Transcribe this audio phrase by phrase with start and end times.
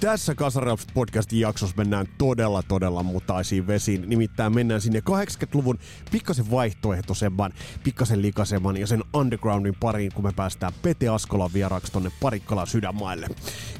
[0.00, 4.04] Tässä Kasaraps podcastin jaksossa mennään todella, todella mutaisiin vesiin.
[4.06, 5.78] Nimittäin mennään sinne 80-luvun
[6.10, 7.52] pikkasen vaihtoehtoisemman,
[7.84, 13.28] pikkasen likasemman ja sen undergroundin pariin, kun me päästään Pete Askolan vieraaksi tonne Parikkalan sydänmaille.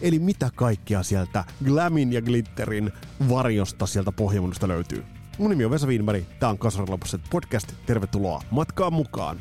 [0.00, 2.92] Eli mitä kaikkea sieltä Glamin ja Glitterin
[3.28, 5.04] varjosta sieltä pohjamuodosta löytyy.
[5.38, 7.72] Mun nimi on Vesa Wienberg, tää on Kasarapset podcast.
[7.86, 9.40] Tervetuloa matkaan mukaan!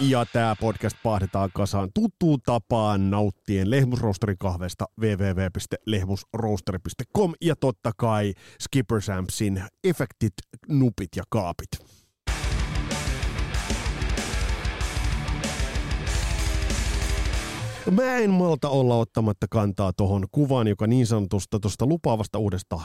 [0.00, 9.62] Ja tämä podcast pahdetaan kasaan tuttuun tapaan nauttien lehmusroosterikahvesta www.lehmusroosteri.com ja totta kai Skipper Sampsin
[9.84, 10.32] efektit,
[10.68, 11.68] nupit ja kaapit.
[17.90, 22.80] Mä en malta olla ottamatta kantaa tuohon kuvaan, joka niin sanotusta tuosta lupaavasta uudesta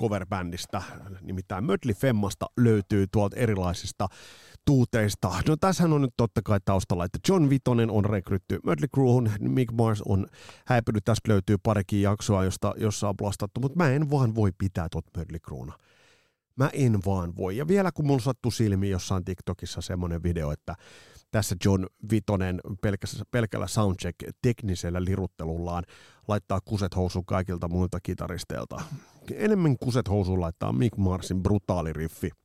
[0.00, 0.82] coverbändistä,
[1.20, 4.08] nimittäin Mötley Femmasta löytyy tuolta erilaisista
[4.64, 5.30] tuuteista.
[5.48, 9.72] No tässähän on nyt totta kai taustalla, että John Vitonen on rekrytty Mötley Crewhun, Mick
[9.72, 10.26] Mars on
[10.66, 14.88] häipynyt, tästä löytyy parikin jaksoa, josta, jossa on blastattu, mutta mä en vaan voi pitää
[14.90, 15.78] tuot Mötley Crewna.
[16.56, 17.56] Mä en vaan voi.
[17.56, 20.74] Ja vielä kun mulla sattuu silmiin jossain TikTokissa semmoinen video, että
[21.30, 25.84] tässä John Vitonen pelkällä, pelkällä soundcheck-teknisellä liruttelullaan
[26.28, 28.82] laittaa kuset housuun kaikilta muilta kitaristeilta.
[29.34, 32.30] Enemmän kuset housuun laittaa Mick Marsin brutaali riffi–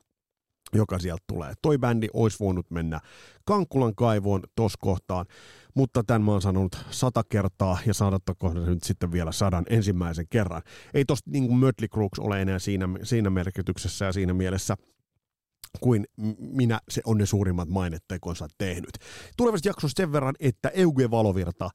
[0.74, 1.54] joka sieltä tulee.
[1.62, 3.00] Toi bändi olisi voinut mennä
[3.46, 5.26] Kankkulan kaivoon tos kohtaan,
[5.74, 10.62] mutta tämän mä oon sanonut sata kertaa ja saadattako nyt sitten vielä sadan ensimmäisen kerran.
[10.94, 14.78] Ei tosta niin kuin Mötley Crooks ole enää siinä, siinä merkityksessä ja siinä mielessä
[15.80, 16.06] kuin
[16.40, 18.92] minä se on ne suurimmat mainettekonsa tehnyt.
[19.38, 21.70] Tulevassa jaksossa sen verran, että Euge Valovirta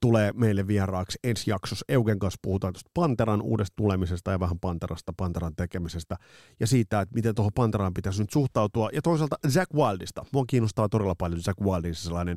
[0.00, 1.84] tulee meille vieraaksi ensi jaksossa.
[1.88, 6.16] Eugen kanssa puhutaan tuosta Panteran uudesta tulemisesta ja vähän Panterasta, Panteran tekemisestä
[6.60, 8.90] ja siitä, että miten tuohon Panteraan pitäisi nyt suhtautua.
[8.92, 10.24] Ja toisaalta Zack Wildista.
[10.32, 12.36] Mua kiinnostaa todella paljon Zack Wildin sellainen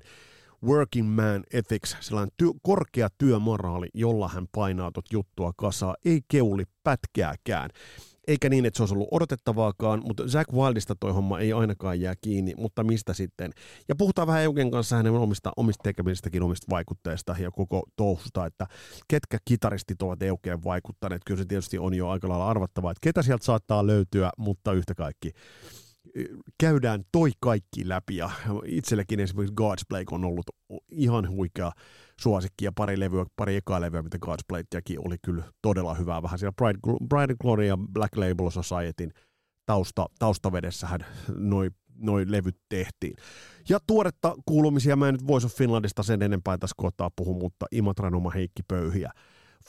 [0.63, 6.63] working man ethics, sellainen työ, korkea työmoraali, jolla hän painaa tot juttua kasaa, ei keuli
[6.83, 7.69] pätkääkään
[8.27, 12.13] eikä niin, että se olisi ollut odotettavaakaan, mutta Zack Wildista toi homma ei ainakaan jää
[12.21, 13.51] kiinni, mutta mistä sitten?
[13.87, 18.67] Ja puhutaan vähän Eugen kanssa hänen omista, omista tekemisistäkin, omista vaikutteista ja koko touhusta, että
[19.07, 21.21] ketkä kitaristit ovat Eukeen vaikuttaneet.
[21.25, 24.95] Kyllä se tietysti on jo aika lailla arvattavaa, että ketä sieltä saattaa löytyä, mutta yhtä
[24.95, 25.31] kaikki
[26.59, 28.29] käydään toi kaikki läpi ja
[28.65, 30.45] itsellekin esimerkiksi God's Blake on ollut
[30.91, 31.71] ihan huikea
[32.19, 36.21] suosikki ja pari levyä, pari ekaa levyä, mitä God's Blake oli kyllä todella hyvää.
[36.21, 36.79] Vähän siellä Pride,
[37.09, 39.11] Pride and Glory ja Black Label Societyn
[39.65, 43.15] tausta, taustavedessähän noi, noi levyt tehtiin.
[43.69, 48.15] Ja tuoretta kuulumisia mä en nyt of Finlandista sen enempää tässä kohtaa puhu, mutta Imatran
[48.15, 49.11] oma Heikki Pöyhiä.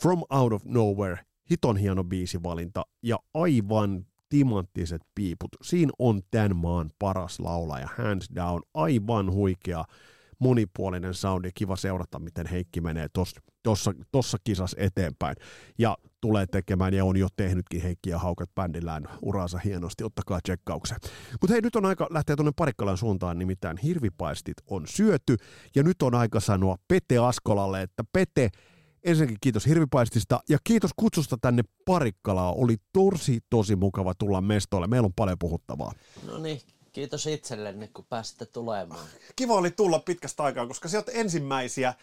[0.01, 1.19] From Out of Nowhere,
[1.51, 5.49] hiton hieno biisivalinta ja aivan timanttiset piiput.
[5.63, 9.85] Siinä on tämän maan paras laulaja, hands down, aivan huikea
[10.39, 13.07] monipuolinen soundi, kiva seurata, miten Heikki menee
[13.63, 15.37] tuossa tossa kisassa eteenpäin.
[15.79, 20.99] Ja tulee tekemään ja on jo tehnytkin Heikki ja Haukat bändillään uraansa hienosti, ottakaa tsekkauksen.
[21.41, 25.37] Mutta hei, nyt on aika lähteä tuonne Parikkalan suuntaan, nimittäin hirvipaistit on syöty,
[25.75, 28.51] ja nyt on aika sanoa Pete Askolalle, että Pete,
[29.05, 32.55] ensinnäkin kiitos hirvipaistista ja kiitos kutsusta tänne Parikkalaan.
[32.57, 34.87] Oli tosi, tosi mukava tulla mestoille.
[34.87, 35.93] Meillä on paljon puhuttavaa.
[36.27, 36.61] No niin,
[36.93, 39.07] kiitos itsellenne, kun pääsitte tulemaan.
[39.37, 41.95] Kiva oli tulla pitkästä aikaa, koska sä olet ensimmäisiä,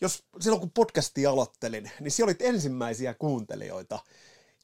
[0.00, 3.98] jos silloin kun podcastia aloittelin, niin siellä olit ensimmäisiä kuuntelijoita,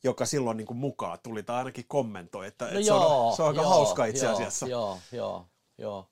[0.03, 3.37] joka silloin niin kuin mukaan tuli, tai ainakin kommentoi, että, no että joo, se, on,
[3.37, 4.67] se on aika joo, hauska itse joo, asiassa.
[4.67, 5.47] Joo, joo,
[5.79, 6.09] joo,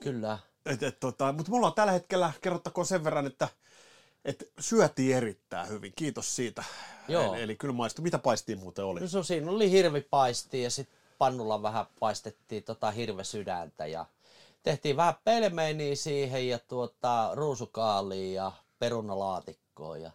[0.00, 0.38] kyllä.
[0.66, 3.48] Et, et, tota, mutta mulla on tällä hetkellä, kerrottakoon sen verran, että
[4.24, 6.64] et syötiin erittäin hyvin, kiitos siitä.
[7.08, 7.34] Joo.
[7.34, 8.02] Eli, eli kyllä maistui.
[8.02, 9.00] Mitä paistiin muuten oli?
[9.00, 14.06] No siinä oli hirvipaisti ja sitten pannulla vähän paistettiin tota hirvesydäntä ja
[14.62, 20.10] tehtiin vähän pelmeiniä siihen ja tuota, ruusukaalia ja perunalaatikkoa ja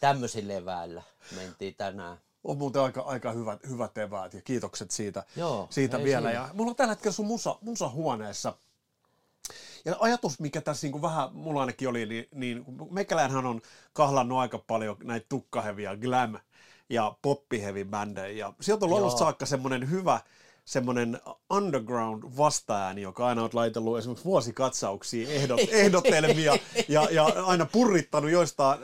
[0.00, 1.02] tämmöisillä leväillä
[1.36, 2.18] mentiin tänään.
[2.44, 6.28] On muuten aika, aika hyvät, hyvät eväät ja kiitokset siitä, Joo, siitä vielä.
[6.28, 6.42] Siinä.
[6.42, 8.54] Ja mulla on tällä hetkellä sun musa, musa huoneessa
[9.86, 13.60] ja ajatus, mikä tässä niin kuin vähän, mulla ainakin oli, niin, niin meikäläinhän on
[13.92, 16.38] kahlannut aika paljon näitä tukkaheviä glam
[16.90, 18.46] ja poppihevi bändejä.
[18.46, 20.20] Ja sieltä on ollut saakka semmoinen hyvä,
[20.64, 26.56] semmoinen underground vastaääni, joka aina on laitellut esimerkiksi vuosikatsauksia, ehdot, ehdotelmia
[26.88, 28.78] ja, ja aina purrittanut joistain,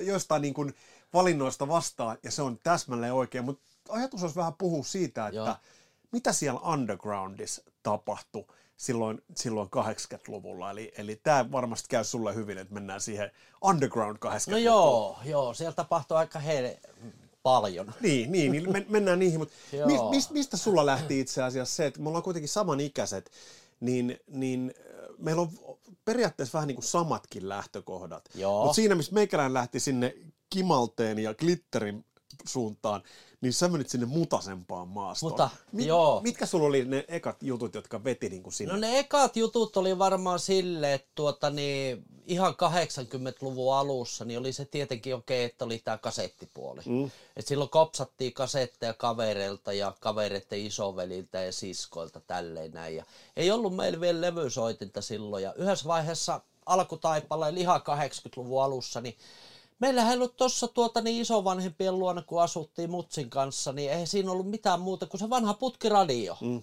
[0.00, 0.74] joistain niin kuin
[1.14, 3.44] valinnoista vastaan, ja se on täsmälleen oikein.
[3.44, 5.56] Mutta ajatus olisi vähän puhua siitä, että Joo.
[6.12, 8.44] mitä siellä undergroundissa tapahtui
[8.76, 10.70] silloin, silloin 80-luvulla.
[10.70, 13.30] Eli, eli tämä varmasti käy sulle hyvin, että mennään siihen
[13.62, 14.38] underground 80-luvulla.
[14.50, 16.80] No joo, joo, siellä tapahtui aika he,
[17.42, 17.94] paljon.
[18.00, 19.54] Niin, niin, niin men, mennään niihin, mutta
[19.86, 23.30] mis, mis, mistä sulla lähti itse asiassa se, että me ollaan kuitenkin samanikäiset,
[23.80, 24.74] niin, niin
[25.18, 25.50] meillä on
[26.04, 28.28] periaatteessa vähän niin kuin samatkin lähtökohdat.
[28.62, 30.14] Mutta siinä, missä meikälään lähti sinne
[30.50, 32.04] kimalteen ja glitterin
[32.46, 33.02] suuntaan,
[33.40, 35.32] niin sä menit sinne mutasempaan maastoon.
[35.32, 36.20] Muta, joo.
[36.20, 38.72] Mitkä sulla oli ne ekat jutut, jotka veti niin kuin sinne?
[38.72, 44.52] No ne ekat jutut oli varmaan sille, että tuota, niin, ihan 80-luvun alussa niin oli
[44.52, 46.80] se tietenkin okei, että oli tämä kasettipuoli.
[46.86, 47.10] Mm.
[47.36, 52.96] Et silloin kopsattiin kasetteja kavereilta ja kavereiden isoveliltä ja siskoilta tälleen näin.
[52.96, 53.04] Ja
[53.36, 55.42] ei ollut meillä vielä levysoitinta silloin.
[55.42, 59.16] Ja yhdessä vaiheessa alkutaipaleen ihan 80-luvun alussa, niin
[59.84, 64.30] Meillähän ei ollut tuossa tuota niin isovanhempien luona, kun asuttiin Mutsin kanssa, niin ei siinä
[64.30, 66.36] ollut mitään muuta kuin se vanha putkiradio.
[66.40, 66.62] Mm.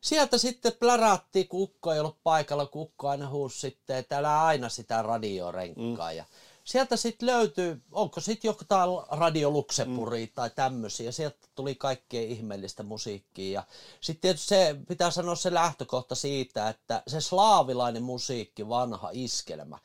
[0.00, 4.44] Sieltä sitten plärättiin, kun ukko ei ollut paikalla, kun ukko aina huusi sitten, että älä
[4.44, 6.10] aina sitä radiorenkkaa.
[6.10, 6.16] Mm.
[6.16, 6.24] Ja
[6.64, 10.32] sieltä sitten löytyy, onko sitten jotain Radio Luxemburgia mm.
[10.34, 13.60] tai tämmöisiä, sieltä tuli kaikkea ihmeellistä musiikkia.
[13.60, 13.62] Ja
[14.00, 19.78] sitten tietysti se, pitää sanoa se lähtökohta siitä, että se slaavilainen musiikki, vanha iskelmä,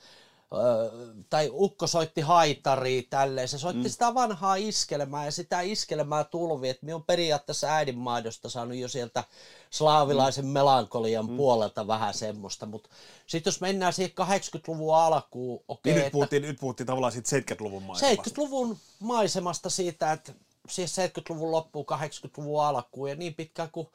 [1.30, 3.90] tai ukko soitti haitaria tälleen, se soitti mm.
[3.90, 9.24] sitä vanhaa iskelmää ja sitä iskelmää tulvi, että minä on periaatteessa äidinmaidosta saanut jo sieltä
[9.70, 10.52] slaavilaisen mm.
[10.52, 11.38] melankolian mm.
[11.38, 12.90] puolelta vähän semmoista, mutta
[13.28, 17.54] sitten jos mennään siihen 80-luvun alkuun, okei, niin nyt, että puhuttiin, nyt puhuttiin tavallaan siitä
[17.54, 18.30] 70-luvun maisemasta.
[18.30, 20.34] 70-luvun maisemasta siitä, että
[20.70, 23.88] siis 70-luvun loppuun, 80-luvun alkuun ja niin pitkään kuin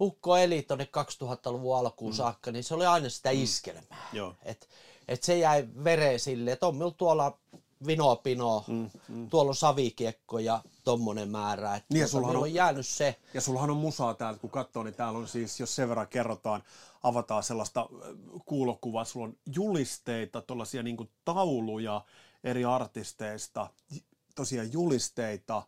[0.00, 0.88] Ukko eli tuonne
[1.24, 2.16] 2000-luvun alkuun mm.
[2.16, 4.08] saakka, niin se oli aina sitä iskelmää.
[4.12, 4.34] Joo.
[4.44, 4.68] Et,
[5.08, 7.38] et se jäi vereen sille, että on minulla tuolla
[7.86, 9.28] Vino Pino, mm, mm.
[9.30, 11.74] tuolla on savikiekko ja tommonen määrä.
[11.76, 13.16] Että Niin ja minulla on- on jäänyt se.
[13.34, 16.62] Ja sullahan on musaa täältä, kun katsoo, niin täällä on siis, jos sen verran kerrotaan,
[17.02, 22.04] avataan sellaista äh, kuulokuvaa, sulla on julisteita, tuollaisia niin tauluja
[22.44, 23.70] eri artisteista,
[24.34, 25.62] tosiaan julisteita,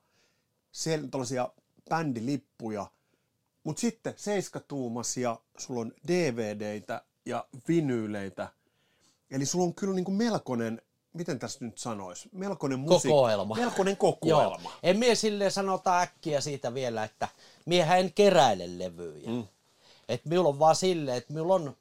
[0.73, 1.49] siellä tuollaisia
[1.91, 2.87] bändilippuja,
[3.65, 8.49] mutta sitten seiskatuumasia, sulla on DVDitä ja vinyyleitä,
[9.31, 10.83] eli sulla on kyllä niin kuin melkoinen,
[11.13, 13.55] miten tässä nyt sanoisi, melkoinen musiikki, Kokoelma.
[13.55, 14.73] melkoinen kokoelma.
[14.83, 17.29] En mie silleen sanota äkkiä siitä vielä, että
[17.67, 19.31] miehän en keräile levyjä.
[19.31, 19.45] Mm.
[20.09, 21.77] Et minulla on vaan silleen, että minulla on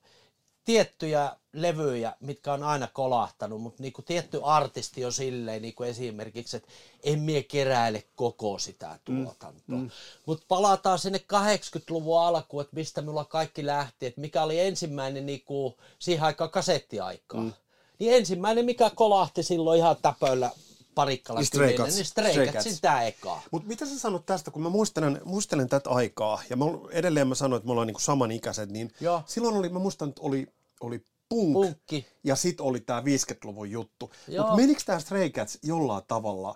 [0.67, 6.69] tiettyjä levyjä, mitkä on aina kolahtanut, mutta niinku tietty artisti on silleen, niinku esimerkiksi, että
[7.03, 9.77] en mie keräile koko sitä tuotantoa.
[9.77, 9.89] Mm.
[10.25, 15.77] Mutta palataan sinne 80-luvun alkuun, että mistä minulla kaikki lähti, että mikä oli ensimmäinen niinku,
[15.99, 17.41] siihen aikaan kasettiaikaa.
[17.41, 17.53] Mm.
[17.99, 20.51] Niin ensimmäinen, mikä kolahti silloin ihan täpöllä
[20.95, 21.95] parikkala Niin Cats.
[21.95, 22.81] niin Catsin Cats.
[22.81, 23.41] tää ekaa.
[23.51, 27.35] Mutta mitä sä sanot tästä, kun mä muistelen, muistelen tätä aikaa, ja mä, edelleen mä
[27.35, 29.23] sanoin, että me ollaan niinku samanikäiset, niin Joo.
[29.25, 30.47] silloin oli, mä muistan, että oli,
[30.81, 32.05] oli punk, Punkki.
[32.23, 34.11] ja sit oli tää 50-luvun juttu.
[34.37, 36.55] Mutta menikö tää Stray Cats jollain tavalla,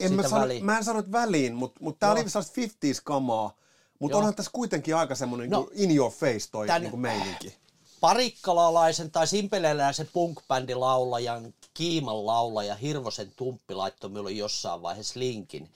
[0.00, 2.20] en mä, sano, mä en sano, että väliin, mutta mut tää Joo.
[2.20, 3.56] oli sellaista 50s-kamaa,
[3.98, 7.56] mutta onhan tässä kuitenkin aika semmoinen No, no, in your face toi tän- niinku meininki.
[8.00, 15.70] parikkalalaisen tai simpeleläisen punk-bändin laulajan, Kiiman laulaja Hirvosen Tumppi laittoi minulle jossain vaiheessa linkin.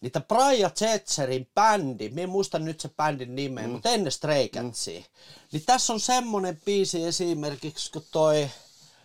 [0.00, 3.72] Niitä Brian Zetzerin bändi, minä en muista nyt se bändin nimeä, mm.
[3.72, 5.00] mutta ennen Stray Catsia.
[5.00, 5.04] Mm.
[5.52, 8.50] Niin tässä on semmonen biisi esimerkiksi kuin toi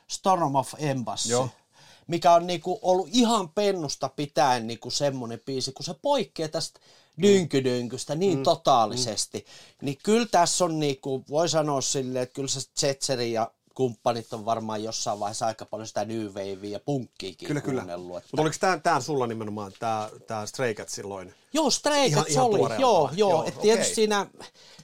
[0.07, 1.31] Storm of Embassy.
[1.31, 1.49] Joo.
[2.07, 6.79] Mikä on niinku ollut ihan pennusta pitäen niinku semmonen biisi, kun se poikkeaa tästä
[7.21, 8.43] dynkydynkystä niin mm.
[8.43, 9.37] totaalisesti.
[9.37, 9.85] Mm.
[9.85, 14.45] Niin kyllä tässä on niinku, voi sanoa silleen, että kyllä se Zetseri ja kumppanit on
[14.45, 17.85] varmaan jossain vaiheessa aika paljon sitä New Wavea ja punkkiikin Kyllä, kyllä.
[17.97, 21.33] Mutta oliko tää, tää sulla nimenomaan, tää, tää Stray Cats silloin?
[21.53, 23.09] Joo, Stray Cats oli, joo, joo.
[23.13, 23.95] Joo, Et tietysti okei.
[23.95, 24.27] siinä,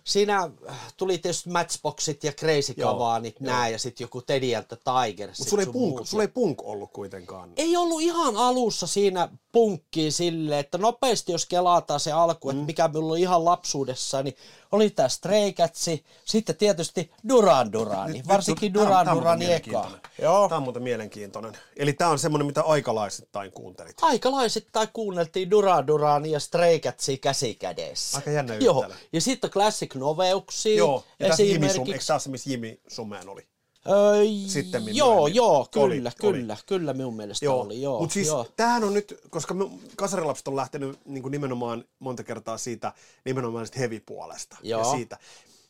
[0.03, 0.49] siinä
[0.97, 5.29] tuli tietysti Matchboxit ja Crazy Joo, Kavanit nää ja sitten joku Teddy and the Tiger.
[5.29, 7.49] Mutta sulla ei, punk, sulla ei punk ollut kuitenkaan.
[7.57, 12.87] ei ollut ihan alussa siinä punkkiin sille, että nopeasti jos kelataan se alku, että mikä
[12.87, 14.35] minulla oli ihan lapsuudessa, niin
[14.71, 19.91] oli tämä Stray Catsi, sitten tietysti Duran Durani, varsinkin Duran Durani eka.
[20.21, 20.49] Joo.
[20.49, 21.57] Tämä on muuten mielenkiintoinen.
[21.75, 23.95] Eli tämä on semmoinen, mitä aikalaisittain kuuntelit.
[24.01, 28.17] Aikalaisittain kuunneltiin Duran Durani ja Stray Catsia käsi kädessä.
[28.17, 32.49] Aika jännä Joo, ja sitten Classic Noveuksia Joo, ja tässä Jimi Sum, eikö tässä missä
[32.49, 33.47] Jimi Sumeen oli?
[33.89, 36.31] Öö, Sitten joo, joo, Oli, kyllä, oli.
[36.33, 37.99] kyllä, kyllä minun mielestä oli, joo.
[37.99, 38.47] Mutta siis joo.
[38.55, 42.93] tämähän on nyt, koska me, kasarilapset on lähtenyt niin nimenomaan monta kertaa siitä
[43.25, 44.57] nimenomaan siitä heavy-puolesta.
[44.61, 44.91] Ja Joo.
[44.91, 45.17] siitä.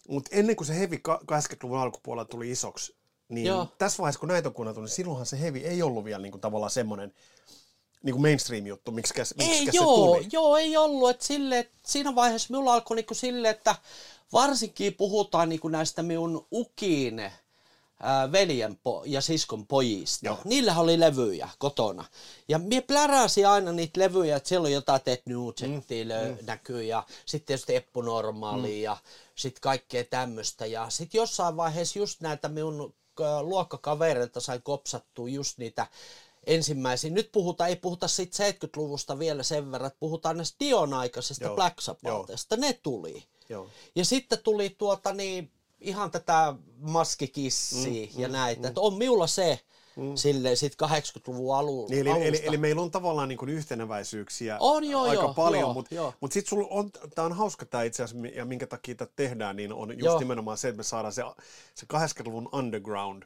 [0.08, 2.96] Mutta ennen kuin se heavy ka- 80-luvun alkupuolella tuli isoksi,
[3.30, 3.68] niin Joo.
[3.78, 6.42] tässä vaiheessa kun näitä on kuunneltu, niin silloinhan se heavy ei ollut vielä niin kuin
[6.42, 7.14] tavallaan semmoinen,
[8.08, 10.28] niinku mainstream-juttu, miksi Ei, se joo, tuli?
[10.32, 11.10] joo, ei ollut.
[11.10, 13.76] Et sille, et siinä vaiheessa minulla alkoi niinku sille, että
[14.34, 17.32] varsinkin puhutaan niinku näistä minun ukiin
[18.00, 20.26] ää, veljen po- ja siskon pojista.
[20.26, 20.38] Joo.
[20.44, 22.06] Niillä oli levyjä kotona.
[22.48, 27.04] Ja minä pläräsin aina niitä levyjä, että siellä on jotain Ted Nugenttia mm, näkyy ja
[27.26, 28.82] sitten tietysti Eppu Normaali mm.
[28.84, 28.98] ja
[29.36, 30.66] sitten kaikkea tämmöistä.
[30.66, 32.94] Ja sitten jossain vaiheessa just näitä minun
[33.42, 35.88] luokkakavereilta sain kopsattua just niitä
[36.48, 37.10] ensimmäisiä.
[37.10, 41.56] Nyt puhutaan, ei puhuta siitä 70-luvusta vielä sen verran, että puhutaan näistä Dion aikaisesta Joo,
[41.56, 42.58] Black Sabbathista.
[42.58, 43.24] Ne tuli.
[43.50, 43.70] Joo.
[43.96, 45.52] Ja sitten tuli tuota niin,
[45.82, 48.62] ihan tätä maskikissia mm, ja mm, näitä.
[48.62, 48.68] Mm.
[48.68, 49.60] Että on minulla se
[49.96, 50.16] mm.
[50.16, 52.28] sille sit 80-luvun alu, Niin, eli, alusta.
[52.28, 56.14] eli, eli, meillä on tavallaan niin kuin yhteneväisyyksiä On, joo, aika joo, paljon, mutta joo.
[56.20, 59.74] mut sitten on, tämä on hauska tämä itse asiassa, ja minkä takia tätä tehdään, niin
[59.74, 60.20] on just Joo.
[60.20, 61.24] nimenomaan se, että me saadaan se,
[61.76, 63.24] se 80-luvun underground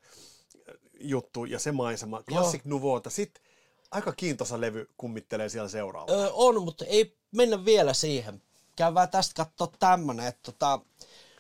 [1.04, 3.44] juttu ja se maisema, Classic Nouveauta, sitten
[3.92, 6.24] aika kiintoisa levy kummittelee siellä seuraavalla.
[6.24, 8.42] Öö, on, mutta ei mennä vielä siihen.
[8.76, 10.80] Käydään tästä katsoa tämmönen, että tota,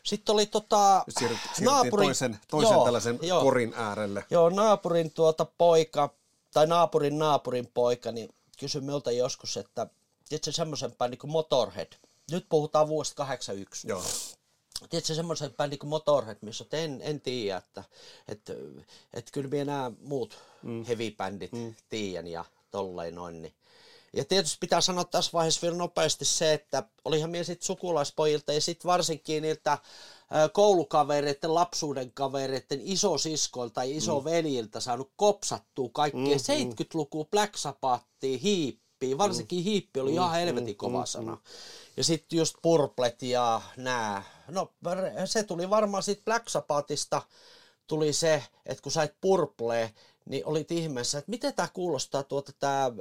[0.04, 3.42] sitten oli tota, Nyt siirryt, siirryttiin toisen, toisen joo, tällaisen joo.
[3.42, 4.26] korin äärelle.
[4.30, 6.14] Joo, naapurin tuota poika,
[6.54, 9.88] tai naapurin naapurin poika, niin kysyi minulta joskus, että
[10.30, 11.94] tiedätkö semmoisen bändin kuin Motorhead?
[12.32, 13.88] Nyt puhutaan vuodesta 81.
[13.88, 14.04] Joo.
[14.90, 17.84] Tiedätkö semmoisen bändin kuin Motorhead, missä en, en tiedä, että,
[18.28, 18.54] että,
[19.14, 20.86] että kyllä minä nämä muut mm.
[20.86, 21.76] heavy-bändit mm.
[21.90, 23.42] tiedän ja tolleen noin.
[23.42, 23.54] Niin.
[24.14, 28.62] Ja tietysti pitää sanoa tässä vaiheessa vielä nopeasti se, että olihan minä sitten sukulaispojilta ja
[28.62, 29.78] sitten varsinkin niiltä
[30.54, 39.64] koulukavereiden, lapsuuden kavereiden, isosiskoilta ja isoveljiltä saanut kopsattua kaikkea mm, 70-lukua Black Sabbathia, hiippiä, varsinkin
[39.64, 41.38] hiippi oli ihan helvetin kova sana.
[41.98, 44.24] Ja sitten just Purplet ja nää.
[44.52, 44.72] No
[45.26, 47.22] se tuli varmaan siitä Black Sabbathista
[47.88, 49.94] tuli se, että kun sait Purplee,
[50.26, 52.92] niin olit ihmeessä, että miten tämä kuulostaa tuota tämä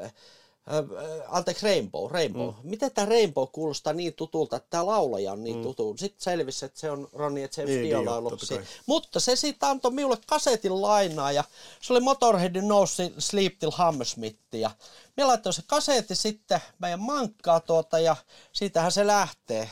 [1.28, 2.48] anteeksi Rainbow, Rainbow.
[2.48, 2.54] Mm.
[2.62, 5.62] Miten tämä Rainbow kuulostaa niin tutulta, että tämä laulaja on niin mm.
[5.62, 5.94] tutu.
[5.98, 8.30] Sitten selvisi, että se on Ronnie James Niin, Dio niin joo, laulu.
[8.30, 8.64] totta kai.
[8.86, 11.44] Mutta se siitä antoi minulle kasetin lainaa ja
[11.82, 12.84] se oli Motorheadin No
[13.18, 14.38] Sleep Till Hammersmith.
[14.52, 14.70] Ja
[15.16, 18.16] minä laitoin se kasetti sitten meidän mankkaa tuota ja
[18.52, 19.70] siitähän se lähtee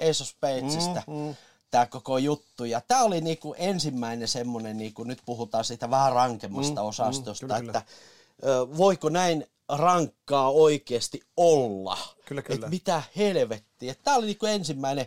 [0.00, 1.02] Ace of Spadesista.
[1.06, 1.34] Mm, mm
[1.74, 2.64] tämä koko juttu.
[2.64, 7.48] Ja tämä oli niinku ensimmäinen semmoinen, niinku, nyt puhutaan siitä vähän rankemmasta mm, osastosta, mm,
[7.48, 7.82] kyllä, että
[8.44, 11.98] ö, voiko näin rankkaa oikeasti olla?
[12.26, 12.66] Kyllä, kyllä.
[12.66, 13.94] Et mitä helvettiä.
[14.04, 15.06] Tämä oli niinku ensimmäinen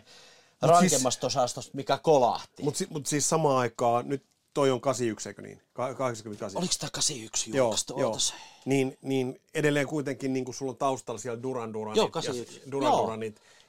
[0.62, 2.62] rankemmasta osastosta, mikä kolahti.
[2.62, 5.62] Mutta mut siis samaan aikaan, nyt toi on 81, eikö niin?
[5.72, 6.58] Ka- 88.
[6.58, 7.94] Oliko tämä 81 Joo, julkaistu?
[7.98, 8.08] joo.
[8.08, 8.34] Ootas.
[8.64, 12.70] Niin, niin edelleen kuitenkin niin sulla on taustalla siellä Duran Duranit Joo, ja 81.
[12.70, 13.06] Duran Joo.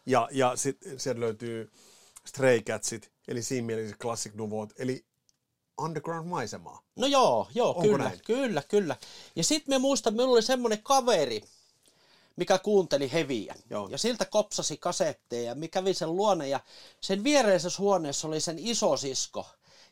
[0.10, 1.72] Ja, ja sitten sieltä löytyy
[2.26, 5.06] Stray Catsit, eli siinä mielessä Classic Nouveaut, eli
[5.82, 6.82] underground-maisemaa.
[6.96, 8.20] No joo, joo, Onko kyllä, näin?
[8.26, 8.96] kyllä, kyllä.
[9.36, 11.42] Ja sitten me muistan, minulla oli semmoinen kaveri,
[12.36, 13.56] mikä kuunteli heviä.
[13.70, 13.88] Joo.
[13.88, 16.60] Ja siltä kopsasi kasetteja ja mikä kävi sen luone ja
[17.02, 19.46] sen viereisessä huoneessa oli sen isosisko.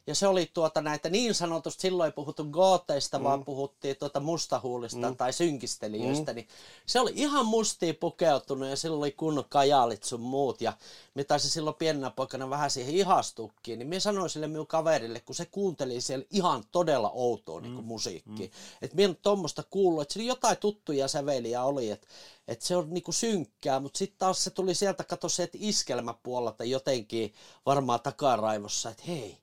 [0.07, 3.23] Ja se oli tuota näitä niin sanotusti, silloin ei puhuttu gooteista, mm.
[3.23, 5.17] vaan puhuttiin tuota mustahuulista mm.
[5.17, 6.35] tai synkistelijöistä, mm.
[6.35, 6.47] niin
[6.85, 10.61] se oli ihan mustiin pukeutunut ja sillä oli kunnon kajaalit sun muut.
[10.61, 10.73] Ja
[11.15, 15.35] me taisi silloin pienenä poikana vähän siihen ihastukkeen, niin minä sanoin sille minun kaverille, kun
[15.35, 18.47] se kuunteli siellä ihan todella outoa niin musiikkia.
[18.47, 18.51] Mm.
[18.81, 22.07] Että minä en tuommoista kuullut, että siinä jotain tuttuja säveliä oli, että
[22.47, 26.63] että se on niinku synkkää, mutta sitten taas se tuli sieltä, kato se, että iskelmäpuolelta
[26.63, 27.33] jotenkin
[27.65, 29.37] varmaan takaraivossa, että hei,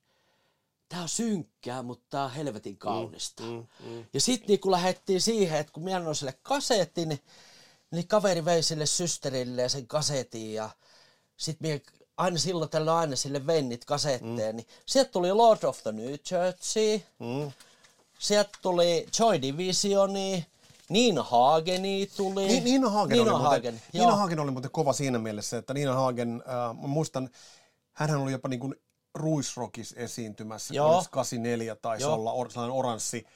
[0.95, 3.43] tää on synkkää, mutta tää on helvetin kaunista.
[3.43, 4.05] Mm, mm.
[4.13, 7.21] Ja sitten niin kun lähdettiin siihen, että kun minä annoin sille kasetin, niin,
[7.91, 10.71] niin kaveri vei sille systerille sen kasetin ja
[11.37, 11.81] sitten minä
[12.17, 14.57] aina silloin tällä aina sille vein niitä kasetteja, mm.
[14.57, 16.79] niin sieltä tuli Lord of the New Church,
[17.19, 17.53] Mm.
[18.19, 20.47] sieltä tuli Joy Divisioni,
[20.89, 22.47] Nina Hageni tuli.
[22.47, 23.89] Niin, Niina Hagen, Nina oli Hagen, muuten.
[23.93, 27.31] Niina Hagen oli muuten kova siinä mielessä, että Niina Hagen, äh, mä muistan,
[27.93, 28.75] hänhän oli jopa niin kuin
[29.14, 30.92] Ruisrockis esiintymässä, Joo.
[30.92, 31.04] Joo.
[31.11, 32.14] 84 taisi Joo.
[32.14, 33.26] olla, or, sellainen oranssi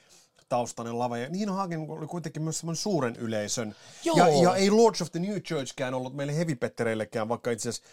[0.49, 1.17] taustainen lava.
[1.17, 3.75] Ja Niina Hagen oli kuitenkin myös semmoinen suuren yleisön.
[4.03, 4.17] Joo.
[4.17, 7.89] Ja, ja ei Lords of the New Churchkään ollut meille hevipettereillekään, vaikka itse asiassa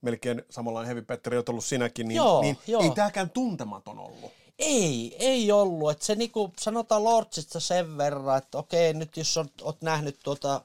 [0.00, 2.82] melkein samanlainen hevipetteri olet ollut sinäkin, niin, Joo, niin joo.
[2.82, 4.32] ei tämäkään tuntematon ollut.
[4.58, 5.90] Ei, ei ollut.
[5.90, 10.60] Et se niinku, sanotaan Lordsista sen verran, että okei, nyt jos on, oot nähnyt tuota,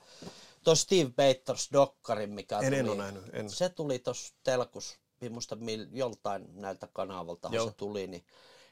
[0.64, 2.78] tuo Steve Bators dokkarin, mikä En- tuli.
[2.80, 3.50] en oo nähnyt, en.
[3.50, 4.98] Se tuli tuossa telkus,
[5.30, 8.26] minusta mil, joltain näiltä kanavalta se tuli, niin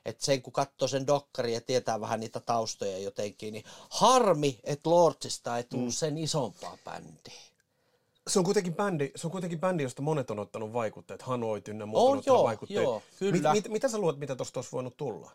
[0.06, 4.90] että sen kun katsoo sen dokkarin ja tietää vähän niitä taustoja jotenkin, niin harmi, että
[4.90, 5.92] Lordsista ei tullut mm.
[5.92, 7.50] sen isompaa bändiä.
[8.28, 11.86] Se on kuitenkin bändi, se on kuitenkin bändi, josta monet on ottanut vaikutteet, Hanoit ynnä
[11.86, 12.84] muut On on ottanut joo, vaikutteet.
[12.84, 13.54] joo, kyllä.
[13.54, 15.32] Mit, mit, mitä sä luulet, mitä tuosta olisi voinut tulla?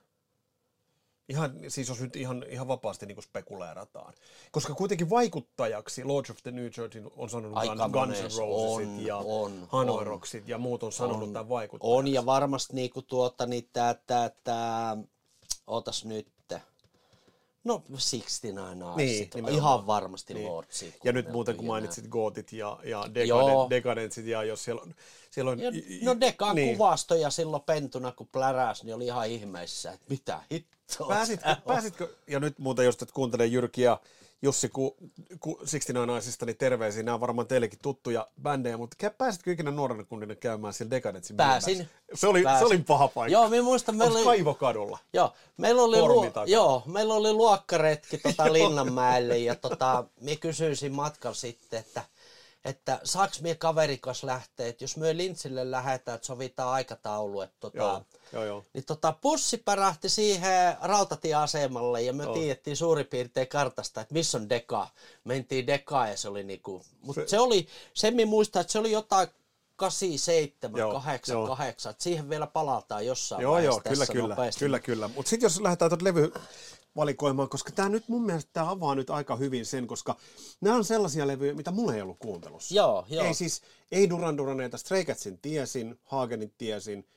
[1.28, 4.14] Ihan, siis jos nyt ihan, ihan vapaasti niin spekuleerataan.
[4.52, 9.06] Koska kuitenkin vaikuttajaksi Lords of the New Church on sanonut Aika Guns N' Rosesit on,
[9.06, 10.20] ja on, Hanoi on.
[10.46, 11.32] Ja muut on sanonut On.
[11.32, 11.98] tämän vaikuttajaksi.
[11.98, 14.96] On ja varmasti niinku tuota, niin tää, tää, tää,
[15.66, 16.33] ootas nyt.
[17.64, 18.96] No 69 Eyes.
[18.96, 19.54] Niin, nimenomaan.
[19.54, 20.46] Ihan varmasti Niin.
[20.46, 20.98] Lordsit.
[21.04, 23.04] Ja nyt muuten kun mainitsit Gootit ja, ja
[23.70, 24.94] Decadentsit ja jos siellä on...
[25.30, 25.70] Siellä on Ja,
[26.02, 26.76] no Dekan niin.
[26.76, 31.08] kuvastoja silloin pentuna, kun pläräs, niin oli ihan ihmeissä, että mitä hittoa.
[31.08, 34.00] Pääsitkö, pääsitkö, ja nyt muuten just, että kuuntelen Jyrki ja
[34.42, 34.96] Jussi ku,
[35.40, 40.04] ku 69 naisista, niin terveisiä, nämä on varmaan teillekin tuttuja bändejä, mutta pääsitkö ikinä nuorena
[40.04, 41.88] kundina käymään siellä Decadentsin Pääsin.
[42.14, 42.58] Se oli, Pääsin.
[42.68, 43.32] se oli paha paikka.
[43.32, 44.98] Joo, minä muistan, meillä oli, Kaivokadulla?
[45.12, 46.46] joo, meillä oli, luo, takana?
[46.46, 52.02] joo, meillä oli luokkaretki tota Linnanmäelle ja tota, minä kysyisin matkan sitten, että
[52.64, 57.76] että saaks mie kaverikas lähteä, että jos me Lintsille lähdetään, että sovitaan aikataulu, että tota,
[57.78, 58.02] Joo,
[58.32, 58.64] joo, joo.
[58.74, 62.34] Niin tota, bussi pärähti siihen rautatieasemalle ja me Joo.
[62.34, 64.88] tiedettiin suurin piirtein kartasta, että missä on Deka.
[65.24, 68.78] Mentiin Dekaan ja se oli niinku, mutta Se- se, oli, sen minä muistan, että se
[68.78, 69.28] oli jotain
[69.76, 71.46] 87, Joo, 8, joo.
[71.46, 74.58] 8, että siihen vielä palataan jossain Joo, vaiheessa joo, kyllä, tässä kyllä, nopeasti.
[74.58, 75.08] kyllä, kyllä.
[75.08, 76.32] Mutta sitten jos lähdetään tuota levy
[76.96, 80.16] valikoimaan, koska tämä nyt mun mielestä tämä avaa nyt aika hyvin sen, koska
[80.60, 82.74] nämä on sellaisia levyjä, mitä mulla ei ollut kuuntelussa.
[82.74, 83.24] Joo, joo.
[83.24, 87.08] Ei siis, ei Duran Duraneita, Stray Catsin tiesin, Hagenin tiesin,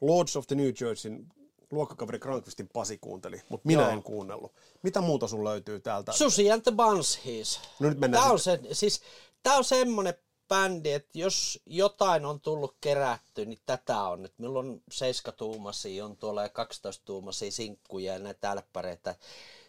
[0.00, 1.26] Lords of the New Jerseyn
[1.70, 3.90] luokkakaveri Krankvistin Pasi kuunteli, mutta minä Joo.
[3.90, 4.52] en kuunnellut.
[4.82, 6.12] Mitä muuta sun löytyy täältä?
[6.12, 7.60] Susi and the Banshees.
[7.80, 9.00] No nyt mennään Tämä on, se, siis,
[9.42, 10.14] tää on semmonen
[10.52, 14.24] bändi, että jos jotain on tullut kerätty, niin tätä on.
[14.24, 19.14] Et meillä on 7-tuumaisia, on tuolla ja 12-tuumaisia sinkkuja ja näitä älppäreitä.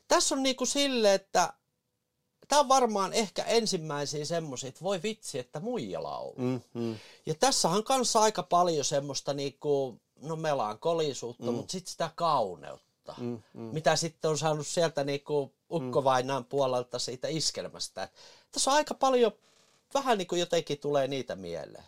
[0.08, 1.54] Tässä on niinku sille, että
[2.48, 6.38] tämä on varmaan ehkä ensimmäisiä semmoisia, että voi vitsi, että muija laulaa.
[6.38, 6.96] Mm, mm.
[7.26, 11.54] Ja tässähän on kanssa aika paljon semmoista niinku, no melankolisuutta, mm.
[11.54, 13.16] mutta sitten sitä kauneutta.
[13.18, 13.62] Mm, mm.
[13.62, 18.04] Mitä sitten on saanut sieltä niinku ukkovainaan puolelta siitä iskelmästä.
[18.04, 18.12] Et
[18.52, 19.32] Tässä on aika paljon,
[19.94, 21.84] vähän niin kuin jotenkin tulee niitä mieleen.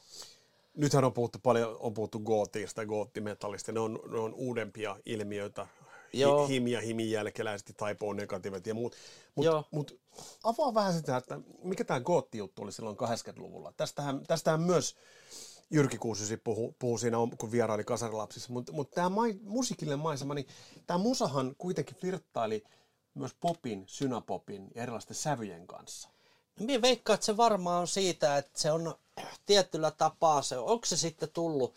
[0.77, 5.67] Nythän on puhuttu paljon, on puhuttu gootista goottimetallista, ne on, ne on uudempia ilmiöitä.
[6.13, 6.47] Joo.
[6.47, 8.95] Hi, him ja himin jälkeläisesti, typo negatiivit ja muut.
[9.35, 9.99] Mutta mut,
[10.43, 13.73] avaa vähän sitä, että mikä tämä gootti-juttu oli silloin 80-luvulla.
[13.77, 14.95] Tästähän, tästähän myös
[15.69, 18.53] Jyrki Kuusysi puhuu, puhuu siinä, kun vieraili Kasarilapsissa.
[18.53, 20.47] Mutta mut tämä mai, musiikille maisema, niin
[20.87, 22.63] tämä musahan kuitenkin flirttaili
[23.13, 26.09] myös popin, synapopin ja erilaisten sävyjen kanssa.
[26.59, 28.95] Minä veikkaan, että se varmaan on siitä, että se on
[29.45, 31.75] tietyllä tapaa, se, onko se sitten tullut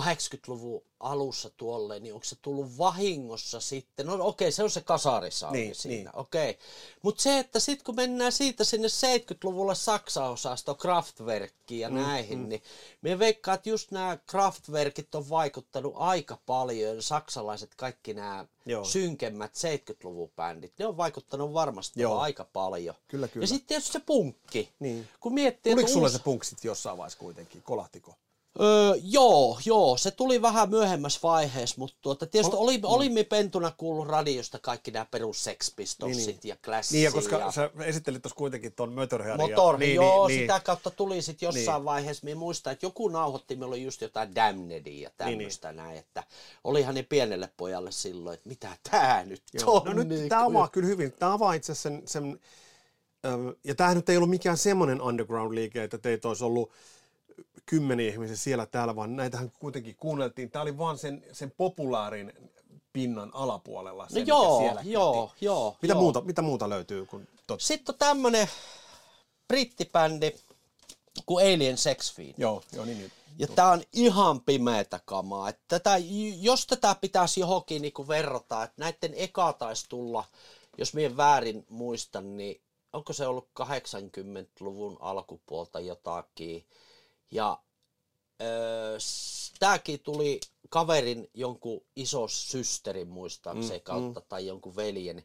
[0.00, 4.06] 80-luvun alussa tuolle, niin onko se tullut vahingossa sitten?
[4.06, 6.20] No okei, se on se kasarisauni Niin, siinä, niin.
[6.20, 6.58] okei.
[7.02, 12.48] Mutta se, että sitten kun mennään siitä sinne 70-luvulle Saksa-osasto, Kraftwerkkiin ja mm, näihin, mm.
[12.48, 12.62] niin
[13.02, 18.84] minä veikkaan, että just nämä Kraftwerkit on vaikuttanut aika paljon, saksalaiset kaikki nämä Joo.
[18.84, 22.18] synkemmät 70-luvun bändit, ne on vaikuttanut varmasti Joo.
[22.18, 22.94] aika paljon.
[23.08, 23.44] Kyllä, kyllä.
[23.44, 24.68] Ja sitten tietysti se punkki.
[24.80, 25.08] Niin.
[25.20, 27.62] Kun miettii, että sulle uusi- se punk sit jossain vaiheessa kuitenkin?
[27.62, 28.14] Kolahtiko?
[28.60, 34.08] Öö, joo, joo, se tuli vähän myöhemmässä vaiheessa, mutta tuota, tietysti oli, olimme pentuna kuullut
[34.08, 36.48] radiosta kaikki nämä perus Sex Pistolsit Niin, niin.
[36.48, 39.50] ja Classic Niin, ja koska ja sä esittelit tuossa kuitenkin tuon Motorheadin.
[39.50, 41.74] Motor, niin, niin, joo, niin, sitä kautta tuli sitten jossain Niin.
[41.74, 41.84] niin.
[41.84, 45.98] vaiheessa, minä muistan, että joku nauhoitti, meillä oli just jotain Damnedia ja tämmöistä niin, näin,
[45.98, 46.24] että
[46.64, 49.76] olihan ne pienelle pojalle silloin, että mitä tää nyt Joo.
[49.76, 49.82] on.
[49.84, 51.12] No nyt niin tämä avaa kyllä hyvin.
[51.12, 52.40] Tämä avaa itse sen, sen
[53.64, 56.70] ja tämähän nyt ei ollut mikään semmoinen underground-liike, että teitä olisi ollut
[57.66, 60.50] kymmeniä ihmisiä siellä täällä, vaan näitähän kuitenkin kuunneltiin.
[60.50, 62.32] Tämä oli vaan sen, sen populaarin
[62.92, 64.08] pinnan alapuolella.
[64.08, 65.76] Se, No joo, siellä joo, joo.
[65.82, 66.00] Mitä, joo.
[66.00, 67.06] Muuta, mitä muuta löytyy?
[67.06, 67.60] Kun tot...
[67.60, 68.48] Sitten on tämmönen
[69.48, 70.32] brittibändi
[71.26, 72.34] kuin Alien Sex Fiend.
[72.38, 73.12] Joo, joo, niin, niin.
[73.38, 75.48] Ja tää on ihan pimeätä kamaa.
[75.48, 75.96] Että tätä,
[76.40, 80.24] jos tätä pitäisi johonkin niinku verrata, että näiden eka taisi tulla,
[80.78, 82.60] jos minä väärin muistan, niin
[82.92, 86.64] onko se ollut 80-luvun alkupuolta jotakin.
[87.32, 87.58] Ja
[88.42, 88.98] öö,
[89.58, 94.26] tääkin tuli kaverin jonkun iso systerin muistaakseni mm, kautta mm.
[94.28, 95.24] tai jonkun veljen.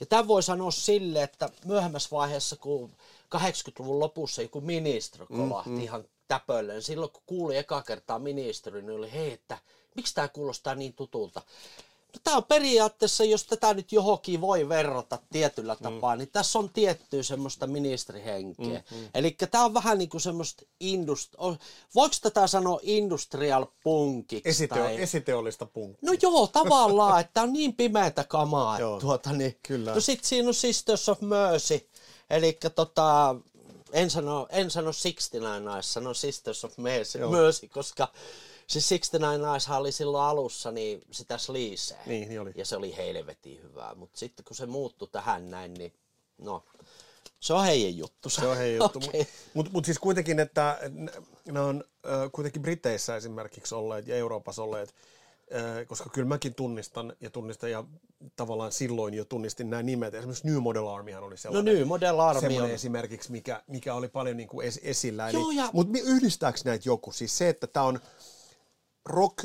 [0.00, 2.90] Ja tämän voi sanoa sille, että myöhemmässä vaiheessa, kun
[3.36, 8.98] 80-luvun lopussa joku ministeri kolahti mm, ihan täpölleen, silloin kun kuuli eka kertaa ministeri, niin
[8.98, 9.58] oli hei, että
[9.94, 11.42] miksi tämä kuulostaa niin tutulta.
[12.24, 17.22] Tämä on periaatteessa, jos tätä nyt johonkin voi verrata tietyllä tapaa, niin tässä on tiettyä
[17.22, 18.82] semmoista ministerihenkeä.
[18.90, 19.08] Mm, mm.
[19.14, 21.34] Eli tämä on vähän niin kuin semmoista, indust...
[21.94, 24.48] voiko tätä sanoa industrial punkiksi?
[24.48, 25.02] Esiteo, tai...
[25.02, 26.10] esiteollista punkkia.
[26.10, 28.80] No joo, tavallaan, että on niin pimeätä kamaa.
[28.80, 29.94] Joo, tuota, niin, kyllä.
[29.94, 31.88] No sit siinä on Sisters of Mercy,
[32.30, 33.34] eli tota,
[33.92, 37.18] en sano, en sano 69 Eyes, sano Sisters of Mercy.
[37.18, 38.08] Mercy koska
[38.68, 41.98] Siis 69 Eyes oli silloin alussa niin sitä sliiseä.
[42.06, 42.52] Niin, niin oli.
[42.54, 43.94] Ja se oli helvetin hyvää.
[43.94, 45.92] Mutta sitten kun se muuttui tähän näin, niin
[46.38, 46.64] no,
[47.40, 48.30] se on heidän juttu.
[48.30, 48.98] Se on heidän juttu.
[49.08, 49.20] Okei.
[49.20, 50.78] Mutta mut, mut siis kuitenkin, että
[51.44, 54.94] nämä on äh, kuitenkin Briteissä esimerkiksi olleet ja Euroopassa olleet,
[55.54, 57.84] äh, koska kyllä mäkin tunnistan ja tunnistan ja
[58.36, 60.14] tavallaan silloin jo tunnistin nämä nimet.
[60.14, 61.74] Esimerkiksi New Model Armyhan oli No sellainen.
[61.74, 62.70] New Model Army on.
[62.70, 65.30] esimerkiksi, mikä, mikä oli paljon niin kuin es, esillä.
[65.30, 67.12] Joo, ja- Mutta yhdistääkö näitä joku?
[67.12, 68.00] Siis se, että tämä on
[69.04, 69.44] rock,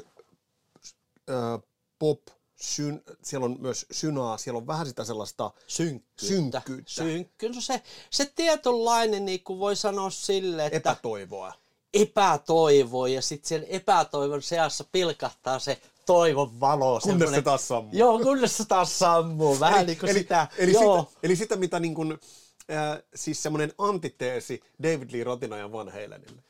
[1.29, 1.59] äh,
[1.99, 2.19] pop,
[2.61, 6.25] syn, siellä on myös synaa, siellä on vähän sitä sellaista Synkkyyttä.
[6.25, 7.55] synkkyyttä, Synkkyys.
[7.55, 11.53] No se, se tietynlainen, niin kuin voi sanoa sille, että epätoivoa.
[11.93, 16.99] epätoivo ja sitten sen epätoivon seassa pilkahtaa se toivon valo.
[16.99, 17.91] Kunnes se taas sammuu.
[17.93, 19.59] Joo, kunnes se taas sammuu.
[19.59, 20.47] Vähän niin kuin eli, sitä.
[20.57, 21.03] Eli, joo.
[21.03, 22.11] sitä, eli sitä, mitä niin kuin,
[22.71, 26.43] äh, siis semmoinen antiteesi David Lee Rotina ja Van Halenille.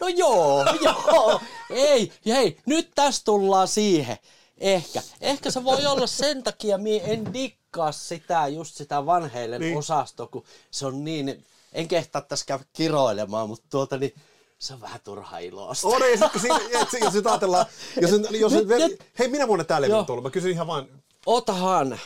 [0.00, 1.40] No joo, joo.
[1.70, 4.16] Ei, hei, nyt tässä tullaan siihen.
[4.58, 5.02] Ehkä.
[5.20, 9.78] Ehkä se voi olla sen takia, mi en dikkaa sitä, just sitä vanheille Niin.
[9.78, 14.14] osastoa, kun se on niin, en kehtaa tässä käydä kiroilemaan, mutta tuota niin,
[14.58, 15.88] se on vähän turha ilosta.
[15.88, 16.50] On, ei, sitten,
[16.82, 17.66] et, jos nyt ajatellaan,
[18.00, 20.24] jos, nyt- jos nyt, Nyt- nyt, hei, minä vuonna tää levy tullut?
[20.24, 20.88] Mä kysyn ihan vaan,
[21.26, 22.00] Otahan,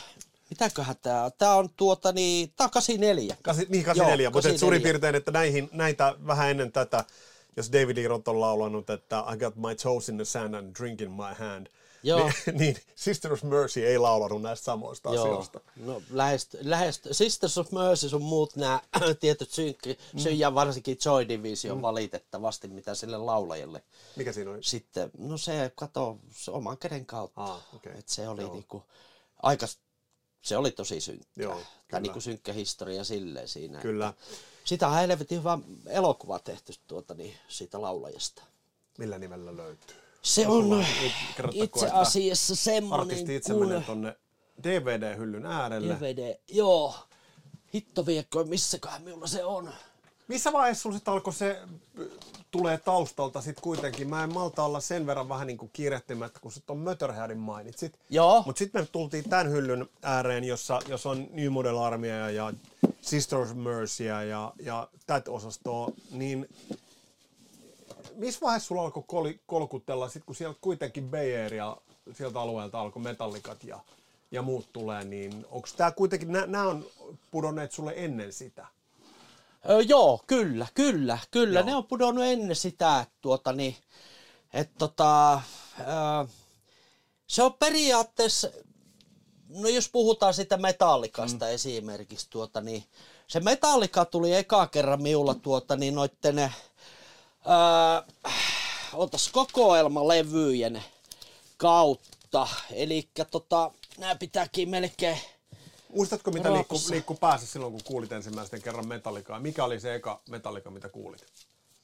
[0.49, 1.31] mitäköhän tää on?
[1.37, 3.35] Tää on tuota niin, tää on 84.
[3.41, 4.83] kasi, niin 84, Joo, mutta et suurin 84.
[4.83, 7.05] piirtein, että näihin, näitä vähän ennen tätä,
[7.57, 10.75] jos David Lee Roth on laulanut, että I got my toes in the sand and
[10.75, 11.67] drink in my hand,
[12.03, 12.19] Joo.
[12.19, 15.59] niin, niin Sister of Mercy ei laulanut näistä samoista Joo, asioista.
[15.75, 18.81] no lähest, lähest, Sisters of Mercy sun muut nämä
[19.19, 20.19] tietyt synkki, mm.
[20.31, 21.81] ja varsinkin Joy Division mm.
[21.81, 23.83] valitettavasti, mitä sille laulajalle.
[24.15, 24.63] Mikä siinä oli?
[24.63, 27.41] Sitten, no se, kato, se oman käden kautta.
[27.41, 27.93] Aa, okei.
[27.99, 28.53] Et se oli Joo.
[28.53, 28.83] niinku,
[29.43, 29.67] aika,
[30.41, 31.25] se oli tosi synkkä.
[31.35, 31.65] Joo, kyllä.
[31.91, 33.79] Tai niinku synkkä historia silleen siinä.
[33.79, 34.13] Kyllä.
[34.63, 38.43] Sitä on helvetin hyvä elokuva tehty tuota, niin, siitä laulajasta.
[38.97, 39.95] Millä nimellä löytyy?
[40.21, 40.85] Se on
[41.51, 43.67] itse asiassa semmoinen Artisti itse kuin...
[43.67, 44.15] menee tonne
[44.63, 45.95] DVD-hyllyn äärelle.
[45.95, 46.95] DVD, joo.
[47.73, 49.73] Hitto viekko, missäköhän minulla se on?
[50.27, 52.05] Missä vaiheessa sulla sitten alkoi se, äh,
[52.51, 54.09] tulee taustalta sitten kuitenkin?
[54.09, 57.99] Mä en malta olla sen verran vähän niin kuin kiirehtimättä, kun sä ton Mötörhädin mainitsit.
[58.09, 58.43] Joo.
[58.45, 62.53] Mutta sitten me tultiin tämän hyllyn ääreen, jossa, jossa on New Model Armia ja
[63.01, 66.49] Sisters of Mercyä ja, ja tätä osastoa, niin
[68.15, 71.77] missä vaiheessa sulla alkoi kol- kolkutella, sit kun sieltä kuitenkin Bay Area,
[72.13, 73.79] sieltä alueelta alkoi metallikat ja,
[74.31, 76.85] ja muut tulee, niin onko tämä kuitenkin, nämä on
[77.31, 78.67] pudonneet sulle ennen sitä?
[79.87, 81.59] Joo, kyllä, kyllä, kyllä.
[81.59, 81.65] Joo.
[81.65, 83.75] Ne on pudonnut ennen sitä, että tuota niin,
[84.53, 85.33] että tota,
[85.79, 86.25] öö,
[87.27, 88.49] se on periaatteessa,
[89.49, 91.51] no jos puhutaan sitä metallikasta mm.
[91.51, 92.83] esimerkiksi, tuota niin,
[93.27, 96.51] se metallika tuli eka kerran miulla tuota niin noitten, öö,
[98.93, 100.83] otas kokoelmalevyjen
[101.57, 105.19] kautta, eli tota, nämä pitääkin melkein,
[105.95, 106.93] Muistatko, mitä liikkuu, Raakussa.
[106.93, 109.39] liikkuu päässä silloin, kun kuulit ensimmäisten kerran metallikaa?
[109.39, 111.25] Mikä oli se eka metallika, mitä kuulit?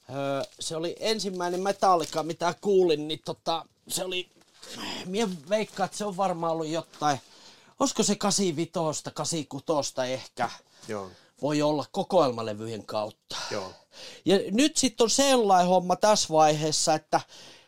[0.09, 4.29] Öö, se oli ensimmäinen Metallica, mitä kuulin, niin tota, se oli,
[5.05, 7.19] mie veikkaan, että se on varmaan ollut jotain,
[7.79, 10.49] olisiko se 85, 86 ehkä,
[10.87, 11.09] Joo.
[11.41, 13.35] voi olla kokoelmalevyjen kautta.
[13.51, 13.73] Joo.
[14.25, 17.21] Ja nyt sitten on sellainen homma tässä vaiheessa, että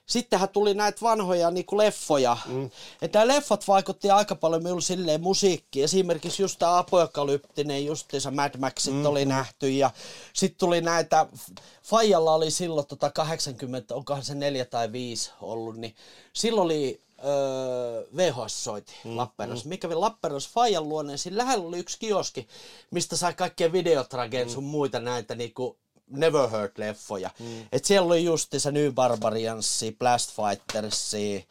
[0.09, 2.37] sittenhän tuli näitä vanhoja niin leffoja.
[2.45, 2.69] Mm.
[3.01, 5.83] Että nämä leffat vaikutti aika paljon minulle silleen musiikkiin.
[5.83, 9.05] Esimerkiksi just tämä apokalyptinen, justiinsa Mad Maxit mm.
[9.05, 9.69] oli nähty.
[9.69, 9.91] Ja
[10.33, 11.25] sitten tuli näitä,
[11.83, 15.95] Fajalla oli silloin tota 80, onkohan se neljä tai viisi ollut, niin
[16.33, 19.65] silloin oli öö, VHS-soiti mm, Lappeenrannassa.
[19.65, 19.69] Mm.
[19.69, 22.47] Mikä kävi Lappeenrannassa Fajan luonne, siinä lähellä oli yksi kioski,
[22.91, 24.53] mistä sai kaikkia videotrageen mm.
[24.53, 25.77] sun muita näitä niinku
[26.09, 27.29] Never Heard-leffoja.
[27.39, 27.65] Mm.
[27.71, 31.47] Et siellä oli justiinsa New Barbariansi, Blast Fightersi,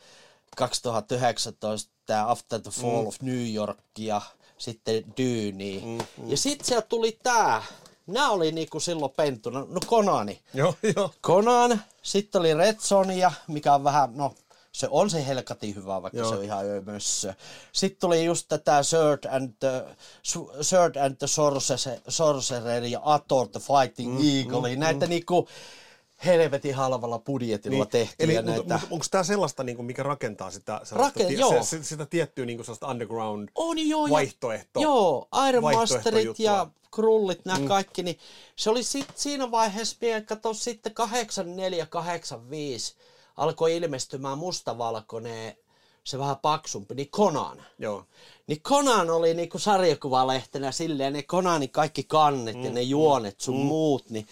[0.57, 3.07] 2019 tämä After the Fall mm.
[3.07, 4.21] of New York ja
[4.59, 5.83] sitten Dyni.
[5.85, 6.31] Mm, mm.
[6.31, 7.63] Ja sitten sieltä tuli tää.
[8.07, 9.61] Nämä oli niinku silloin pentuna.
[9.61, 10.41] No Konani.
[10.55, 11.11] Joo, joo.
[11.23, 14.35] Conan, sitten oli Red Sonia, mikä on vähän, no
[14.73, 16.29] se on se helkati hyvä, vaikka Joo.
[16.31, 17.35] se on ihan ömössö.
[17.73, 19.85] Sitten tuli just tätä Sword and the,
[20.63, 24.75] Sword and the Sorcerer, Sorcerer ja Ator the Fighting mm, Eagle.
[24.75, 25.11] Mm, näitä mm.
[25.11, 25.49] niinku
[26.25, 28.31] helvetin halvalla budjetilla niin, tehtiin.
[28.31, 28.53] Eli näitä...
[28.57, 31.63] mutta onko tämä sellaista, niin kuin, mikä rakentaa sitä, Raken- tie, joo.
[31.63, 34.81] se, sitä tiettyä niin kuin sellaista underground On joo, vaihtoehto?
[34.81, 37.69] Joo, Iron Masterit ja Krullit, nämä mm.
[37.69, 38.19] kaikki, niin
[38.57, 40.97] se oli sit siinä vaiheessa, minä sitten 84-85
[43.39, 45.57] alkoi ilmestymään mustavalkoinen,
[46.05, 47.63] se vähän paksumpi, niin Conan.
[47.79, 48.05] Joo.
[48.47, 52.65] Niin Conan oli niinku sarjakuvalehtenä silleen, ne Conanin kaikki kannet mm.
[52.65, 53.67] ja ne juonet sun mm.
[53.67, 54.27] muut, niin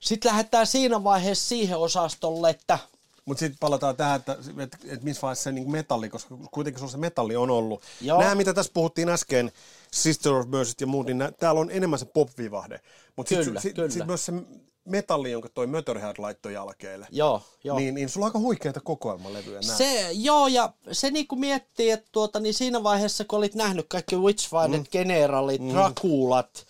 [0.00, 2.78] sitten lähdetään siinä vaiheessa siihen osastolle, että
[3.24, 6.92] Mutta sitten palataan tähän, että, että, että missä vaiheessa se niin metalli, koska kuitenkin sulla
[6.92, 7.82] se metalli on ollut.
[8.00, 8.20] Joo.
[8.20, 9.52] Nämä, mitä tässä puhuttiin äsken,
[9.92, 12.80] Sister of Mercy ja muut, niin nää, täällä on enemmän se pop-vivahde.
[13.16, 13.90] Mutta sitten sit, kyllä.
[13.90, 14.32] sit myös se
[14.84, 17.06] metalli, jonka toi Motorhead laittoi jälkeelle.
[17.10, 17.78] Joo, joo.
[17.78, 19.76] Niin, niin sulla on aika huikeita kokoelmalevyjä nää.
[19.76, 24.16] Se, joo, ja se niinku miettii, että tuota, niin siinä vaiheessa, kun olit nähnyt kaikki
[24.16, 24.86] Witchfinder mm.
[24.92, 25.70] Generalit, mm.
[25.72, 26.66] Draculat,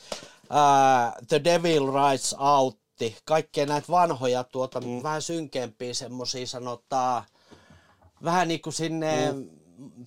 [0.51, 2.79] ää, The Devil Rides Out,
[3.25, 5.03] kaikkea näitä vanhoja, tuota, mm.
[5.03, 7.23] vähän synkeämpiä semmosia sanotaan,
[8.25, 9.49] vähän niin kuin sinne mm.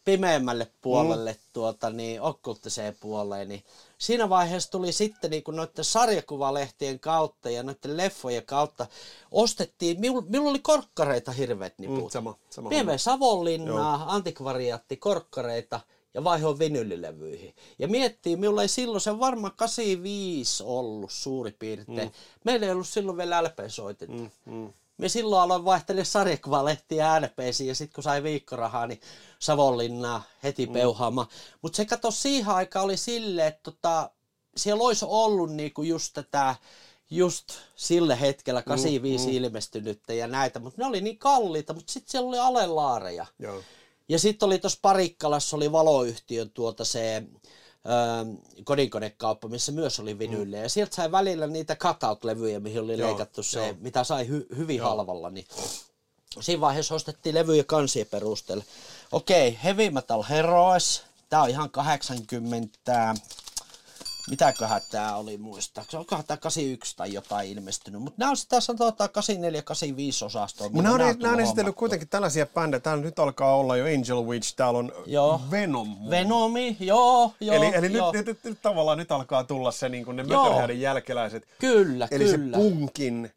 [0.06, 1.40] pimeämmälle puolelle, mm.
[1.54, 3.64] tuota, niin okkulttiseen puoleen, niin
[3.98, 8.88] siinä vaiheessa tuli sitten niin noiden sarjakuvalehtien kautta ja noiden leffojen kautta
[9.32, 12.04] ostettiin, minulla, minulla oli korkkareita hirveät niput.
[12.04, 12.70] Mm, sama, sama.
[12.98, 15.80] Savonlinnaa, antikvariaatti, korkkareita
[16.14, 17.56] ja vaihoin vinylilevyihin.
[17.80, 22.08] Ja miettii, minulla ei silloin, se varmaan 85 ollut suurin piirtein.
[22.08, 22.14] Mm.
[22.44, 24.14] Meillä ei ollut silloin vielä LP-soitinta.
[24.46, 24.74] Mm, mm.
[24.98, 29.02] Me silloin aloin vaihtelemaan sarjakuvalehtiä LPsiin ja sitten kun sai viikkorahaa, niin
[29.40, 30.74] Savonlinnaa heti mm.
[30.74, 31.28] peuhaamaan.
[31.62, 34.12] Mutta se kato siihen aikaan oli silleen, että tota,
[34.58, 36.56] siellä olisi ollut niinku just tätä,
[37.10, 39.38] just sille hetkellä 85 mm, mm.
[39.38, 43.26] ilmestynyttä ja näitä, mutta ne oli niin kalliita, mutta sitten siellä oli alelaareja.
[43.40, 43.64] Joo.
[44.10, 47.24] Ja sitten oli tuossa Parikkalassa oli valoyhtiön tuota se
[48.64, 50.64] kodinkonekauppa, missä myös oli vinyllejä.
[50.64, 53.76] Ja sieltä sai välillä niitä cutout-levyjä, mihin oli Joo, leikattu se, joo.
[53.80, 55.30] mitä sai hy- hyvin halvalla.
[55.30, 55.46] Niin
[56.40, 58.64] siinä vaiheessa ostettiin levyjä kansien perusteella.
[59.12, 61.02] Okei, Heavy Metal Heroes.
[61.30, 63.16] Tää on ihan 80...
[64.30, 65.86] Mitäköhän tää oli muista?
[65.94, 68.02] Onkohan tää 81 tai jotain ilmestynyt?
[68.02, 69.10] Mutta nämä on sitä sanotaan
[70.22, 70.70] 84-85 osastoa.
[70.70, 72.80] Mutta nämä on, nämä on esitellyt kuitenkin tällaisia bändejä.
[72.80, 75.42] Täällä nyt alkaa olla jo Angel Witch, täällä on Joo.
[75.52, 76.10] Venom.
[76.10, 77.56] Venomi, joo, joo.
[77.56, 78.12] Eli, eli joo.
[78.12, 80.44] nyt, nyt, nyt, tavallaan nyt alkaa tulla se niin kuin ne Joo.
[80.44, 81.48] Motorheadin jälkeläiset.
[81.60, 82.58] Kyllä, Eli kyllä.
[82.58, 83.32] se punkin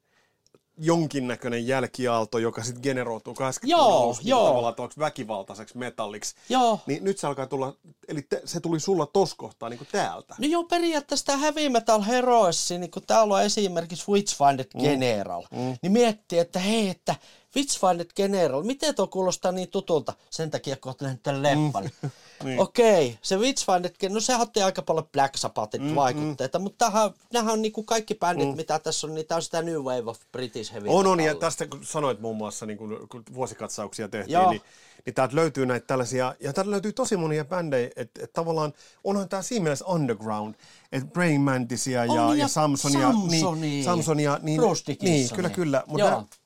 [0.81, 4.49] jonkinnäköinen jälkiaalto, joka sitten generoituu 80 Joo, alusta joo.
[4.49, 6.35] tavallaan väkivaltaiseksi metalliksi.
[6.49, 6.81] Joo.
[6.87, 7.75] Niin nyt se alkaa tulla,
[8.09, 10.35] eli te, se tuli sulla tos kohtaa niin kuin täältä.
[10.39, 15.77] No joo, periaatteessa tämä Heavy Metal Heroes, niin kun täällä on esimerkiksi Witchfinder General, mm.
[15.83, 17.15] niin miettii, että hei, että
[17.57, 20.13] Witchfinder General, miten tuo kuulostaa niin tutulta?
[20.31, 21.91] Sen takia, kun olet nähnyt tämän leffan.
[22.45, 22.61] Niin.
[22.61, 26.63] Okei, se Witchfinder, no se otti aika paljon Black Sabbathin mm, vaikutteita, mm.
[26.63, 28.57] mutta tämähän, nämähän on niinku kaikki bändit, mm.
[28.57, 31.35] mitä tässä on, niin tämä on sitä New Wave of British Heavy On, on, ja
[31.35, 34.51] tästä kun sanoit muun muassa, niin kun, kun vuosikatsauksia tehtiin, Joo.
[34.51, 34.63] niin,
[35.07, 38.73] niin täältä löytyy näitä tällaisia, ja täältä löytyy tosi monia bändejä, että et tavallaan
[39.05, 40.55] onhan tämä siinä mielessä underground,
[40.93, 43.61] että Brain Mantisia ja, ja ja Samsonia, Samsonia.
[43.61, 45.37] niin, Samsonia, niin, Bruce niin, Dickinsonia.
[45.37, 46.40] kyllä, kyllä, mutta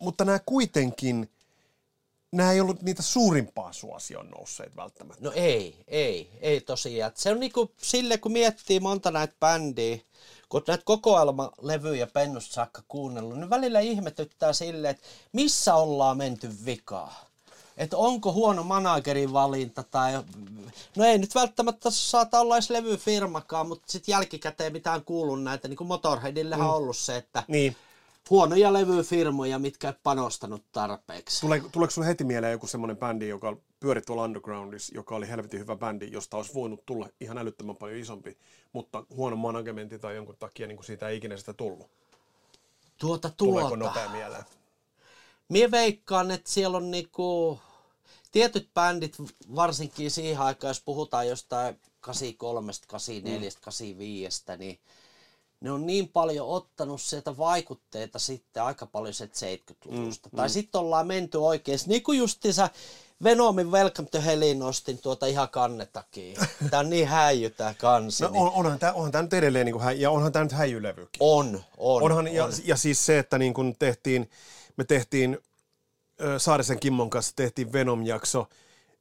[0.00, 1.30] mutta nämä kuitenkin,
[2.32, 5.24] nämä ei ollut niitä suurimpaa suosion nousseet välttämättä.
[5.24, 7.12] No ei, ei, ei tosiaan.
[7.14, 9.98] Se on niinku sille, kun miettii monta näitä bändiä,
[10.48, 17.30] kun näitä kokoelmalevyjä pennusta saakka kuunnellut, niin välillä ihmetyttää silleen, että missä ollaan menty vikaa.
[17.76, 20.12] Että onko huono managerin valinta tai...
[20.96, 25.76] No ei nyt välttämättä saata olla edes levyfirmakaan, mutta sitten jälkikäteen mitään kuullut näitä, niin
[25.76, 27.76] kuin Motorheadillehän on ollut se, että Niin.
[28.30, 31.40] Huonoja levyfirmoja, mitkä ei panostanut tarpeeksi.
[31.40, 35.60] Tule, tuleeko sinulle heti mieleen joku semmoinen bändi, joka pyöri tuolla undergroundissa, joka oli helvetin
[35.60, 38.38] hyvä bändi, josta olisi voinut tulla ihan älyttömän paljon isompi,
[38.72, 41.90] mutta huono managementti tai jonkun takia niin kuin siitä ei ikinä sitä tullut?
[42.98, 43.84] Tuota, Tuleeko tuota.
[43.84, 44.44] nopea mieleen?
[45.48, 47.60] Mie veikkaan, että siellä on niinku
[48.32, 49.16] tietyt bändit,
[49.56, 54.78] varsinkin siihen aikaan, jos puhutaan jostain 83, 84, 85, niin
[55.60, 60.28] ne on niin paljon ottanut sieltä vaikutteita sitten aika paljon sieltä 70-luvusta.
[60.32, 62.68] Mm, tai sitten ollaan menty oikein, niin kuin justiinsa
[63.24, 66.36] Venomin Welcome to Hellin nostin tuota ihan kannetakin.
[66.70, 68.22] Tää on niin häijy tää kansi.
[68.22, 70.52] No niin on, onhan tämä onhan tää nyt edelleen, niin kuin, ja onhan tämä nyt
[70.52, 71.18] häijylevykin.
[71.20, 72.02] on, on.
[72.02, 72.52] Onhan, ja, on.
[72.64, 74.30] ja siis se, että niin kun tehtiin,
[74.76, 75.38] me tehtiin
[76.38, 78.46] Saarisen Kimmon kanssa tehtiin Venom-jakso,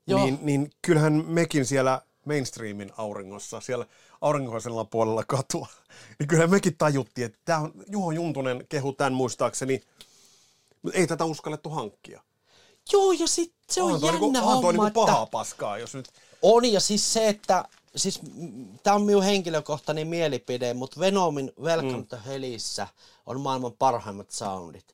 [0.08, 0.26] Joo.
[0.26, 3.86] niin, niin kyllähän mekin siellä mainstreamin auringossa, siellä
[4.22, 5.68] aurinkoisella puolella katua,
[6.20, 9.82] niin kyllähän mekin tajuttiin, että tämä on Juho Juntunen kehu tämän muistaakseni,
[10.82, 12.22] mutta ei tätä uskallettu hankkia.
[12.94, 14.94] Joo, ja sit se on Onhan toi jännä niinku, homma, niinku että...
[14.94, 16.10] pahaa paskaa, jos nyt...
[16.42, 17.66] On, ja siis se, että
[17.96, 18.22] siis
[18.84, 22.06] tämä on minun henkilökohtainen mielipide, mutta Venomin Welcome mm.
[22.06, 22.88] to Hellissä
[23.26, 24.86] on maailman parhaimmat soundit.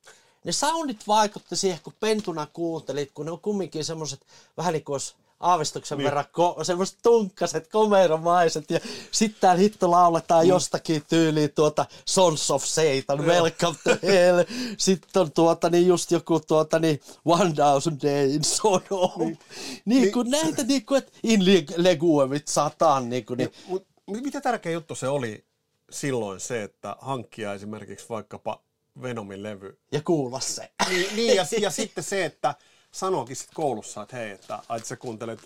[0.43, 4.26] Ne soundit vaikutti siihen, kun pentuna kuuntelit, kun ne on kumminkin semmoiset
[4.58, 6.06] vähän niin kuin olisi aavistuksen niin.
[6.06, 8.80] verran ko- semmoiset tunkkaset, komeromaiset ja
[9.12, 10.50] sitten täällä hitto lauletaan mm.
[10.50, 14.43] jostakin tyyliin tuota Sons of Satan, Welcome to Hell.
[14.78, 19.12] Sitten on tuota niin just joku tuota niin One Thousand Day in Sodom.
[19.19, 19.38] Niin,
[19.86, 23.52] niin kuin näitä niin kuin, että in leg- leguemit satan niin kuin, niin.
[23.67, 25.45] Mut mitä tärkeä juttu se oli
[25.91, 28.62] silloin se, että hankkia esimerkiksi vaikkapa
[29.02, 29.80] Venomin levy.
[29.91, 30.71] Ja kuulla se.
[30.89, 32.56] Niin, niin ja, ja sitten se, että
[32.96, 35.40] sanoikin sit koulussa, että hei, että, että sä kuuntelet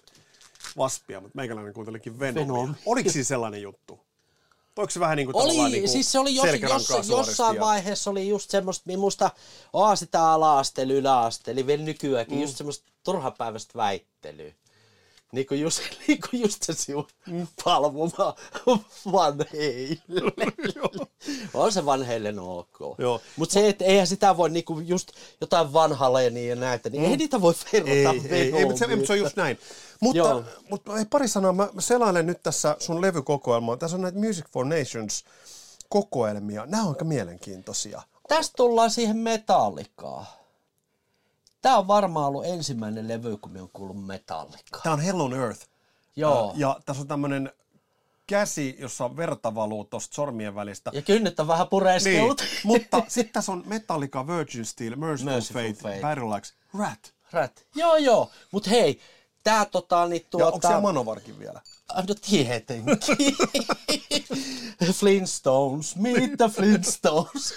[0.77, 2.53] Vaspia, mutta meikäläinen kuuntelikin Venomia.
[2.53, 2.75] Venom.
[2.85, 3.99] Oliko siinä sellainen juttu?
[4.77, 7.61] Oliko se vähän niin kuin Oli, niin kuin siis se oli jos, jos, jossain ja...
[7.61, 9.31] vaiheessa oli just semmoista, minusta
[9.95, 12.41] sitä ala-aste, yläaste, eli vielä nykyäänkin mm.
[12.41, 14.53] just semmoista turhapäiväistä väittelyä.
[15.31, 17.47] Niin kuin just, niin kuin just se sinun mm.
[17.63, 18.35] palvoma
[19.11, 19.97] vanheille.
[21.53, 22.79] on se vanheille ok.
[23.35, 25.11] Mutta se, että eihän sitä voi niinku just
[25.41, 27.09] jotain vanhalle niin ja näitä, niin mm.
[27.09, 29.59] ei niitä voi verrata Ei, ei, ei mutta se, se on just näin.
[30.01, 33.77] Mutta, mutta ei, pari sanaa, mä selailen nyt tässä sun levykokoelmaa.
[33.77, 35.25] Tässä on näitä Music for Nations
[35.89, 36.65] kokoelmia.
[36.65, 38.01] Nämä on aika mielenkiintoisia.
[38.27, 40.25] Tästä tullaan siihen metallikaan.
[41.61, 44.81] Tämä on varmaan ollut ensimmäinen levy, kun me on kuullut metallikaa.
[44.83, 45.67] Tämä on Hell on Earth.
[46.15, 46.53] Joo.
[46.55, 47.51] Ja tässä on tämmöinen
[48.27, 50.91] käsi, jossa on verta valuu tuosta sormien välistä.
[50.93, 52.41] Ja kynnet on vähän pureskellut.
[52.41, 57.13] Niin, mutta sitten tässä on Metallica, Virgin Steel, Merciful, Merciful Fate, Fate, Battle Axe, Rat.
[57.31, 57.65] Rat.
[57.75, 58.31] Joo, joo.
[58.51, 58.99] Mutta hei,
[59.49, 60.45] tää tota, niin tuota...
[60.45, 61.61] Ja onko siellä Manovarkin vielä?
[61.95, 62.97] No tietenkin.
[64.99, 67.53] Flintstones, meet the Flintstones.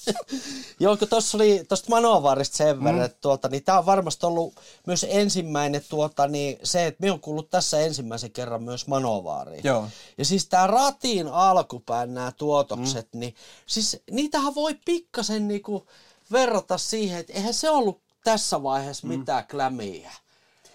[0.80, 3.04] Joo, kun tuossa oli tuosta Manovarista sen verran, mm.
[3.04, 4.54] että tuota, niin tämä on varmasti ollut
[4.86, 9.64] myös ensimmäinen tuota, niin se, että me on kuullut tässä ensimmäisen kerran myös Manovaariin.
[9.64, 9.88] Joo.
[10.18, 13.20] Ja siis tämä Ratin alkupään nämä tuotokset, mm.
[13.20, 13.34] niin
[13.66, 15.86] siis niitähän voi pikkasen niinku
[16.32, 19.18] verrata siihen, että eihän se ollut tässä vaiheessa mm.
[19.18, 20.12] mitään klämiä.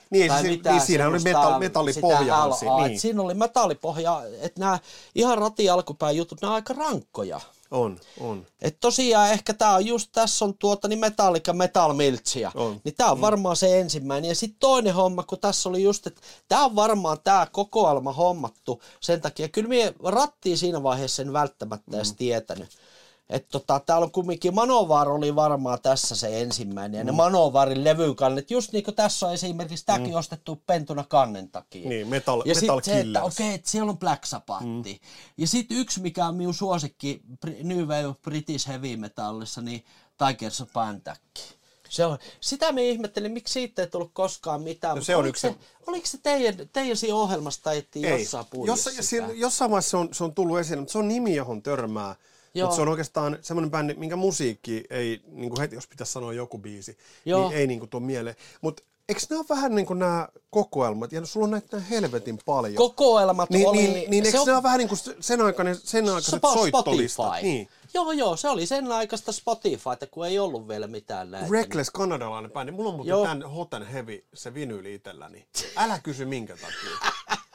[0.10, 2.48] Niin, tai siis, niin siinä oli metal, metallipohja.
[2.88, 3.00] Niin.
[3.00, 4.80] Siinä oli metallipohja, että nämä
[5.16, 7.40] ihan rati alkupään jutut, nämä on aika rankkoja.
[7.72, 8.46] On, on.
[8.62, 12.52] Et tosiaan ehkä tämä on just, tässä on tuota niin Metallica Metal Miltsia.
[12.56, 12.82] On.
[12.84, 13.22] Niin tämä on mm.
[13.22, 14.30] varmaan se ensimmäinen.
[14.30, 18.82] Ja sitten toinen homma, kun tässä oli just, että tämä on varmaan tämä kokoelma hommattu
[19.00, 19.50] sen takia.
[19.50, 21.96] Kyllä minä rattiin siinä vaiheessa en välttämättä mm.
[21.96, 22.70] edes tietänyt.
[23.30, 27.08] Että tota, täällä on kumminkin, Manovar oli varmaan tässä se ensimmäinen, ja mm.
[27.08, 30.18] ne Manovarin levykannet, just niin kuin tässä on esimerkiksi tämäkin mm.
[30.18, 31.90] ostettu pentuna kannen takia.
[31.90, 34.66] Niin, Metal, ja metal se, että okei, okay, että siellä on Black Sabbath.
[34.66, 34.84] Mm.
[35.38, 37.22] Ja sitten yksi, mikä on minun suosikki
[37.64, 39.86] New Wave British Heavy Metallissa, niin
[40.18, 40.70] Tigers of.
[41.90, 44.96] Se on, sitä me ihmettelin, miksi siitä ei tullut koskaan mitään.
[44.96, 45.42] No, se on oliko, yksi...
[45.42, 45.56] se,
[45.88, 48.90] oliko se teidän, teidän siinä ohjelmassa tai jossain puolissa?
[49.36, 52.16] jossain vaiheessa se on, se on tullut esille, mutta se on nimi, johon törmää
[52.66, 56.34] mutta se on oikeastaan semmoinen bändi, minkä musiikki ei, niin kuin heti jos pitäisi sanoa
[56.34, 57.50] joku biisi, Joo.
[57.50, 58.36] niin ei niin kuin tuo mieleen.
[58.62, 62.76] Mutta eikö nämä ole vähän niin kuin nämä kokoelmat, ja sulla on näitä helvetin paljon.
[62.76, 63.78] Kokoelmat niin, oli...
[63.78, 67.42] Niin, niin eikö se nämä ole vähän niin kuin sen aikainen, sen aikaiset soittolistat?
[67.42, 67.70] Niin.
[67.94, 69.32] Joo, joo, se oli sen aikaista
[69.94, 71.48] että kun ei ollut vielä mitään näitä.
[71.52, 72.72] Reckless kanadalainen bändi.
[72.72, 75.46] Mulla on muuten tämän Hot and Heavy, se vinyyli itselläni.
[75.76, 77.12] Älä kysy minkä takia.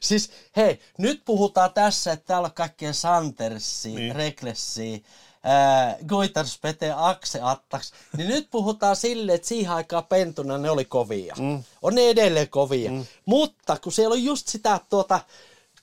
[0.00, 4.14] siis hei, nyt puhutaan tässä, että täällä on kaikkea Santersia, niin.
[4.16, 4.98] Recklessia,
[5.46, 11.34] äh, Goitarspete, Akse Attaks, niin nyt puhutaan silleen, että siihen aikaan pentuna ne oli kovia.
[11.38, 11.62] Mm.
[11.82, 12.90] On ne edelleen kovia.
[12.90, 13.06] Mm.
[13.26, 15.20] Mutta kun siellä on just sitä tuota,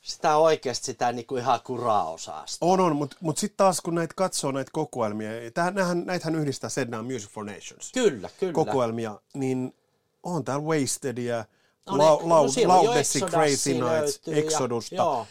[0.01, 2.65] sitä oikeasti sitä niin kuin ihan kuraa-osasta.
[2.65, 6.69] On, on, mutta mut sitten taas kun näitä katsoo näitä kokoelmia, tähän, näitähän, näitähän yhdistää
[6.69, 7.91] Sedna Music for Nations.
[7.93, 8.53] Kyllä, kyllä.
[8.53, 9.75] Kokoelmia, niin
[10.23, 11.45] on täällä Wastedia,
[11.87, 14.95] No, Loud, loud, no Loudnessy, Crazy Nights, Exodusta.
[14.95, 15.25] Ja,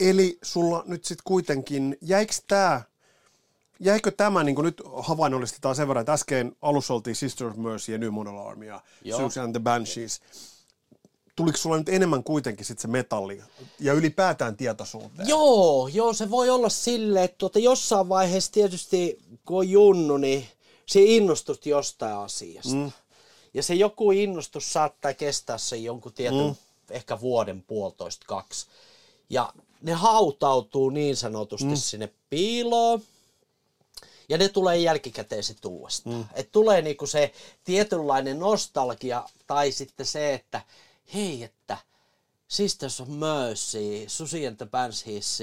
[0.00, 2.82] Eli sulla nyt sitten kuitenkin, jäikö tämä,
[3.80, 7.92] jäikö tämä, niin kuin nyt havainnollistetaan sen verran, että äsken alussa oltiin Sister of Mercy
[7.92, 8.80] ja New Model Army ja
[9.16, 10.20] Susan and the Banshees.
[11.36, 13.42] Tuliko sulla nyt enemmän kuitenkin sitten se metalli
[13.80, 15.28] ja ylipäätään tietoisuuteen?
[15.28, 20.46] Joo, joo, se voi olla silleen, että tuota jossain vaiheessa tietysti, kun on junnu, niin
[20.86, 22.74] se innostut jostain asiasta.
[22.74, 22.92] Mm.
[23.54, 26.56] Ja se joku innostus saattaa kestää se jonkun tietyn, mm.
[26.90, 28.66] ehkä vuoden, puolitoista, kaksi.
[29.30, 31.76] Ja ne hautautuu niin sanotusti mm.
[31.76, 33.02] sinne piiloon.
[34.28, 36.16] Ja ne tulee jälkikäteen sitten uudestaan.
[36.16, 36.24] Mm.
[36.34, 37.32] Et tulee niinku se
[37.64, 40.62] tietynlainen nostalgia tai sitten se, että
[41.14, 41.78] hei, että
[42.48, 45.38] Sisters of Mercy, Susi and the Banshees,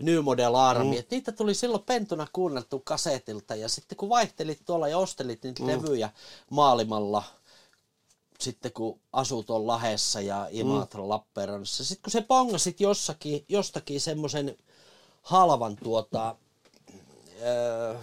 [0.00, 1.04] New Model Army, mm.
[1.10, 5.68] niitä tuli silloin pentuna kuunneltu kasetilta ja sitten kun vaihtelit tuolla ja ostelit niitä mm.
[5.68, 6.10] levyjä
[6.50, 7.22] maailmalla,
[8.38, 11.08] sitten kun asut on Lahessa ja Imatra mm.
[11.08, 14.56] Lappeenrannassa, sitten kun se pongasit jossakin, jostakin semmoisen
[15.22, 16.36] halvan tuota,
[17.42, 17.94] öö,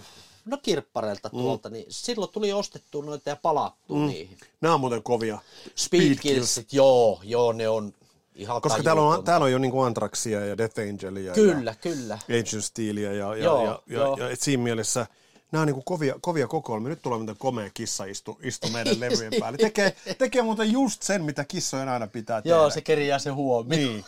[0.44, 1.38] no kirppareilta mm.
[1.38, 4.06] tuolta, niin silloin tuli ostettua noita ja palattu mm.
[4.06, 4.38] niihin.
[4.60, 5.38] Nämä on muuten kovia.
[5.76, 7.94] Speed, Killsit, joo, joo, ne on
[8.38, 12.18] ihan Koska täällä on, täällä on jo niin Antraxia ja Death Angelia kyllä, ja kyllä.
[12.24, 15.06] Agent Steelia ja, ja, joo, ja, ja, ja, et siinä mielessä
[15.52, 16.88] nämä on niin kovia, kovia kokoelmia.
[16.88, 19.58] Nyt tulee miten komea kissa istu, istu meidän levyjen päälle.
[19.58, 22.56] Tekee, tekee muuten just sen, mitä kissojen aina pitää tehdä.
[22.56, 23.92] Joo, se kerjää se huomioon.
[23.92, 24.04] Niin,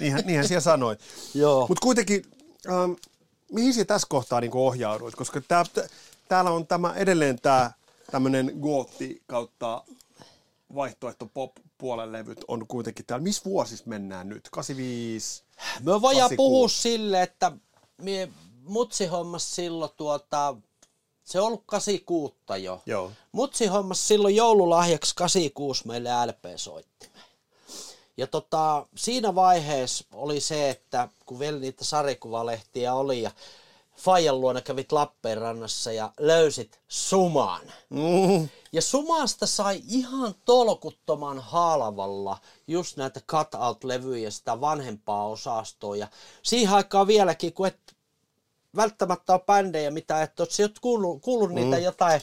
[0.00, 1.00] niinhän, niinhän siellä sanoit.
[1.34, 1.66] Joo.
[1.68, 2.24] Mutta kuitenkin,
[2.68, 2.92] ähm,
[3.52, 5.14] mihin se tässä kohtaa niin ohjauduit?
[5.14, 5.64] Koska tää,
[6.28, 7.70] täällä on tämä edelleen tämä
[8.10, 9.84] tämmöinen gootti kautta
[10.74, 13.22] vaihtoehto pop puolen levyt on kuitenkin täällä.
[13.22, 14.48] Missä vuosissa mennään nyt?
[14.50, 15.42] 85?
[15.80, 16.36] Me voidaan 86.
[16.36, 17.52] puhua sille, että
[17.98, 18.28] mie
[18.62, 20.56] mutsi hommas silloin tuota,
[21.24, 22.82] se on ollut 86 jo.
[22.86, 23.12] Joo.
[23.32, 27.22] Mutsi hommas silloin joululahjaksi 86 meille LP-soittimen.
[28.16, 33.30] Ja tota, siinä vaiheessa oli se, että kun vielä niitä sarjakuvalehtiä oli ja
[33.96, 37.60] Fajan luona kävit Lappeenrannassa ja löysit Suman.
[37.90, 38.48] Mm.
[38.72, 45.96] Ja Sumasta sai ihan tolkuttoman halvalla just näitä cut-out-levyjä, sitä vanhempaa osastoa.
[45.96, 46.08] Ja
[46.42, 47.96] siihen aikaan vieläkin, kun et
[48.76, 50.48] välttämättä ole bändejä, mitä et ole
[50.80, 51.54] kuullut, kuullut mm.
[51.54, 52.20] niitä jotain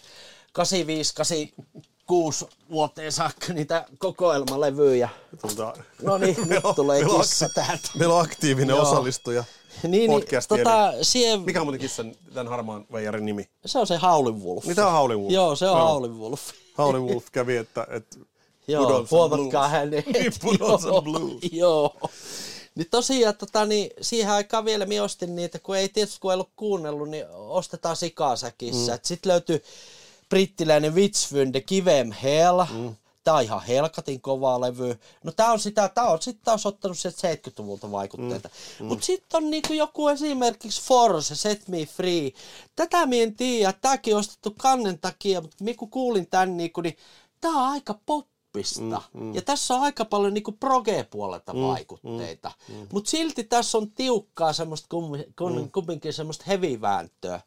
[0.53, 5.09] 85, 86 vuoteen saakka niitä kokoelmalevyjä.
[5.41, 7.89] Tuota, no niin, nyt tulee kissa täältä.
[7.95, 9.43] Meillä on aktiivinen osallistuja
[9.83, 11.41] niin, niin, tota, siihen...
[11.41, 13.49] Mikä on muuten kissan tämän harmaan veijarin nimi?
[13.65, 14.65] Se on se Howlin Wolf.
[14.65, 15.31] Mitä on Howlin Wolf?
[15.31, 15.87] Joo, se on no.
[15.87, 16.41] Howlin Wolf.
[16.77, 18.17] Howlin Wolf kävi, että, että
[18.67, 20.05] Joo, huomatkaa hänet.
[20.59, 21.51] Joo, blues.
[21.51, 21.95] Joo.
[22.75, 26.33] Niin tosiaan, tota, niin siihen aikaan vielä minä ostin niitä, kun ei tietysti kun ei
[26.33, 28.93] ollut kuunnellut, niin ostetaan sikasäkissä.
[28.93, 28.99] Mm.
[29.03, 29.63] Sitten löytyi
[30.29, 32.63] brittiläinen Witsfunde Kivem Hell.
[32.73, 32.95] Mm.
[33.23, 34.99] Tää on ihan helkatin kovaa levy.
[35.23, 38.49] No tää on sitä, tää on sitten taas ottanut sieltä 70-luvulta vaikutteita.
[38.79, 38.85] Mm.
[38.85, 42.31] Mut sitten on niinku joku esimerkiksi Force, Set Me Free.
[42.75, 46.97] Tätä mi en tiedä, tääkin on ostettu kannen takia, mutta kun kuulin tän niinku, niin
[47.41, 49.01] tää on aika pop poppista.
[49.13, 49.35] Mm, mm.
[49.35, 52.51] Ja tässä on aika paljon niinku proge-puolelta mm, vaikutteita.
[52.69, 52.87] Mm, mm.
[52.93, 55.11] Mutta silti tässä on tiukkaa semmoista kum,
[55.55, 55.71] mm.
[55.71, 57.41] kumminkin semmoista hevivääntöä.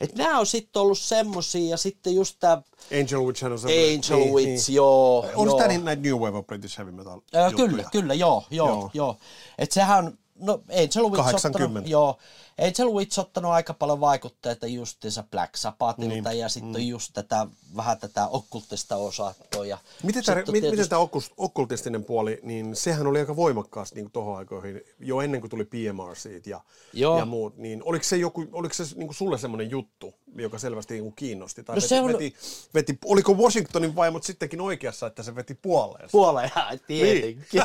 [0.00, 2.62] Et nämä on sitten ollut semmosia ja sitten just tää...
[3.00, 4.76] Angel Witch on Angel niin, Witch, niin.
[4.76, 5.26] joo.
[5.36, 8.68] On tämä niin näitä New Wave of British Heavy Metal äh, Kyllä, kyllä, joo, joo,
[8.68, 8.90] joo.
[8.94, 9.16] joo.
[9.58, 11.64] Et sehän no Angel Witch 80.
[11.64, 12.18] Ottanut, joo,
[12.58, 16.40] Angel Witch ottanut aika paljon vaikutteita justiinsa Black Sabbathilta niin.
[16.40, 16.88] ja sitten mm.
[16.88, 17.46] just tätä,
[17.76, 19.66] vähän tätä okkultista osastoa.
[19.66, 20.70] Ja miten tämä, tietysti...
[20.70, 25.50] miten tämä okkultistinen puoli, niin sehän oli aika voimakkaasti niin tuohon aikoihin, jo ennen kuin
[25.50, 26.60] tuli PMR siitä ja,
[26.92, 30.94] ja muut, niin oliko se, joku, oliko se niin kuin sulle semmoinen juttu, joka selvästi
[30.94, 31.64] niin kuin kiinnosti?
[31.64, 32.12] Tai no veti, se on...
[32.12, 32.34] veti,
[32.74, 36.08] veti, oliko Washingtonin vaimot sittenkin oikeassa, että se veti puoleen?
[36.12, 36.50] Puoleen,
[36.86, 37.62] tietenkin.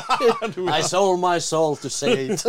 [0.56, 0.80] Niin.
[0.80, 2.42] I sold my soul to say it.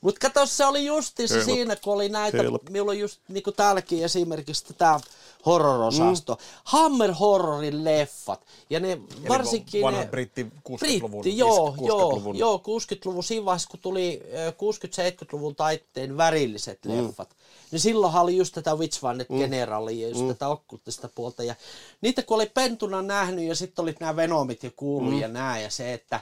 [0.00, 1.44] Mutta kato, se oli justiinsa Help.
[1.44, 2.68] siinä, kun oli näitä, Help.
[2.68, 5.00] minulla on just niin kuin täälläkin esimerkiksi tämä
[5.46, 6.34] horror-osasto.
[6.34, 6.40] Mm.
[6.64, 8.40] Hammer Horrorin leffat.
[8.70, 10.06] Ja ne Eli varsinkin vanha ne...
[10.06, 11.20] britti 60-luvun.
[11.20, 12.38] Britti, joo, 60-luvun.
[12.38, 14.22] joo, joo, 60-luvun siinä vaiheessa, kun tuli
[15.24, 17.06] 60-70-luvun taitteen värilliset mm.
[17.06, 17.36] leffat.
[17.70, 19.38] Niin silloinhan oli just tätä Witch Vannet mm.
[19.38, 20.28] Generalia ja just mm.
[20.28, 21.42] tätä okkultista puolta.
[21.42, 21.54] Ja
[22.00, 25.20] niitä kun oli pentuna nähnyt ja sitten oli nämä Venomit ja kuulu mm.
[25.20, 26.20] ja nää ja se, että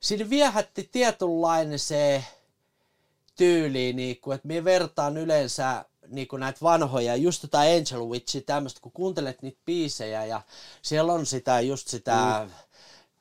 [0.00, 2.24] siinä viehätti tietynlainen se
[3.36, 8.40] tyyli, niin kuin, että minä vertaan yleensä niin kuin näitä vanhoja, just tätä Angel Witchia,
[8.46, 10.40] tämmöistä, kun kuuntelet niitä biisejä ja
[10.82, 12.46] siellä on sitä, just sitä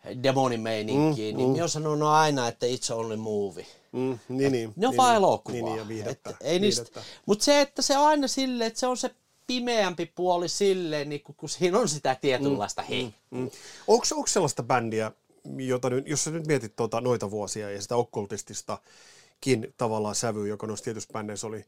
[0.06, 0.24] mm.
[0.24, 1.52] demonimeininkiä, mm, niin mm.
[1.52, 3.66] minä olen sanonut aina, että it's only movie.
[3.92, 5.62] Mm, niin, niin, ne on niin, vaan elokuvaa.
[5.62, 8.98] Niin, niin, viihdettä, ei niistä, mutta se, että se on aina silleen, että se on
[8.98, 9.12] se
[9.48, 13.04] pimeämpi puoli silleen, niin kun, kun siinä on sitä tietynlaista mm, hei.
[13.04, 13.50] Mm, mm.
[13.88, 15.12] Onko, onko sellaista bändiä,
[15.58, 18.78] jota nyt, jos sä nyt mietit tuota, noita vuosia ja sitä okkultistista
[19.44, 21.66] kin tavallaan sävy, joka noissa tietyissä bändeissä oli.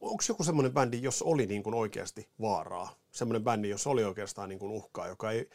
[0.00, 2.94] Onko joku semmoinen bändi, jos oli niin kuin oikeasti vaaraa?
[3.12, 5.50] Semmoinen bändi, jos oli oikeastaan niin kuin uhkaa, joka ei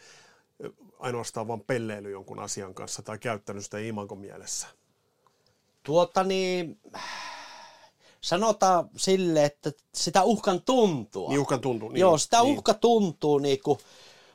[0.99, 4.67] ainoastaan vaan pelleily jonkun asian kanssa tai käyttänyt sitä imagon mielessä?
[5.83, 6.79] Tuota niin,
[8.21, 11.29] sanotaan sille, että sitä uhkan tuntua.
[11.29, 11.89] Niin uhkan tuntuu.
[11.89, 12.57] Niin, Joo, sitä niin.
[12.57, 13.79] uhka tuntuu niin kuin,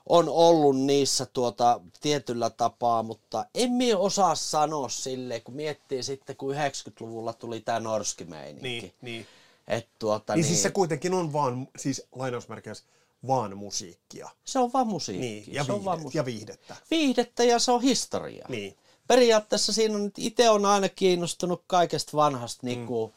[0.08, 6.36] on ollut niissä tuota, tietyllä tapaa, mutta en minä osaa sanoa sille, kun miettii sitten,
[6.36, 8.68] kun 90-luvulla tuli tämä norskimeininki.
[8.68, 9.26] Niin, niin.
[9.68, 12.84] Et tuota, niin, niin, siis se kuitenkin on vaan, siis lainausmerkeissä,
[13.26, 14.30] vaan musiikkia.
[14.44, 15.30] Se on vaan musiikkia.
[15.30, 16.20] Niin, ja, se viihde, on vaan musiikkia.
[16.20, 16.76] ja viihdettä.
[16.90, 18.46] Viihdettä ja se on historia.
[18.48, 18.76] Niin.
[19.06, 23.16] Periaatteessa siinä on, itse on aina kiinnostunut kaikesta vanhasta, niin kuin, mm.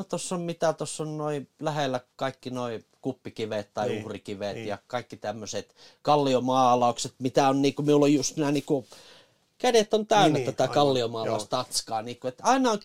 [0.00, 4.66] No tuossa on mitä, tuossa on noin lähellä kaikki noin kuppikivet tai niin, uhrikivet niin.
[4.66, 8.86] ja kaikki tämmöiset kalliomaalaukset, mitä on niinku, minulla on just nämä niinku,
[9.58, 12.78] kädet on täynnä niin, tätä kalliomaalaustatskaa, niinku, että aina on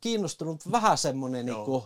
[0.00, 1.84] kiinnostunut vähän semmoinen niinku,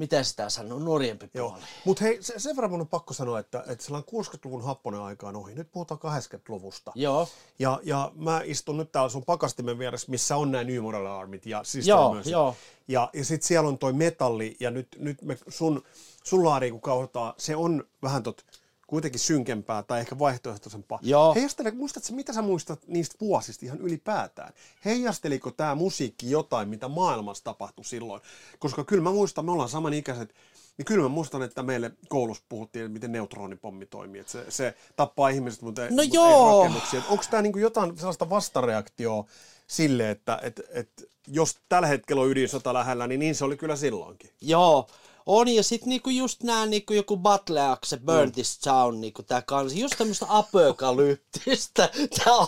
[0.00, 1.60] miten sitä sanoo, nuoriempi puoli.
[1.84, 5.28] Mutta hei, se, sen verran mun on pakko sanoa, että, että sellainen 60-luvun happonen aika
[5.28, 5.54] on ohi.
[5.54, 6.92] Nyt puhutaan 80-luvusta.
[6.94, 7.28] Joo.
[7.58, 11.46] Ja, ja mä istun nyt täällä sun pakastimen vieressä, missä on nämä New Model Armit
[11.46, 12.26] ja siis joo, myös.
[12.26, 12.56] joo.
[12.88, 15.82] Ja, ja sitten siellä on toi metalli ja nyt, nyt me, sun,
[16.24, 18.44] sun laari kun kauhotaan, se on vähän tot
[18.90, 20.98] kuitenkin synkempää tai ehkä vaihtoehtoisempaa.
[21.02, 21.34] Joo.
[21.34, 24.52] Heijastele, muistatko, mitä sä muistat niistä vuosista ihan ylipäätään?
[24.84, 28.22] Heijasteliko tämä musiikki jotain, mitä maailmassa tapahtui silloin?
[28.58, 30.34] Koska kyllä mä muistan, me ollaan samanikäiset,
[30.78, 34.20] niin kyllä mä muistan, että meille koulussa puhuttiin, miten neutronipommi toimii.
[34.20, 36.54] Että se, se tappaa ihmiset, mutta, No mutta joo.
[36.54, 37.02] ei rakennuksia.
[37.08, 39.24] Onko tämä niinku jotain sellaista vastareaktioa
[39.66, 43.76] sille, että et, et, jos tällä hetkellä on ydin lähellä, niin niin se oli kyllä
[43.76, 44.30] silloinkin.
[44.40, 44.86] Joo,
[45.26, 48.32] on ja sitten niinku just nää niinku joku Battle Axe, Burn Mm.
[48.32, 51.88] This Town, niinku tää kansi, just tämmöstä apokalyptista,
[52.24, 52.46] tää on,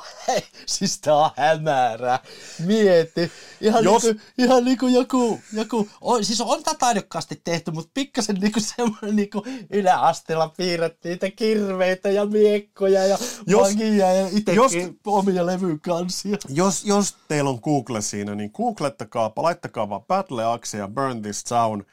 [0.66, 2.18] siis tää on hämärä,
[2.66, 7.90] mieti, ihan, Jos- niinku, ihan niinku joku, joku on, siis on tää taidokkaasti tehty, mutta
[7.94, 14.54] pikkasen niinku semmoinen niinku yläasteella piirrettiin niitä kirveitä ja miekkoja ja Jos- magia ja itsekin
[14.54, 14.72] jos-
[15.06, 16.36] omia levyn kansia.
[16.48, 21.44] Jos, jos teillä on Google siinä, niin googlettakaapa, laittakaa vaan Battle Axe ja Burn This
[21.44, 21.84] Town.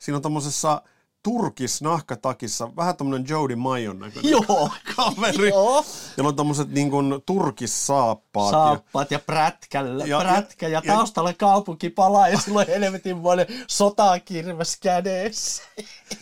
[0.00, 0.82] Siinä on tommosessa
[1.22, 5.84] turkis nahkatakissa, vähän tommonen Jody Mayon näköinen Joo, kaveri, joo.
[6.16, 8.52] jolla on tommoset niin kuin turkissaappaat.
[8.52, 12.66] Ja, saappaat ja prätkällä, Ja- ja, prätkä ja, ja- ja taustalla kaupunki palaa ja silloin
[12.68, 15.62] helvetin monen sotakirves kädessä.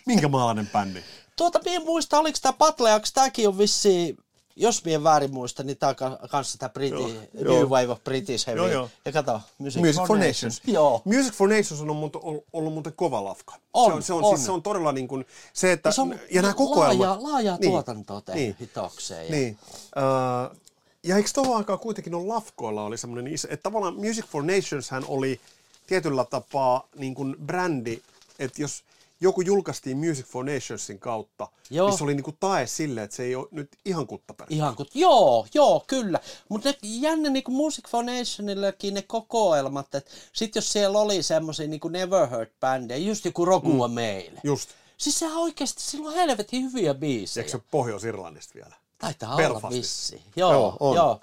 [0.07, 1.01] minkä maalainen bändi?
[1.37, 4.17] Tuota, minä en muista, oliko tämä Axe, tämäkin on vissi,
[4.57, 7.69] jos minä en väärin muista, niin tämä on ka- kanssa tämä Briti, Joo, New joo.
[7.69, 8.59] Wave of British Heavy.
[8.61, 8.89] Joo, joo.
[9.05, 10.63] Ja kato, Music, Music for Nations.
[10.67, 11.03] Joo.
[11.05, 12.17] Music for Nations on ollut,
[12.53, 13.55] ollut muuten kova lafka.
[13.75, 14.37] On, se on, se on, on.
[14.37, 15.89] Siis, se on todella niin kuin se, että...
[15.89, 16.99] Ja se on ja nämä kokoelmat...
[16.99, 18.57] laajaa, laajaa Niin, tuotantoa tehty niin.
[18.61, 19.25] hitokseen.
[19.27, 19.31] Ja...
[19.31, 19.59] Niin.
[19.97, 20.57] Uh,
[21.03, 24.91] ja eikö tuohon aikaan kuitenkin on lafkoilla oli semmoinen iso, että tavallaan Music for Nations
[24.91, 25.41] hän oli
[25.87, 28.03] tietyllä tapaa niin kuin brändi,
[28.39, 28.83] että jos
[29.23, 31.89] joku julkaistiin Music for Nationsin kautta, Joo.
[31.89, 34.47] niin se oli niin kuin tae sille, että se ei ole nyt ihan kuttaperä.
[34.51, 36.21] Ihan kun, joo, joo, kyllä.
[36.49, 41.69] Mutta jännä niin kuin Music for Nationillekin ne kokoelmat, että sit jos siellä oli semmoisia
[41.69, 43.95] niin kuin Never Heard-bändejä, just joku Roku mm.
[43.95, 44.41] meille.
[44.45, 44.71] Just.
[44.97, 47.43] Siis sehän oikeasti, sillä on helvetin hyviä biisejä.
[47.43, 48.75] Eikö se Pohjois-Irlannista vielä?
[48.99, 49.67] Taitaa Belfastista?
[49.67, 50.23] olla vissi.
[50.37, 50.77] Joo, Joo, joo.
[50.81, 50.97] on.
[50.97, 51.21] joo.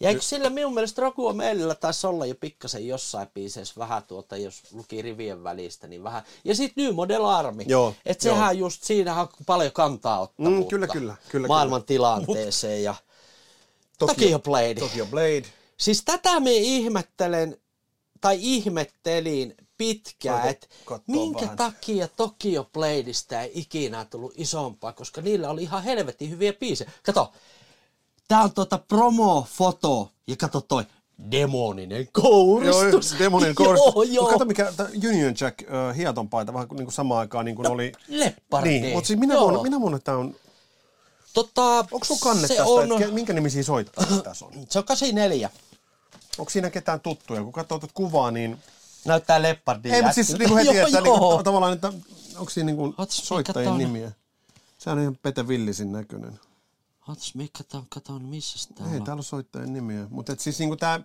[0.00, 4.36] Ja eikö sillä minun mielestä Roku meillä taisi olla jo pikkasen jossain biiseissä vähän tuota,
[4.36, 6.22] jos luki rivien välistä, niin vähän.
[6.44, 7.62] Ja sitten New Model Army.
[7.66, 8.36] Joo, Että joo.
[8.36, 10.60] sehän just, siinähän on paljon kantaa ottavuutta.
[10.60, 12.94] Mm, kyllä, kyllä, kyllä, Maailman tilanteeseen ja
[13.98, 14.74] Tokyo Blade.
[14.74, 15.44] Tokyo Blade.
[15.76, 17.56] Siis tätä me ihmettelen,
[18.20, 20.66] tai ihmettelin pitkään, että
[21.06, 21.56] minkä vähän?
[21.56, 26.90] takia Tokyo Bladeista ei ikinä tullut isompaa, koska niillä oli ihan helvetin hyviä biisejä.
[27.02, 27.32] Kato,
[28.28, 30.84] tää on tota promo-foto, ja kato toi
[31.30, 33.10] demoninen kouristus.
[33.12, 33.94] Joo, demonin kouristus.
[33.94, 34.22] joo, joo.
[34.22, 34.72] Mut Kato mikä
[35.08, 37.92] Union Jack uh, hietonpaita, vähän kuin, niin kuin samaan aikaan niin kuin No, oli...
[38.08, 38.80] leppardi.
[38.80, 39.42] Niin, mutta siis minä Joo.
[39.42, 40.34] vuonna, minä vuonna tämä on...
[41.34, 44.52] Tota, Onko sulla kanne se tästä, on, että minkä nimisiä soittajia tässä on?
[44.68, 45.50] se on 84.
[46.38, 47.42] Onko siinä ketään tuttuja?
[47.42, 48.58] Kun katsoo tuota kuvaa, niin...
[49.04, 51.34] Näyttää leppardin Ei, mutta siis niin kuin heti, Joo, että joo.
[51.34, 51.92] niin, tavallaan, että
[52.36, 54.12] onko siinä niin kuin Ootas, soittajien nimiä?
[54.78, 56.40] Se on ihan Pete Villisin näköinen.
[57.08, 59.04] Ootas, mikä tää on, kato, missä tää Ei on?
[59.04, 60.06] täällä ole soittajien nimiä.
[60.10, 61.00] Mutta siis niin kuin tämä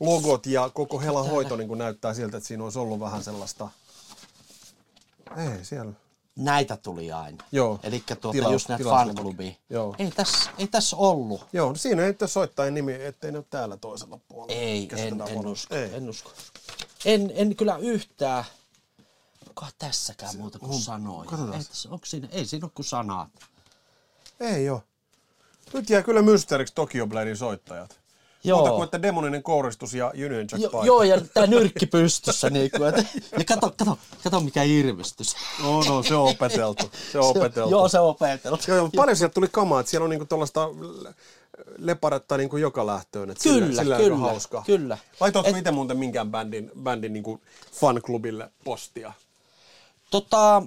[0.00, 3.68] logot ja koko Hela hoito niin kuin näyttää siltä, että siinä olisi ollut vähän sellaista...
[5.36, 5.92] Ei, siellä.
[6.36, 7.44] Näitä tuli aina.
[7.52, 7.80] Joo.
[7.82, 9.52] Eli tuota, Tila- just näitä fanklubia.
[9.70, 9.94] Joo.
[9.98, 11.46] Ei tässä, ei tässä ollut.
[11.52, 14.60] Joo, no siinä ei nyt ole soittajien nimi, ettei ne ole täällä toisella puolella.
[14.60, 15.74] Ei, en, en usko.
[15.74, 15.94] Ei.
[15.94, 16.30] En usko.
[17.04, 18.44] En, en kyllä yhtään.
[19.48, 21.30] Onkohan tässäkään muuta kuin sanoja?
[21.30, 21.58] katsotaan.
[21.58, 23.28] Ei, tässä, onko siinä, ei siinä ole kuin sanat.
[24.40, 24.82] Ei joo.
[25.74, 27.98] Nyt jää kyllä mysteeriksi Tokyo Bladein soittajat.
[28.44, 28.58] Joo.
[28.58, 30.86] Muuta kuin, että demoninen kouristus ja Union Jack Jo, paita.
[30.86, 32.50] joo, ja tää nyrkki pystyssä.
[32.50, 32.94] Niinku, et,
[33.38, 35.36] ja kato, kato, kato mikä irvistys.
[35.62, 36.90] No, no, se on opeteltu.
[37.12, 37.70] Se on opeteltu.
[37.70, 38.62] Joo, se on opeteltu.
[38.68, 40.68] Joo, joo, paljon sieltä tuli kamaa, että siellä on niinku tuollaista
[41.78, 43.30] leparetta niinku joka lähtöön.
[43.30, 44.62] Että Kyllä, sillä, sillä kyllä, on hauskaa.
[44.66, 44.98] kyllä.
[45.20, 47.40] Laitoitko Et- itse muuten minkään bändin, bändin niinku
[47.72, 49.12] fanklubille postia?
[50.10, 50.62] Tota,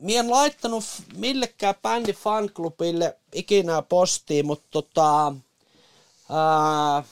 [0.00, 0.84] Mie en laittanut
[1.16, 5.34] millekään bändin fanklubille ikinä postiin, mutta tota,
[6.30, 7.04] ää,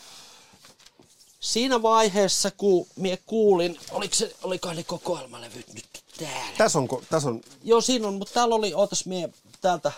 [1.41, 5.87] siinä vaiheessa, kun mie kuulin, oliko se, olikohan ne kokoelmalevyt nyt
[6.19, 6.57] täällä?
[6.59, 9.31] Tässä on, tässä on Joo, siinä on, mutta täällä oli, ootas mie
[9.61, 9.93] täältä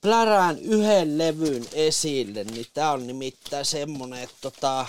[0.00, 4.86] plärään yhden levyn esille, niin tää on nimittäin semmonen, että tota,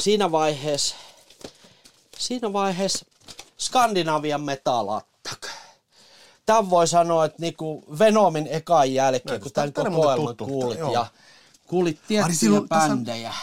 [0.00, 0.96] siinä vaiheessa,
[2.18, 3.06] siinä vaiheessa
[3.58, 5.42] Skandinavian metal attack.
[6.46, 10.92] Tämän voi sanoa, että niinku Venomin ekan jälkeen, kun tämän kokoelman kuulit joo.
[10.92, 11.06] ja
[11.66, 13.34] kuulit tiettyjä niin silloin tässä- bändejä,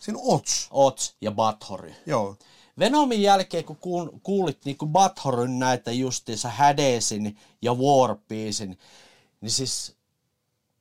[0.00, 0.68] siinä on Ots.
[0.70, 1.94] Ots ja Bathory.
[2.06, 2.36] Joo.
[2.78, 8.78] Venomin jälkeen, kun kuul- kuulit niinku Bathoryn näitä justiinsa Hadesin ja Warpiecin,
[9.40, 9.94] niin siis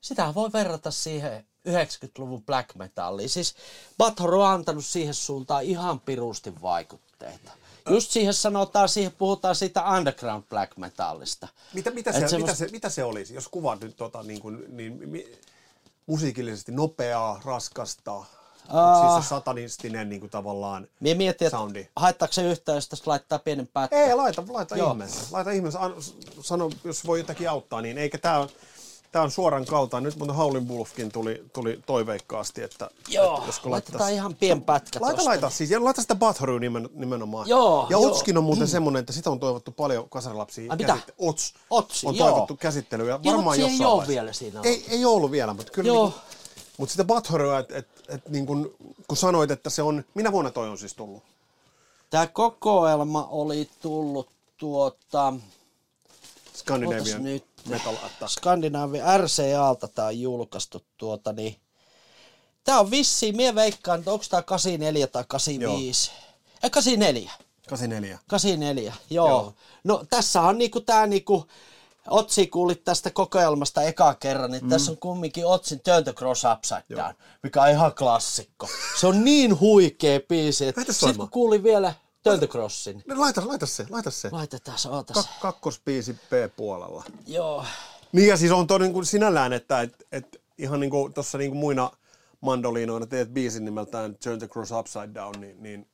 [0.02, 3.30] sitä voi verrata siihen 90-luvun black metalliin.
[3.30, 3.56] Siis
[3.98, 7.52] Bathory on antanut siihen suuntaan ihan pirusti vaikutteita.
[7.90, 11.48] Just siihen sanotaan, siihen puhutaan siitä underground black metallista.
[11.74, 14.64] Mitä, mitä, se, semmos- mitä, se, mitä se olisi, jos kuvaat nyt tota, niin kuin,
[14.78, 15.38] niin, mi,
[16.06, 18.26] musiikillisesti nopeaa, raskasta, uh,
[19.02, 21.88] siis se satanistinen niin kuin tavallaan Mie mietin, että soundi?
[21.96, 24.00] haittaako se yhtään, jos tästä laittaa pienen pätkän.
[24.00, 24.92] Ei, laita, laita Joo.
[24.92, 25.22] ihmeessä.
[25.32, 25.80] Laita ihmeessä.
[25.80, 25.96] An,
[26.42, 28.48] sano, jos voi jotakin auttaa, niin eikä tämä
[29.12, 30.04] tää on suoran kaltaan.
[30.04, 35.00] Nyt mun Howlin Wolfkin tuli, tuli toiveikkaasti, että, Joo, että josko laitetaan ihan pien pätkä
[35.02, 35.30] Laita, tosta.
[35.30, 37.50] laita siis, ja laita sitä Bathory nimen, nimenomaan.
[37.50, 38.08] Joo, ja joo.
[38.12, 40.72] Otskin on muuten semmonen, että sitä on toivottu paljon kasarilapsia.
[40.72, 40.94] Ai mitä?
[40.94, 41.54] käsitte- Ots.
[41.70, 42.28] Otsi, on joo.
[42.30, 43.20] toivottu käsittelyä.
[43.24, 44.12] Varmaan Otsi ei jossain oo vaiheessa.
[44.14, 46.04] vielä siinä Ei, ei ollut vielä, mutta kyllä Joo.
[46.06, 46.20] Niinku,
[46.78, 48.76] mutta sitä Bathoryä, että et, et, niin kun,
[49.08, 51.24] kun sanoit, että se on, minä vuonna toi on siis tullut?
[52.10, 55.34] Tämä kokoelma oli tullut tuota,
[56.56, 57.46] Scandinavian Ootas nyt.
[57.68, 58.32] Metal Attack.
[58.32, 61.56] Skandinavia RCAlta tämä on julkaistu tuota, niin
[62.68, 66.12] Tää on vissiin, mie veikkaan, että onko tää 84 tai 85.
[66.64, 67.32] Ei, 84.
[67.70, 68.20] 84.
[68.28, 69.28] 84, joo.
[69.28, 69.42] Joo.
[69.42, 69.54] joo.
[69.84, 71.46] No tässä on niinku tää niinku,
[72.10, 74.70] Otsi kuulit tästä kokoelmasta eka kerran, niin mm.
[74.70, 77.14] tässä on kumminkin Otsin Turn the Cross Upside Down,
[77.44, 78.68] mikä on ihan klassikko.
[79.00, 81.94] Se on niin huikea biisi, että sitten kun kuulin vielä
[82.48, 84.30] Crossin, No, laita, laita se, laita se.
[84.32, 85.16] laitetaan se, ootas.
[85.26, 87.04] Ka- kakkospiisi B-puolella.
[87.28, 87.66] Joo.
[88.12, 91.38] Niin ja siis on toi niin kuin sinällään, että et, et ihan niin kuin tuossa
[91.38, 91.92] niin kuin muina
[92.42, 95.88] mandoliinoina teet biisin nimeltään Turn the Cross Upside Down, niin, niin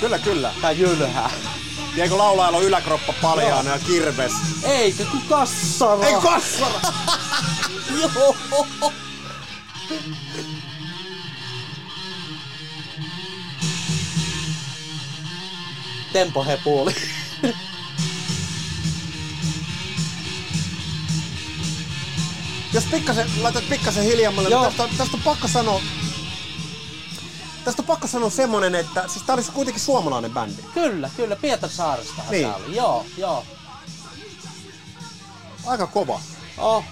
[0.00, 0.54] Kyllä, kyllä.
[0.62, 1.30] Tää jylhää.
[2.10, 4.32] Laulailla on yläkroppa paljaana ja kirves?
[4.62, 6.06] Eikä kun kassara.
[6.06, 6.80] Ei kassara!
[8.00, 8.36] Joo.
[16.12, 16.94] Tempo hepuuli.
[22.72, 25.80] Jos pikkasen, laitat pikkasen hiljemmalle, niin tästä, tästä on pakko sanoa,
[27.66, 30.62] tästä on pakko sanoa semmonen, että siis tää olisi kuitenkin suomalainen bändi.
[30.74, 31.36] kyllä, kyllä.
[31.36, 32.30] Pietarsaaresta Niin.
[32.30, 32.44] niin.
[32.44, 32.76] tää oli.
[32.76, 33.44] Joo, joo.
[35.66, 36.20] Aika kova.
[36.58, 36.84] Oh.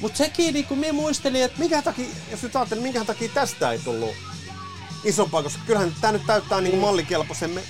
[0.00, 3.78] Mut sekin niinku minä muistelin, että Minkä takia, jos nyt ajattelin, minkä takia tästä ei
[3.78, 4.10] tullut
[5.04, 7.50] isompaa, koska kyllähän tää nyt täyttää niinku mallikelpoisen.
[7.50, 7.62] Me...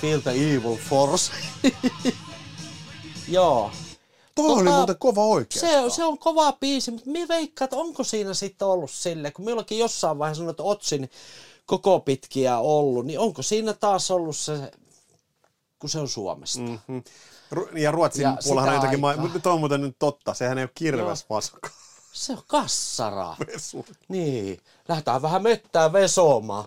[0.00, 1.32] Feel the evil force.
[3.28, 3.72] joo.
[4.48, 5.60] Toi oli Tota, muuten kova oikein.
[5.60, 9.44] Se, se on kova biisi, mutta minä veikkaan, että onko siinä sitten ollut sille, kun
[9.44, 11.10] minullakin jossain vaiheessa sanoin, että Otsin
[11.66, 14.70] koko pitkiä ollut, niin onko siinä taas ollut se,
[15.78, 16.58] kun se on Suomesta?
[16.60, 16.78] Mm.
[16.88, 17.02] Mm.
[17.54, 20.58] Ru- Ja Ruotsin Ja puolella on jotakin, ma- mutta toi on muuten nyt totta, sehän
[20.58, 21.70] ei ole kirves vaska.
[22.12, 23.36] Se on kassara.
[23.46, 23.84] Vesu.
[24.08, 26.64] Niin, lähdetään vähän mettää vesomaan.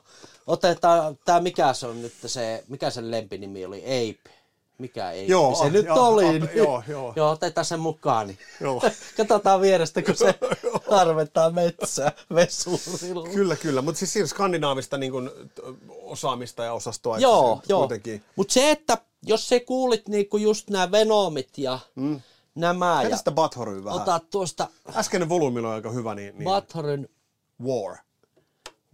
[0.47, 4.35] Otetaan, tää mikä se on nyt se, mikä sen lempinimi oli, Ape.
[4.83, 6.25] Mikä ei Joo, se ah, nyt joo, oli.
[6.25, 7.13] ah, niin- joo, joo.
[7.15, 8.27] joo, otetaan sen mukaan.
[8.27, 8.37] Niin.
[8.61, 8.81] Joo.
[9.17, 10.35] Katsotaan vierestä, kun se
[10.97, 13.27] harventaa metsää vesurilla.
[13.27, 15.31] Kyllä, kyllä, mutta siis siinä skandinaavista niin kun,
[16.01, 17.19] osaamista ja osastoa.
[17.19, 17.89] Joo, se joo.
[18.35, 22.21] Mutta se, että jos se kuulit niinku just nämä Venomit ja mm.
[22.55, 24.01] nämä ja sitä Bathoryä vähän.
[24.01, 27.09] otat tuosta Äskeinen volyymi oli aika hyvä, niin, niin Bathorin
[27.63, 27.97] War.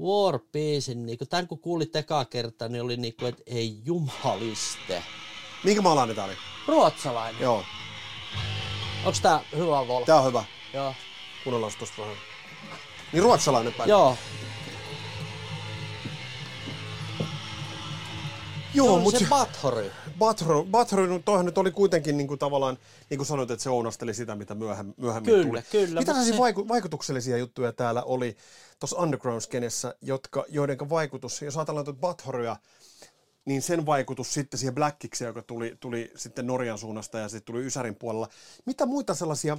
[0.02, 5.04] War biisin, niinku, tämän kun kuulit eka kertaa, niin oli niinku, että ei jumaliste.
[5.64, 6.38] Minkä maalainen tää oli?
[6.68, 7.42] Ruotsalainen.
[7.42, 7.64] Joo,
[9.06, 10.04] Onks tää hyvä vol?
[10.06, 10.44] tää on hyvä.
[10.74, 10.94] Joo.
[11.44, 12.16] Kuunnellaan tosta vähän.
[13.14, 13.90] Niin ruotsalainen päin.
[13.90, 14.18] Joo.
[18.74, 19.92] Joo mutta se Bathory.
[20.20, 22.78] Bathory, Bathory, no toihan nyt oli kuitenkin niin kuin tavallaan,
[23.10, 25.62] niin kuin sanoit, että se ounasteli sitä, mitä myöhemmin, myöhemmin Kyllä, tuli.
[25.86, 26.32] kyllä, Mitä se...
[26.32, 28.38] vaiku- vaikutuksellisia juttuja täällä oli
[28.80, 32.56] tuossa underground-skenessä, jotka, joiden vaikutus, jos ajatellaan tuota Bathoryä,
[33.50, 37.66] niin sen vaikutus sitten siihen Blackikseen, joka tuli, tuli sitten Norjan suunnasta ja sitten tuli
[37.66, 38.30] Ysärin puolella.
[38.66, 39.58] Mitä muita sellaisia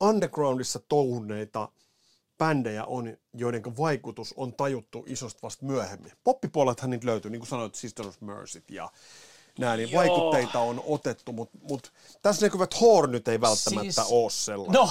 [0.00, 1.68] undergroundissa touhuneita
[2.38, 6.12] bändejä on, joiden vaikutus on tajuttu isosti vasta myöhemmin?
[6.24, 8.90] Poppipuolethan niitä löytyy, niin kuin sanoit, Sisters of Mercyt ja
[9.58, 10.00] nämä, niin Joo.
[10.02, 14.74] vaikutteita on otettu, mutta mut, tässä näkyvät Hornyt ei välttämättä Siis- ole sellainen.
[14.74, 14.90] No,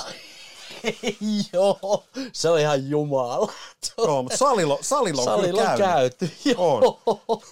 [1.54, 2.04] joo.
[2.34, 3.54] Se on ihan jumala.
[3.98, 6.18] Joo, mutta salilla, salilla on Salilla kyllä on käynyt.
[6.18, 6.32] käyty.
[6.50, 7.00] Joo.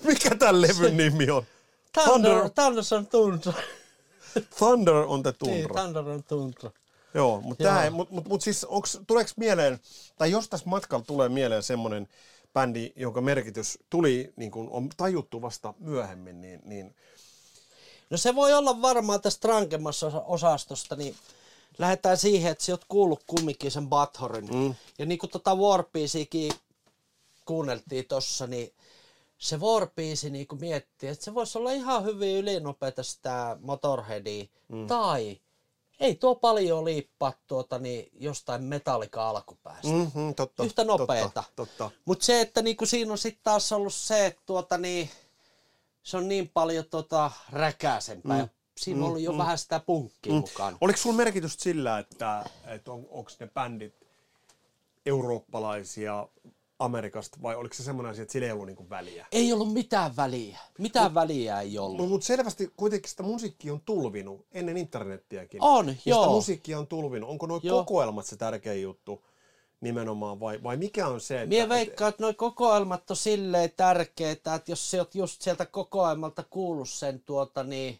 [0.04, 1.44] Mikä tämän levyn nimi on?
[2.04, 3.54] Thunder, Thunder on Tundra.
[4.58, 5.82] Thunder on the Niin, Tundra.
[5.84, 6.72] Thunder on Tundra.
[7.14, 9.80] Joo, mutta mut, mut, mut siis onks, tuleeko mieleen,
[10.18, 12.08] tai jos tässä matkalla tulee mieleen semmoinen
[12.54, 16.96] bändi, jonka merkitys tuli, niin kun on tajuttu vasta myöhemmin, niin, niin
[18.10, 21.16] No se voi olla varmaan tästä rankemmassa osa- osastosta, niin
[21.78, 24.56] lähdetään siihen, että sä oot kuullut kumminkin sen Bathorin.
[24.56, 24.76] Mm.
[25.00, 26.52] Ja niin kuin tota Warpiisikin
[27.46, 28.74] kuunneltiin tossa, niin
[29.38, 34.88] se Warpiisi niinku miettii, että se voisi olla ihan hyvin ylinopeita sitä Motorheadia, mm.
[34.88, 35.42] tai
[36.00, 39.88] ei tuo paljon liippaa tuota, niin jostain metallika alkupäästä.
[39.88, 41.30] Mm-hmm, totta, Yhtä nopeeta.
[41.30, 41.92] Totta, totta.
[42.06, 45.10] Mutta se, että niinku siinä on sitten taas ollut se, että tuota, niin,
[46.04, 48.42] se on niin paljon tuota, räkäisempää.
[48.42, 48.50] Mm.
[48.78, 49.38] Siinä on ollut jo mm.
[49.38, 50.40] vähän sitä punkkia mm.
[50.40, 50.78] mukaan.
[50.82, 53.94] Oliko sulla merkitystä sillä, että, että on, onko ne bändit
[55.06, 56.28] eurooppalaisia
[56.80, 59.28] Amerikasta vai oliko se semmoinen asia, että sillä ei ollut niinku väliä?
[59.32, 60.60] Ei ollut mitään väliä.
[60.78, 61.98] Mitään mut, väliä ei ollut.
[61.98, 65.62] No, mutta selvästi kuitenkin sitä musiikkia on tulvinut ennen internettiäkin.
[65.64, 66.22] On, ja joo.
[66.22, 67.30] Sitä musiikkia on tulvinut.
[67.30, 69.26] Onko nuo kokoelmat se tärkeä juttu
[69.82, 71.36] nimenomaan vai, vai mikä on se?
[71.36, 75.66] Että, Mie veikkaan, että nuo kokoelmat on silleen tärkeitä, että jos sä oot just sieltä
[75.66, 78.00] kokoelmalta kuullut sen tuota niin,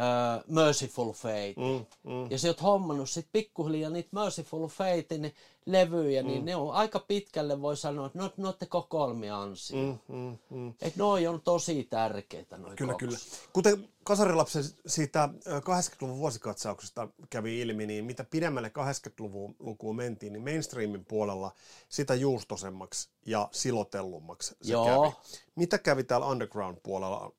[0.00, 1.54] uh, Merciful Fate.
[1.56, 2.30] Mm, mm.
[2.30, 5.34] Ja sä oot hommannut sit pikkuhiljaa niitä Merciful Fatein
[5.66, 6.32] levyjä, niin mm.
[6.32, 9.76] niin ne on aika pitkälle voi sanoa, että ne on kokoelmia ansio.
[9.76, 10.68] Mm, mm, mm.
[10.68, 13.08] Että noi on tosi tärkeitä noi Kyllä, kokos.
[13.08, 13.18] kyllä.
[13.52, 21.04] Kuten Kasarilapsen siitä 80-luvun vuosikatsauksesta kävi ilmi, niin mitä pidemmälle 80-luvun lukuun mentiin, niin mainstreamin
[21.04, 21.52] puolella
[21.88, 24.84] sitä juustosemmaksi ja silotellummaksi se Joo.
[24.86, 25.16] kävi.
[25.54, 27.32] Mitä kävi täällä underground-puolella?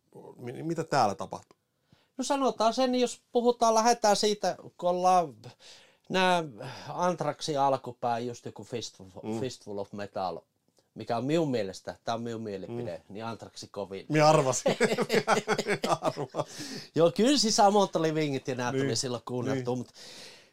[0.64, 1.61] Mitä täällä tapahtui?
[2.22, 5.36] No sanotaan sen, jos puhutaan, lähdetään siitä, kun ollaan
[6.10, 6.44] nämä
[6.90, 9.40] Antraxin alkupää, just joku Fistful, mm.
[9.40, 10.40] Fistful of Metal,
[10.96, 13.14] mikä on minun mielestä, tämä on minun mielipide, mm.
[13.14, 14.06] niin Antraxi kovin.
[14.10, 14.78] Minä arvasin.
[16.02, 16.66] arvasin.
[16.96, 18.84] Joo, kyllä siis samoin oli vingit ja nämä niin.
[18.84, 19.78] tuli silloin kuunneltu, niin.
[19.78, 19.94] mutta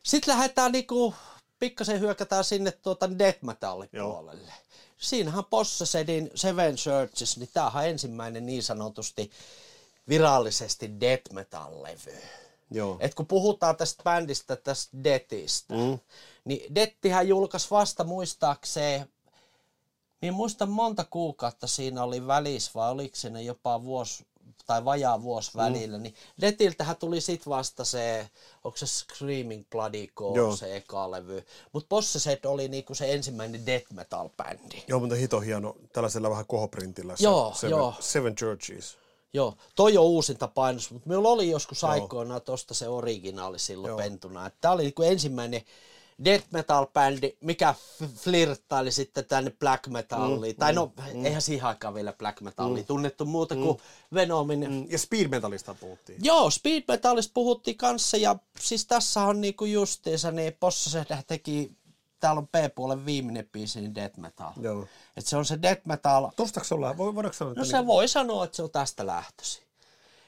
[0.03, 1.15] sitten lähdetään niinku,
[1.59, 4.53] pikkasen hyökätään sinne tuota death metallin puolelle.
[4.99, 9.31] Siinähän Possessedin Seven Churches, niin tämähän on ensimmäinen niin sanotusti
[10.09, 12.17] virallisesti death metal-levy.
[12.71, 12.97] Joo.
[13.01, 15.99] Et kun puhutaan tästä bändistä, tästä Deathistä, mm.
[16.45, 19.09] niin Deathihän julkaisi vasta muistaakseen,
[20.21, 24.27] niin muista monta kuukautta siinä oli välissä, vai oliko siinä jopa vuosi
[24.67, 25.59] tai vajaa vuosi mm.
[25.59, 28.31] välillä, niin Deathiltähän tuli sit vasta se,
[28.65, 30.57] onko se Screaming Bloody Gore, Joo.
[30.57, 31.45] se eka levy.
[31.73, 34.83] Mutta Possessed oli niinku se ensimmäinen death metal bändi.
[34.89, 37.79] Joo, mutta hito hieno, tällaisella vähän kohoprintillä se joo, Seven.
[38.01, 38.99] Seven Churches.
[39.33, 43.99] Joo, toi on uusinta painos, mutta minulla oli joskus aikoinaan tosta se originaali silloin Joo.
[43.99, 44.51] pentuna.
[44.61, 45.63] Tämä oli niin ensimmäinen
[46.25, 47.75] death metal bändi, mikä
[48.15, 50.57] flirttaili sitten tänne black metalliin.
[50.57, 53.79] Mm, tai no, mm, eihän siihen aikaan vielä black metalliin mm, tunnettu muuta mm, kuin
[54.15, 54.71] Venomin.
[54.71, 56.19] Mm, ja speed metallista puhuttiin.
[56.23, 61.71] Joo, speed metallista puhuttiin kanssa ja siis tässä on niinku justiinsa, niin Possa teki
[62.21, 64.53] täällä on B-puolen viimeinen biisi, niin death metal.
[64.61, 64.87] Joo.
[65.17, 66.31] Et se on se death metal.
[66.37, 66.97] Tuosta olla?
[66.97, 67.55] Voidaanko sanoa?
[67.57, 67.87] No se niin...
[67.87, 69.63] voi sanoa, että se on tästä lähtösi.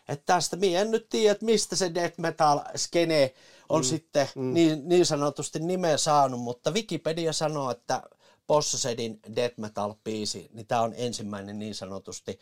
[0.08, 3.34] Että tästä, minä en nyt tiedä, että mistä se death metal skene
[3.68, 3.84] on mm.
[3.84, 4.54] sitten mm.
[4.54, 8.02] Niin, niin sanotusti nimeä saanut, mutta Wikipedia sanoo, että
[8.46, 12.38] Possessedin death metal biisi, niin tämä on ensimmäinen niin sanotusti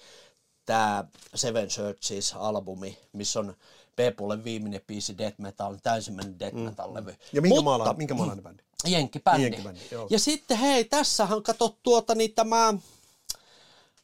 [0.66, 3.55] tämä Seven Churches albumi, missä on
[3.96, 6.61] B-puolen viimeinen biisi death metal, tämä ensimmäinen death mm.
[6.61, 7.14] metal levy.
[7.32, 8.62] Ja minkä, Mutta, maala, minkä maalainen bändi?
[8.87, 9.43] Jenkkibändi.
[9.43, 12.74] Jenkkibändi ja sitten hei, tässähän kato tuota niin tämä,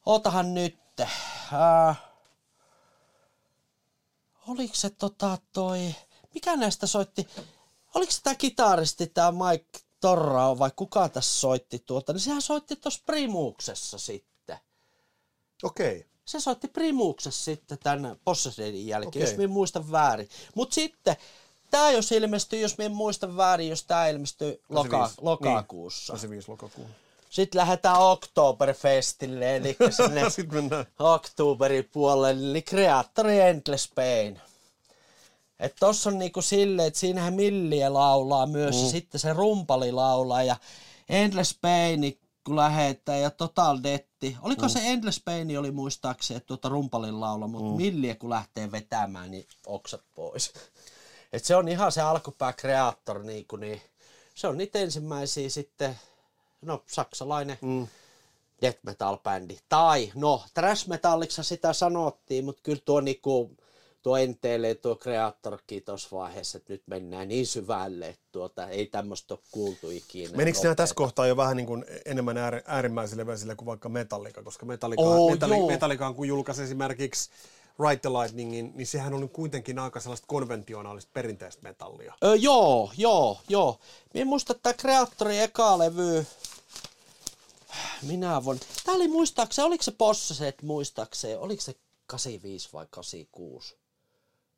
[0.06, 2.02] ootahan nyt, äh,
[4.48, 5.94] oliko se tota toi,
[6.34, 7.28] mikä näistä soitti,
[7.94, 12.76] oliko se tämä kitaristi, tämä Mike Torrao vai kuka tässä soitti tuota, niin sehän soitti
[12.76, 14.58] tuossa Primuksessa sitten.
[15.62, 15.96] Okei.
[15.98, 16.10] Okay.
[16.24, 19.22] Se soitti Primuksessa sitten tämän Possessedin jälkeen, okay.
[19.22, 20.28] jos minä muistan väärin.
[20.54, 21.16] Mutta sitten
[21.74, 26.12] tämä jos ilmestyy, jos minä muistan väärin, jos tämä ilmestyy loka, lokakuussa.
[26.12, 26.88] Niin, 85 lokakuun.
[27.30, 30.22] Sitten lähdetään Oktoberfestille, eli sinne
[30.98, 34.40] Oktoberin puolelle, eli Creatory Endless Pain.
[35.60, 38.82] Että tossa on niinku silleen, että siinähän Milliä laulaa myös, mm.
[38.82, 40.56] ja sitten se rumpali laulaa, ja
[41.08, 44.36] Endless Pain, kun lähetään, ja Total Detti.
[44.42, 44.68] Oliko mm.
[44.68, 47.76] se Endless Pain, oli muistaakseni, että tuota rumpalin laula, mutta mm.
[47.76, 50.52] Milliä kun lähtee vetämään, niin oksat pois.
[51.34, 53.82] Et se on ihan se alkupää kreator, niin, kuin, niin
[54.34, 55.98] se on niitä ensimmäisiä sitten,
[56.62, 57.86] no saksalainen mm.
[58.62, 59.58] death metal bändi.
[59.68, 63.56] Tai no, trash metalliksi sitä sanottiin, mutta kyllä tuo niinku,
[64.02, 69.34] tuo enteilee tuo kreatorkin tuossa vaiheessa, että nyt mennään niin syvälle, että tuota, ei tämmöistä
[69.34, 70.36] ole kuultu ikinä.
[70.36, 74.66] Menikö nämä tässä kohtaa jo vähän niin kuin enemmän äärimmäisille vesille kuin vaikka Metallica, koska
[74.66, 77.30] Metallica, oh, Metallica, Metallica kun julkaisi esimerkiksi
[77.78, 82.14] Ride the Lightningin, niin sehän on kuitenkin aika sellaista konventionaalista perinteistä metallia.
[82.24, 83.78] Öö, joo, joo, joo.
[84.14, 86.26] Minä muistan, että Kreatori eka levy,
[88.02, 88.60] minä voin.
[88.84, 91.74] Tämä oli muistaakseni, oliko se Possesset muistaakseni, oliko se
[92.06, 93.76] 85 vai 86?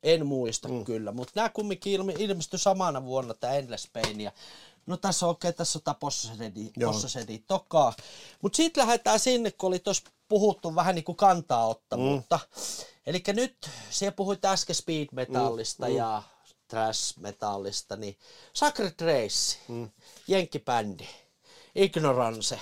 [0.03, 0.85] En muista mm.
[0.85, 4.21] kyllä, mutta nämä kumminkin ilme, ilmestyi samana vuonna, tämä Endless Pain.
[4.21, 4.31] Ja,
[4.85, 5.95] no tässä on okei, okay, tässä on tämä
[6.79, 7.93] Possessedi tokaa.
[8.41, 12.39] Mutta sitten lähdetään sinne, kun oli tuossa puhuttu vähän niin kuin kantaa ottamuutta.
[12.43, 12.87] Mm.
[13.07, 15.95] Eli nyt, siellä puhuit äsken speed metallista mm.
[15.95, 16.23] ja
[16.67, 18.17] trash metallista, niin
[18.53, 19.89] Sacred Race, mm.
[20.27, 21.07] jenkkibändi,
[21.75, 22.59] Ignorance.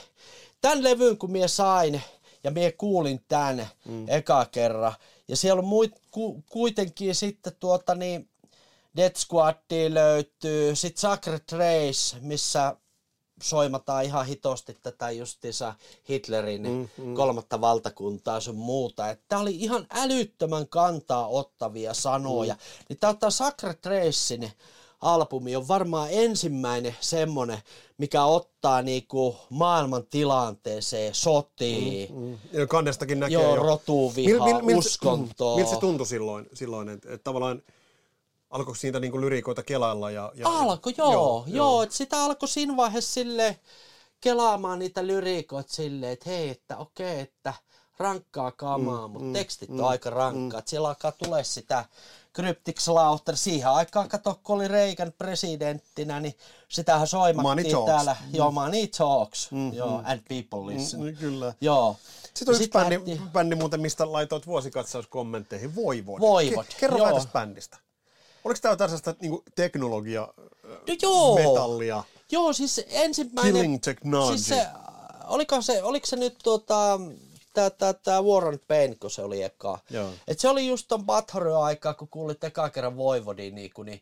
[0.62, 2.02] Tämän levyn kun minä sain
[2.44, 4.10] ja minä kuulin tämän mm.
[4.10, 4.94] eka kerran,
[5.28, 8.30] ja siellä on muit, ku, kuitenkin sitten tuota niin,
[8.96, 9.56] Dead Squad
[9.90, 12.76] löytyy, sitten Sacred Race, missä
[13.42, 15.74] soimataan ihan hitosti tätä justiinsa
[16.10, 17.14] Hitlerin mm, mm.
[17.14, 19.16] kolmatta valtakuntaa sun muuta.
[19.28, 22.54] Tämä oli ihan älyttömän kantaa ottavia sanoja.
[22.54, 22.60] Mm.
[22.90, 24.52] Niin tämä Sacred Racein
[25.02, 27.58] albumi on varmaan ensimmäinen semmonen,
[27.98, 32.16] mikä ottaa niinku maailman tilanteeseen, sotiin.
[32.16, 32.38] Mm, mm.
[32.54, 33.64] Ja kannestakin näkee joo, jo.
[33.64, 35.56] rotuvihaa, mil, mil, uskontoa.
[35.56, 37.62] Miltä se tuntui silloin, silloin että, että tavallaan
[38.50, 40.12] alkoiko siitä niinku lyrikoita kelailla?
[40.12, 41.56] Ja, ja, Alko, joo, joo, joo.
[41.56, 43.60] joo että sitä alkoi siinä vaiheessa sille
[44.22, 47.54] kelaamaan niitä lyrikoita silleen, että hei, että okei, okay, että
[48.00, 50.60] rankkaa kamaa, mm, mutta mm, tekstit mm, on aika rankkaa.
[50.60, 50.64] Mm.
[50.66, 51.86] Siellä alkaa tulee sitä
[52.36, 53.38] Cryptic Slaughter.
[53.38, 56.34] Siihen aikaan, kato, kun oli Reagan presidenttinä, niin
[56.70, 58.16] sitähän soimattiin money täällä.
[58.26, 58.36] Mm.
[58.36, 59.52] Joo, money talks.
[59.52, 60.06] Mm, joo, mm.
[60.06, 61.00] and people listen.
[61.00, 61.54] Mm, kyllä.
[61.62, 61.96] Joo.
[62.34, 63.22] Sitten on yksi bändi, lähti...
[63.34, 65.76] bändi muuten, mistä laitoit vuosikatsauskommentteihin.
[65.76, 66.20] Voivod.
[66.20, 66.66] Voivod.
[66.80, 67.78] Kerro vähän tästä bändistä.
[68.46, 70.28] Oliko tämä jotain sellaista niin teknologia,
[70.64, 71.36] no joo.
[71.36, 72.04] metallia?
[72.32, 73.54] Joo, siis ensimmäinen...
[73.54, 74.38] Killing technology.
[74.38, 74.68] Siis se,
[75.28, 77.00] oliko, se, oliko se nyt tuota,
[77.54, 79.80] tämä, tämä, tämä Warren Pain, kun se oli eka.
[80.28, 84.02] Et se oli just ton Bathory aikaa, kun kuulit eka kerran Voivodin, niin, niin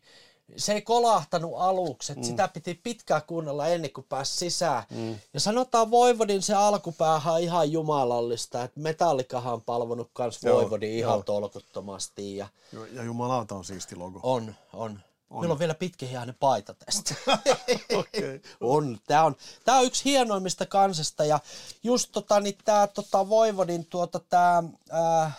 [0.56, 2.26] se ei kolahtanut aluksi, että mm.
[2.26, 4.82] sitä piti pitkään kuunnella ennen kuin pääsi sisään.
[4.90, 5.16] Mm.
[5.34, 11.22] Ja sanotaan Voivodin se alkupäähän ihan jumalallista, että Metallikahan on palvonut myös Voivodin ihan joo.
[11.22, 12.36] tolkuttomasti.
[12.36, 12.48] Ja,
[12.92, 14.20] ja jumalauta on siisti logo.
[14.22, 15.00] On, on.
[15.30, 15.40] On.
[15.40, 17.14] Meillä on vielä pitkähiäinen paita tästä.
[17.98, 18.40] okay.
[18.60, 18.98] on.
[19.06, 21.40] Tämä on, tämä on yksi hienoimmista kansesta ja
[21.82, 25.38] just tota, niin tämä tota, Voivodin tuota, tämä, äh,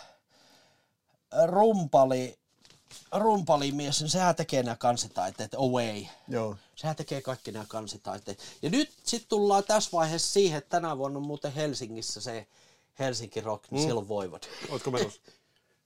[1.46, 2.38] rumpali,
[3.12, 6.04] rumpalimies, niin sehän tekee nämä kansitaiteet, Away.
[6.28, 6.56] Joo.
[6.76, 8.38] Sehän tekee kaikki nämä kansitaiteet.
[8.62, 12.46] Ja nyt sitten tullaan tässä vaiheessa siihen, että tänä vuonna on muuten Helsingissä se
[12.98, 13.84] Helsinki Rock, niin mm.
[13.84, 14.42] siellä on Voivod.
[14.68, 15.20] Oletko menossa?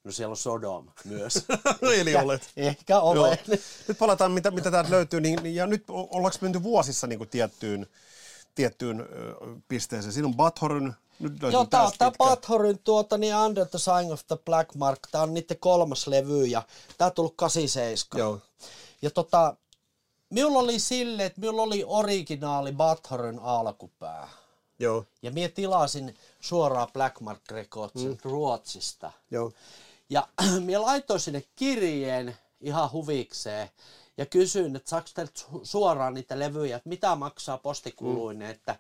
[0.04, 1.46] No siellä on Sodom myös.
[2.00, 2.50] Eli olet.
[2.56, 3.48] Ehkä olet.
[3.48, 3.58] Joo.
[3.88, 5.20] Nyt palataan, mitä, mitä täältä löytyy.
[5.20, 7.86] Niin, ja nyt ollaanko menty vuosissa niin kuin tiettyyn,
[8.54, 9.08] tiettyyn
[9.68, 10.12] pisteeseen?
[10.12, 14.20] Siinä on Bathoryn, nyt Joo, tämä on tämä Bathoryn tuota, niin Under the Sign of
[14.26, 14.98] the Black Mark.
[15.10, 16.62] Tämä on niiden kolmas levy ja
[16.98, 18.18] tämä on tullut 87.
[18.18, 18.38] Joo.
[19.02, 19.56] Ja tota,
[20.30, 24.28] minulla oli sille, että minulla oli originaali Bathoryn alkupää.
[24.78, 25.04] Joo.
[25.22, 28.18] Ja minä tilasin suoraan Black Mark Recordsin mm.
[28.22, 29.12] Ruotsista.
[29.30, 29.52] Joo.
[30.10, 30.28] Ja
[30.66, 33.70] minä laitoin sinne kirjeen ihan huvikseen
[34.16, 38.52] ja kysyin, että saako teiltä suoraan niitä levyjä, että mitä maksaa postikuluinen, mm.
[38.52, 38.76] että,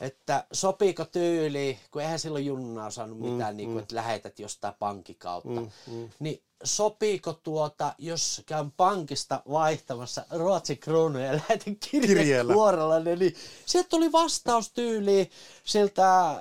[0.00, 3.82] että sopiiko tyyli, kun eihän silloin junnaa osannut mitään, mm, niin kuin, mm.
[3.82, 5.60] että lähetät jostain pankkikautta.
[5.60, 6.10] Mm, mm.
[6.18, 13.34] Niin sopiiko tuota, jos käyn pankista vaihtamassa Ruotsin kruunuja ja lähetän kirjekuorella, niin
[13.66, 15.30] sieltä tuli vastaustyyli
[15.64, 16.38] siltä äh,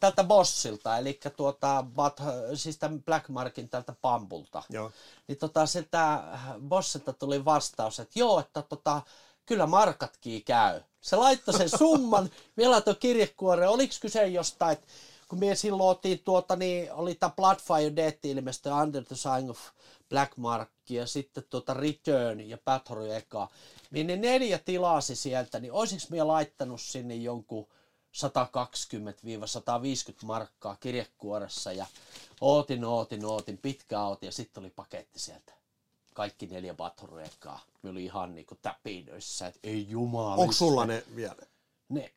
[0.00, 2.16] tältä bossilta, eli tuota, but,
[2.54, 4.62] siis tämän Blackmarkin tältä pampulta.
[4.70, 4.90] Joo.
[5.28, 6.22] Niin tota, siltä
[6.68, 9.02] bossilta tuli vastaus, että joo, että tota,
[9.46, 10.80] kyllä markatkin käy.
[11.00, 14.86] Se laittoi sen summan, vielä tuo kirjekuore, oliko kyse jostain, että
[15.28, 19.58] kun me silloin otin tuota, niin oli tämä Bloodfire Death ilmeisesti Under the Sign of
[20.08, 23.48] Black Mark ja sitten tuota Return ja Bathory eka,
[23.90, 27.68] niin ne neljä tilasi sieltä, niin olisiko me laittanut sinne jonkun
[28.12, 28.16] 120-150
[30.24, 31.86] markkaa kirjekuoressa ja
[32.40, 35.61] ootin, ootin, ootin, pitkä ootin ja sitten oli paketti sieltä.
[36.12, 37.60] Kaikki neljä Bathory ekaa.
[37.82, 40.34] Me oli ihan niinku täpinöissä, että ei jumala.
[40.34, 41.42] Onko sulla ne vielä?
[41.88, 42.12] Ne,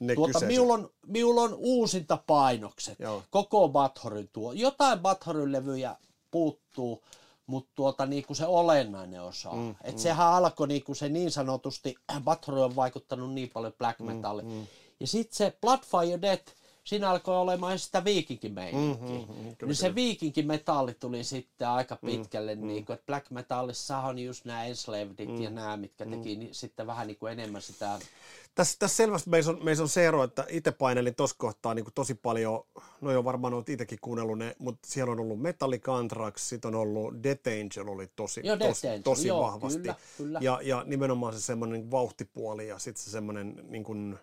[0.00, 3.22] ne tuota, minulla on, minulla on uusinta painokset, Joo.
[3.30, 4.52] koko Bathoryn tuo.
[4.52, 5.96] Jotain Bathoryn levyjä
[6.30, 7.02] puuttuu,
[7.46, 9.52] mutta tuota, niinku se olennainen osa.
[9.52, 9.98] Mm, Et mm.
[9.98, 11.94] sehän alkoi niinku se niin sanotusti,
[12.24, 14.42] Bathory on vaikuttanut niin paljon black metalli.
[14.42, 14.66] Mm, mm.
[15.00, 16.52] Ja sitten se Bloodfire Death,
[16.88, 19.08] siinä alkoi olemaan sitä viikinkimeininkiä.
[19.08, 23.06] Mm, mm, mm, niin se viikinkimetalli tuli sitten aika mm, pitkälle, mm, niin kuin, että
[23.06, 26.10] black metallissa on just nämä enslavedit mm, ja nämä, mitkä mm.
[26.10, 27.98] teki niin, sitten vähän niin kuin enemmän sitä
[28.58, 31.84] tässä, tässä selvästi meissä on, meissä on se ero, että itse painelin tuossa kohtaa niin
[31.94, 32.64] tosi paljon,
[33.00, 36.80] no jo varmaan olet itsekin kuunnellut ne, mutta siellä on ollut Metallica Anthrax, sitten on
[36.80, 39.02] ollut Death Angel oli tosi, Joo, tos, Angel.
[39.02, 39.78] tosi Joo, vahvasti.
[39.78, 40.38] Kyllä, kyllä.
[40.42, 44.18] Ja, ja nimenomaan se semmoinen vauhtipuoli ja sitten se semmoinen niin kuin,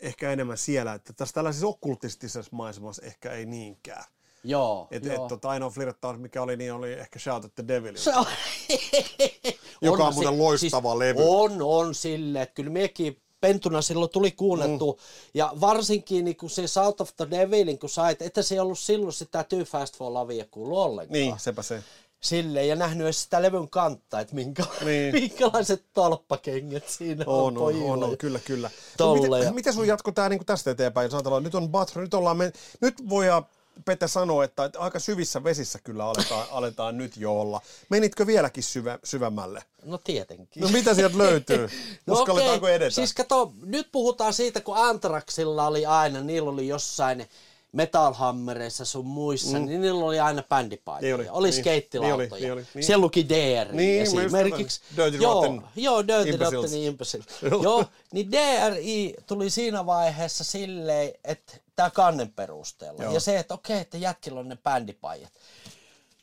[0.00, 4.04] ehkä enemmän siellä, että tässä tällaisessa okkultistisessa maisemassa ehkä ei niinkään.
[4.44, 5.14] Joo, Et, joo.
[5.14, 7.96] et, tota, ainoa flirttaus, mikä oli, niin oli ehkä Shout at the Devil.
[7.96, 8.26] Se on...
[9.82, 11.22] Joka on Onhan muuten loistava levy.
[11.26, 12.42] On, on sille.
[12.42, 14.92] että Kyllä mekin pentuna silloin tuli kuunneltu.
[14.92, 15.30] Mm.
[15.34, 18.78] Ja varsinkin niin kun se South of the Devilin, kun sait, että se ei ollut
[18.78, 21.12] silloin sitä Too Fast for Lovea kuulu ollenkaan.
[21.12, 21.82] Niin, sepä se.
[22.20, 25.14] Sille ja nähnyt edes sitä levyn kantta, että minkä, Niin.
[25.20, 28.70] minkälaiset tolppakengät siinä on, On, on, on, on, kyllä, kyllä.
[28.96, 31.14] Tolle Miten, ja- miten sun jatko tää niin tästä eteenpäin?
[31.14, 33.46] Ajatellaan, nyt on Batra, nyt ollaan me, nyt voidaan
[33.84, 37.60] Pete sanoa, että, aika syvissä vesissä kyllä aletaan, aletaan nyt jo olla.
[37.88, 39.62] Menitkö vieläkin syvä, syvemmälle?
[39.84, 40.62] No tietenkin.
[40.62, 41.68] No mitä sieltä löytyy?
[42.06, 42.74] No Uskalletaanko okei.
[42.76, 42.90] edetä?
[42.90, 47.28] Siis kato, nyt puhutaan siitä, kun Antraxilla oli aina, niillä oli jossain
[47.72, 49.66] Metal Hammereissa sun muissa, mm.
[49.66, 51.16] niin niillä oli aina bändipaitoja.
[51.16, 52.16] Niin oli, oli niin, skeittilautoja.
[52.16, 52.84] niin oli, niin oli, niin.
[52.84, 54.80] Siellä luki DR Niin, esimerkiksi.
[54.96, 56.36] Dirty joo, Rotten joo, Dirty.
[56.36, 57.24] Rotten Imbecile.
[57.62, 57.84] Joo.
[58.12, 63.02] niin DRI tuli siinä vaiheessa silleen, että tämä kannen perusteella.
[63.02, 63.14] Joo.
[63.14, 65.32] Ja se, että okei, että jätkillä on ne bändipajat.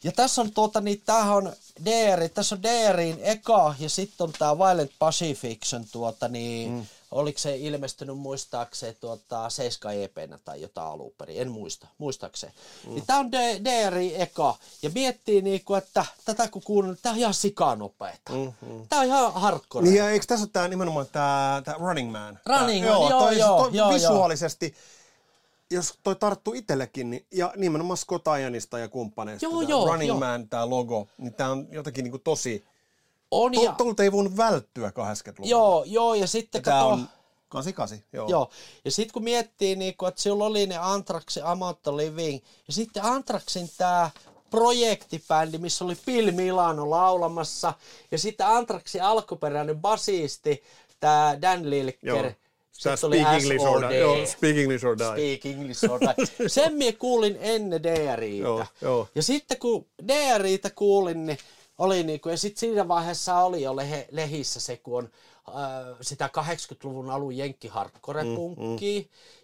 [0.03, 1.53] Ja tässä on tuota, niin tämähän on
[1.85, 6.85] DR, tässä on DRin eka ja sitten on tämä Violent Pacificson tuota, niin mm.
[7.11, 12.53] Oliko se ilmestynyt muistaakseen tuota 7 EPnä tai jotain alun perin, en muista, muistaakseen.
[12.87, 12.93] Mm.
[12.93, 17.19] Niin tämä on D- DRin eka ja miettii niinku, että tätä kun kuunnellaan, tämä on
[17.19, 18.31] ihan sikanopeeta.
[18.31, 18.87] Mm, mm.
[18.89, 19.83] Tämä on ihan hardcore.
[19.83, 22.39] Niin ja eikö tässä ole tää nimenomaan tää, tää Running Man?
[22.45, 24.75] Running Man, joo, toi, joo, toi joo, Visuaalisesti,
[25.69, 30.19] jos toi tarttuu itsellekin, niin, ja nimenomaan Scott Ianista ja kumppaneista, Joo, joo, Running joo.
[30.19, 32.65] Man, tää logo, niin tää on jotenkin niinku tosi,
[33.31, 35.49] on to, ja, tolta ei voinut välttyä 80-luvulla.
[35.49, 37.09] joo, joo, ja sitten Tää kato, on
[37.49, 38.29] 88, joo.
[38.29, 38.49] Joo,
[38.85, 42.73] ja sitten kun miettii, niin kun, että sillä oli ne Anthraxin Amount of Living, ja
[42.73, 44.09] sitten Anthraxin tämä
[44.49, 47.73] projektibändi, missä oli Bill Milano laulamassa,
[48.11, 50.63] ja sitten Anthraxin alkuperäinen basisti,
[50.99, 52.19] tämä Dan Lilker, Joo.
[53.03, 53.99] oli Speak English or Die.
[53.99, 55.37] Joo, Speak English or Die.
[55.37, 56.49] Speak English or Die.
[56.49, 58.43] Sen minä kuulin ennen DRIitä.
[58.47, 59.07] Joo, joo.
[59.15, 61.37] Ja sitten kun DRIitä kuulin, niin
[61.77, 65.09] oli niinku, ja sitten siinä vaiheessa oli jo lehe, lehissä se, kun on
[65.49, 68.77] äh, sitä 80-luvun alun jenkki hardcore mm, mm.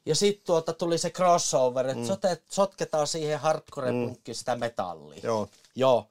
[0.05, 2.37] ja sitten tuota tuli se crossover, että mm.
[2.49, 5.19] sotketaan siihen hardcore punkkiin sitä metallia.
[5.23, 5.49] Joo.
[5.75, 6.07] Joo.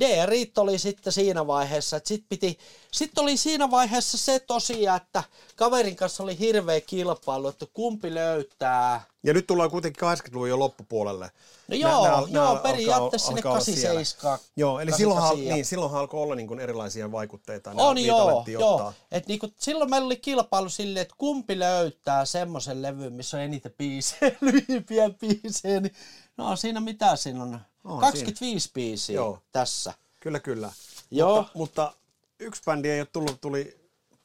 [0.00, 2.58] DRit oli sitten siinä vaiheessa, että sit piti,
[2.92, 5.24] sitten oli siinä vaiheessa se tosiaan, että
[5.56, 11.30] kaverin kanssa oli hirveä kilpailu, että kumpi löytää Ja nyt tullaan kuitenkin 80-luvun jo loppupuolelle.
[11.68, 14.00] No joo, joo, periaatteessa sinne alkaa olla siellä.
[14.00, 14.38] 87.
[14.56, 17.72] Joo, eli 88 silloinhan, niin, silloinhan alkoi olla niin kuin erilaisia vaikutteita.
[17.76, 18.92] On niitä joo, joo.
[19.12, 23.74] Et niinku, silloin meillä oli kilpailu silleen, että kumpi löytää semmoisen levyn, missä on eniten
[23.78, 25.80] biisejä, lyhyimpiä biisejä.
[25.80, 25.94] Niin,
[26.42, 27.60] no siinä mitä siinä on?
[27.84, 29.38] On 25 biisiä Joo.
[29.52, 29.94] tässä.
[30.20, 30.72] Kyllä, kyllä.
[31.10, 31.36] Joo.
[31.36, 31.92] Mutta, mutta
[32.38, 33.82] yksi bändi ei ole tullut, tuli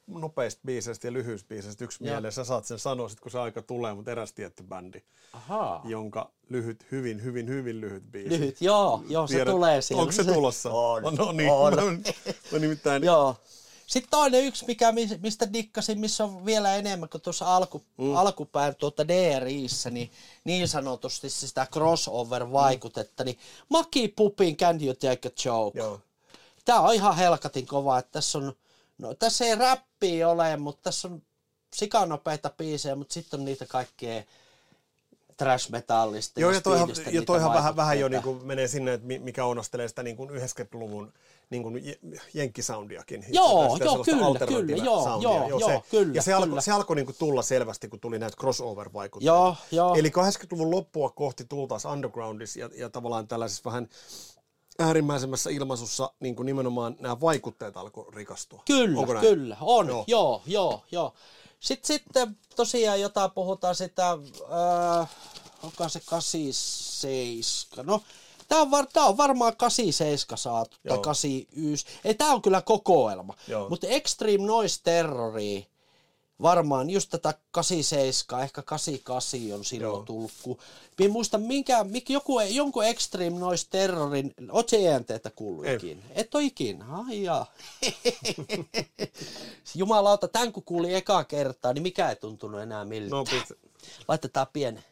[0.08, 2.14] nopeista biiseistä ja lyhyistä biiseistä yksi Joo.
[2.14, 2.34] mieleen.
[2.34, 5.02] Sä saat sen sanoa sit, kun se aika tulee, mutta eräs tietty bändi,
[5.34, 5.82] Ahaa.
[5.86, 8.30] jonka lyhyt, hyvin, hyvin, hyvin lyhyt biisi.
[8.30, 10.02] Lyhyt, joo, joo, se Tiedät, tulee sieltä.
[10.02, 10.70] Onko se tulossa?
[10.70, 11.52] On, no niin.
[11.52, 11.74] on.
[12.52, 13.36] no nimittäin, Joo.
[13.88, 18.16] Sitten toinen yksi, mikä, mis- mistä dikkasin, missä on vielä enemmän kuin tuossa alku, mm.
[18.16, 20.12] alkupään tuota DRIssä, niin
[20.44, 25.80] niin sanotusti sitä crossover-vaikutetta, niin Maki Pupin Can You Take a Joke?
[25.80, 26.02] Joo.
[26.66, 28.54] Tää on ihan helkatin kova, että tässä on,
[28.98, 31.22] no tässä ei räppiä ole, mutta tässä on
[31.76, 34.24] sikanopeita biisejä, mutta sitten on niitä kaikkea
[35.38, 39.08] trash metallista Joo, ja toihan, ja toihan vähän, vähän jo niin kuin menee sinne, että
[39.08, 41.14] mi- mikä onnostelee sitä niin kuin 90-luvun
[41.50, 43.26] niin kuin je- jenkkisoundiakin.
[43.30, 46.62] Joo, Sitä joo, kyllä, kyllä, joo, joo, joo, se, kyllä, Ja se alkoi, kyllä.
[46.62, 49.36] se alkoi niin kuin tulla selvästi, kun tuli näitä crossover-vaikutteita.
[49.36, 49.96] Joo, joo.
[49.96, 53.88] Eli 80-luvun loppua kohti tultaisiin undergroundissa ja, ja tavallaan tällaisessa vähän
[54.80, 58.64] äärimmäisemmässä ilmaisussa niin kuin nimenomaan nämä vaikutteet alkoi rikastua.
[58.68, 59.26] Kyllä, Onko näin?
[59.28, 60.04] kyllä, on, Joo.
[60.08, 60.84] joo, joo, joo.
[60.92, 61.14] joo.
[61.60, 65.10] Sitten, sitten tosiaan jotain puhutaan sitä, äh,
[65.64, 68.02] onko se 87, no
[68.48, 71.02] Tämä on, var, tää on varmaan 87 saatu, tai Joo.
[71.02, 71.94] 89.
[72.06, 73.34] Ei, tämä on kyllä kokoelma.
[73.70, 75.62] Mutta Extreme Noise Terroria,
[76.42, 80.04] varmaan just tätä 87, ehkä 88 on silloin Joo.
[80.06, 80.32] tullut.
[80.44, 80.58] Kun,
[80.98, 85.76] minä muista, minkä, mikä, joku, jonkun Extreme Noise Terrorin, oot se ENTtä kuullut Ei.
[85.76, 86.02] ikinä?
[86.16, 87.46] Et ole ikinä, ai jaa.
[89.76, 93.16] Jumalauta, tämän kun kuuli ekaa kertaa, niin mikä ei tuntunut enää miltä.
[93.16, 93.60] No, pit,
[94.08, 94.84] Laitetaan pieni,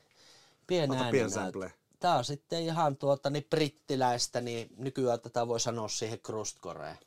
[0.68, 1.72] pieni Ota ääni pieni sample.
[2.00, 6.98] Tää on sitten ihan tuota, niin brittiläistä, niin nykyään tätä voi sanoa siihen krustkoreen.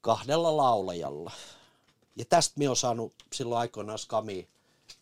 [0.00, 1.32] Kahdella laulajalla.
[2.16, 4.48] Ja tästä minä olen saanut silloin aikoinaan skami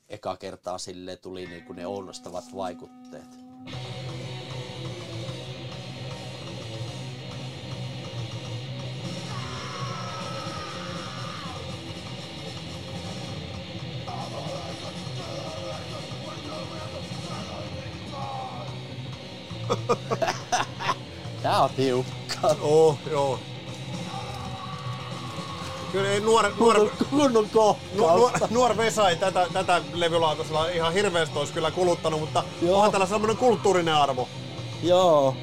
[0.09, 3.29] eka kertaa sille tuli niinku ne onnostavat vaikutteet.
[21.43, 22.57] Tää on tiukka.
[22.61, 23.39] Oh, joo.
[25.93, 31.39] Kyllä ei nuor, nuor, Kunnon, nuor, nuor, nuor Vesa ei tätä, tätä levylautasella ihan hirveästi
[31.39, 32.77] olisi kyllä kuluttanut, mutta Joo.
[32.77, 34.29] onhan tällä semmoinen kulttuurinen arvo.
[34.83, 35.37] Joo.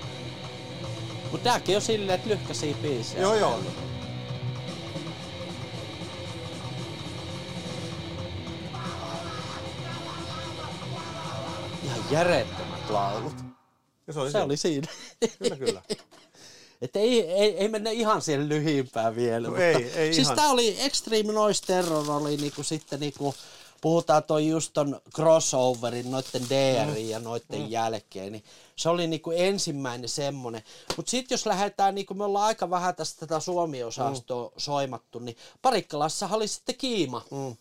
[1.32, 3.22] Mut tääkin on silleen, että lyhkäisiä biisejä.
[3.22, 3.60] Joo, joo.
[11.84, 13.51] Ihan järjettömät laulut.
[14.08, 14.88] Ja se oli, Se oli siinä.
[15.40, 15.82] Kyllä, kyllä.
[16.82, 19.48] Et ei, ei, ei mennä ihan siihen lyhimpään vielä.
[19.48, 23.36] No mutta, ei, ei siis tää oli Extreme Noise Terror oli niinku sitten niinku,
[23.82, 27.70] puhutaan toi just ton crossoverin noitten DR ja noitten mm.
[27.70, 28.44] jälkeen, niin
[28.76, 30.64] se oli niinku ensimmäinen semmonen.
[30.98, 34.54] Mut sit jos lähdetään, niinku me ollaan aika vähän tästä tätä Suomi-osastoa mm.
[34.58, 37.26] soimattu, niin Parikkalassahan oli sitten Kiima.
[37.32, 37.56] Mm.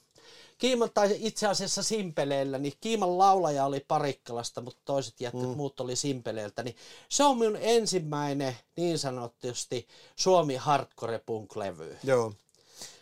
[0.61, 5.57] Kiiman, tai itse asiassa Simpeleellä, niin Kiiman laulaja oli Parikkalasta, mutta toiset jätket mm.
[5.57, 6.77] muut oli Simpeleeltä, niin
[7.09, 11.97] se on minun ensimmäinen niin sanotusti Suomi hardcore punk-levy.
[12.03, 12.33] Joo.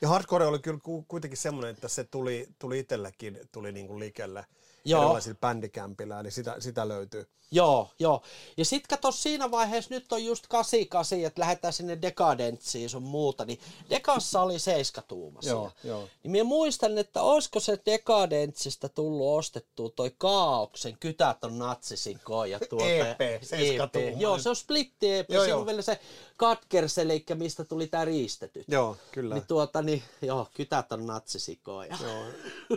[0.01, 4.47] Ja hardcore oli kyllä ku- kuitenkin semmoinen, että se tuli, tuli itsellekin tuli niinku liikelle
[4.91, 5.03] Joo.
[5.03, 7.27] erilaisilla bändikämpillä, niin sitä, sitä löytyy.
[7.51, 8.23] Joo, joo.
[8.57, 13.45] Ja sit kato siinä vaiheessa, nyt on just 88, että lähdetään sinne dekadentsiin sun muuta,
[13.45, 13.61] niin
[13.91, 15.53] Dekassa oli seiskatuumaisia.
[15.53, 16.09] Joo, joo.
[16.23, 22.61] Niin minä muistan, että olisiko se dekadentsista tullut ostettua toi Kaauksen Kytät on natsisin koja
[22.61, 22.87] tuota.
[22.87, 24.21] EP, seiskatuumainen.
[24.21, 25.31] Joo, se on splitti EP.
[25.31, 25.61] Joo, Siinä joo.
[25.61, 26.01] on vielä se
[26.37, 28.65] Katkers, eli mistä tuli tää riistetyt.
[28.69, 29.35] Joo, kyllä.
[29.35, 31.97] Niin tuota, niin joo, Kytät on natsisikoja.
[32.03, 32.25] Joo.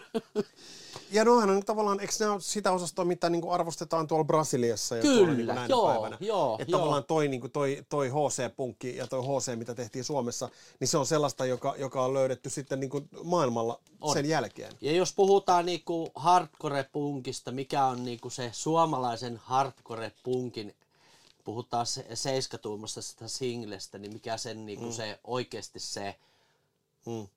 [1.11, 5.01] Ja nohan on tavallaan, eikö ne ole sitä osastoa, mitä niinku arvostetaan tuolla Brasiliassa ja
[5.01, 6.17] Kyllä, tuolla niinku näinä joo, päivänä.
[6.19, 6.79] joo, Että joo.
[6.79, 10.49] tavallaan toi, niinku toi, toi HC-punkki ja toi HC, mitä tehtiin Suomessa,
[10.79, 14.13] niin se on sellaista, joka, joka on löydetty sitten niinku maailmalla On.
[14.13, 14.73] sen jälkeen.
[14.81, 20.75] Ja jos puhutaan niinku hardcore-punkista, mikä on niinku se suomalaisen hardcore-punkin,
[21.43, 24.91] puhutaan se, seiskatuumasta sitä singlestä, niin mikä sen niinku mm.
[24.91, 26.15] se oikeasti se
[27.05, 27.27] Mm.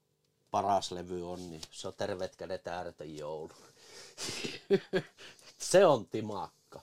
[0.54, 3.50] Paras levy on, niin se on Terveet kädet ääretön joulu.
[5.58, 6.80] se on timakka.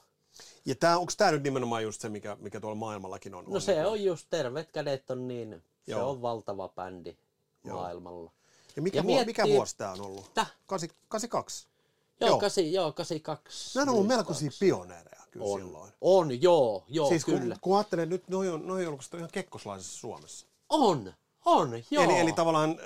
[0.66, 3.46] Ja tää, onko tämä nyt nimenomaan just se, mikä, mikä tuolla maailmallakin on?
[3.48, 6.10] No se on just Terveet kädet on niin, se Joo.
[6.10, 7.18] on valtava bändi
[7.64, 7.78] Joo.
[7.78, 8.32] maailmalla.
[8.76, 10.34] Ja mikä, Ja miettii- mikä vuosi tämä on ollut?
[10.34, 10.54] Täh?
[10.68, 11.68] 82.
[12.20, 12.40] Joo, Joo.
[12.40, 13.80] kasi, joo 82.
[13.80, 15.92] Nämä on ollut melkoisia pioneereja kyllä on, silloin.
[16.02, 17.56] on, joo, joo, siis kun, kyllä.
[17.62, 20.46] kun ajattelee, nyt noi on, noi on ihan kekkoslaisessa Suomessa.
[20.70, 21.14] On,
[21.46, 22.04] on, joo.
[22.04, 22.80] Eli, eli tavallaan,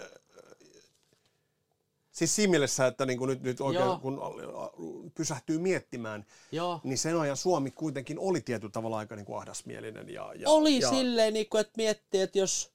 [2.15, 3.99] siis siinä mielessä, että niin kuin nyt, nyt oikein Joo.
[3.99, 6.79] kun äh, pysähtyy miettimään, Joo.
[6.83, 10.09] niin sen ajan Suomi kuitenkin oli tietyllä tavalla aika niin kuin ahdasmielinen.
[10.09, 12.71] Ja, ja, Oli ja, silleen, niin kuin, että miettii, että jos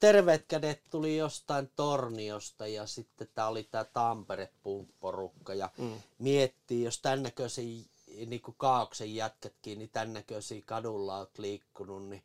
[0.00, 6.02] terveet kädet tuli jostain Torniosta ja sitten tämä oli tämä Tampere-porukka ja mm.
[6.18, 7.84] miettii, jos tämän näköisiä
[8.26, 12.22] niin kuin Kaauksen jätkätkin, niin tämän näköisiä kadulla oot liikkunut, niin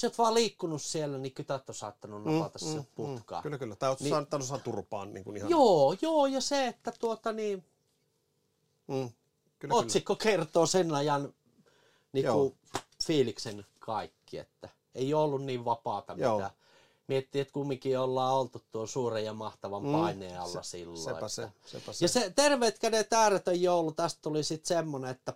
[0.00, 3.42] sä oot vaan liikkunut siellä, niin kytät on saattanut napata mm, sen putkaan.
[3.42, 3.76] Kyllä, kyllä.
[3.76, 5.50] Tai olet Niin- saanut saanut turpaan niin kuin ihan.
[5.50, 7.64] Joo, joo, ja se, että tuota niin,
[8.86, 9.10] Mm,
[9.58, 11.34] kyllä, otsikko kertoo sen ajan
[12.12, 12.56] niin kuin,
[13.04, 16.36] fiiliksen kaikki, että ei ollut niin vapaata Joo.
[16.38, 16.50] mitä.
[17.08, 20.98] Miettii, että kumminkin ollaan oltu tuon suuren ja mahtavan Mm, paineen alla se- silloin.
[20.98, 21.28] sepä että.
[21.28, 22.04] se, sepä se.
[22.04, 25.32] Ja se terveet kädet ääretön joulu, tästä tuli sitten semmonen, että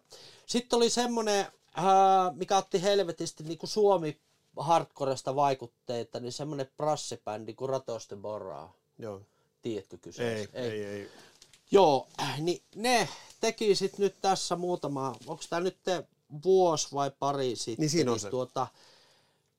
[0.46, 4.20] sitten oli semmonen, ää, mikä otti helvetisti niin kuin Suomi
[4.56, 8.72] hardcoresta vaikutteita, niin semmonen prassibändi kuin Ratoste Boraa.
[8.98, 9.20] Joo.
[9.62, 10.58] Tiedätkö kyseessä?
[10.58, 11.10] Ei, ei, ei.
[11.70, 13.08] Joo, niin ne
[13.40, 16.04] teki sit nyt tässä muutama, onko tämä nyt te
[16.44, 17.82] vuosi vai pari sitten?
[17.82, 18.30] Niin siinä on se.
[18.30, 18.66] Tuota,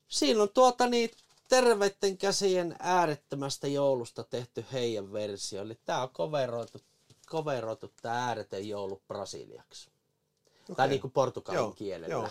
[0.08, 1.12] siinä on tuota niin
[1.50, 5.62] terveiden käsien äärettömästä joulusta tehty heidän versio.
[5.62, 6.82] Eli tää on coveroitu,
[7.28, 9.90] coveroitu tää ääretön joulu brasiliaksi.
[10.64, 10.76] Okay.
[10.76, 10.90] Tai Okei.
[10.90, 12.14] niinku portugalin Joo, kielellä.
[12.14, 12.30] joo.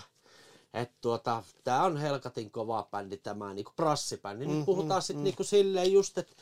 [0.74, 4.46] Et tuota, tää on helkatin kova bändi tämä niinku prassibändi.
[4.46, 5.24] Nyt Mm, puhutaan mm, sitten mm.
[5.24, 6.32] niinku silleen just, että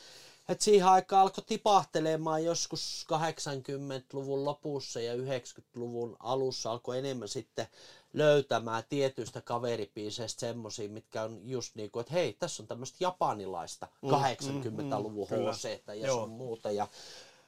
[0.49, 7.67] et siihen aikaan alkoi tipahtelemaan joskus 80-luvun lopussa ja 90-luvun alussa alkoi enemmän sitten
[8.13, 13.87] löytämään tietyistä kaveripiiseistä semmosia, mitkä on just niin kuin, että hei, tässä on tämmöistä japanilaista
[14.05, 15.53] 80-luvun mm, kyllä.
[15.53, 16.71] HC ja sun muuta.
[16.71, 16.87] Ja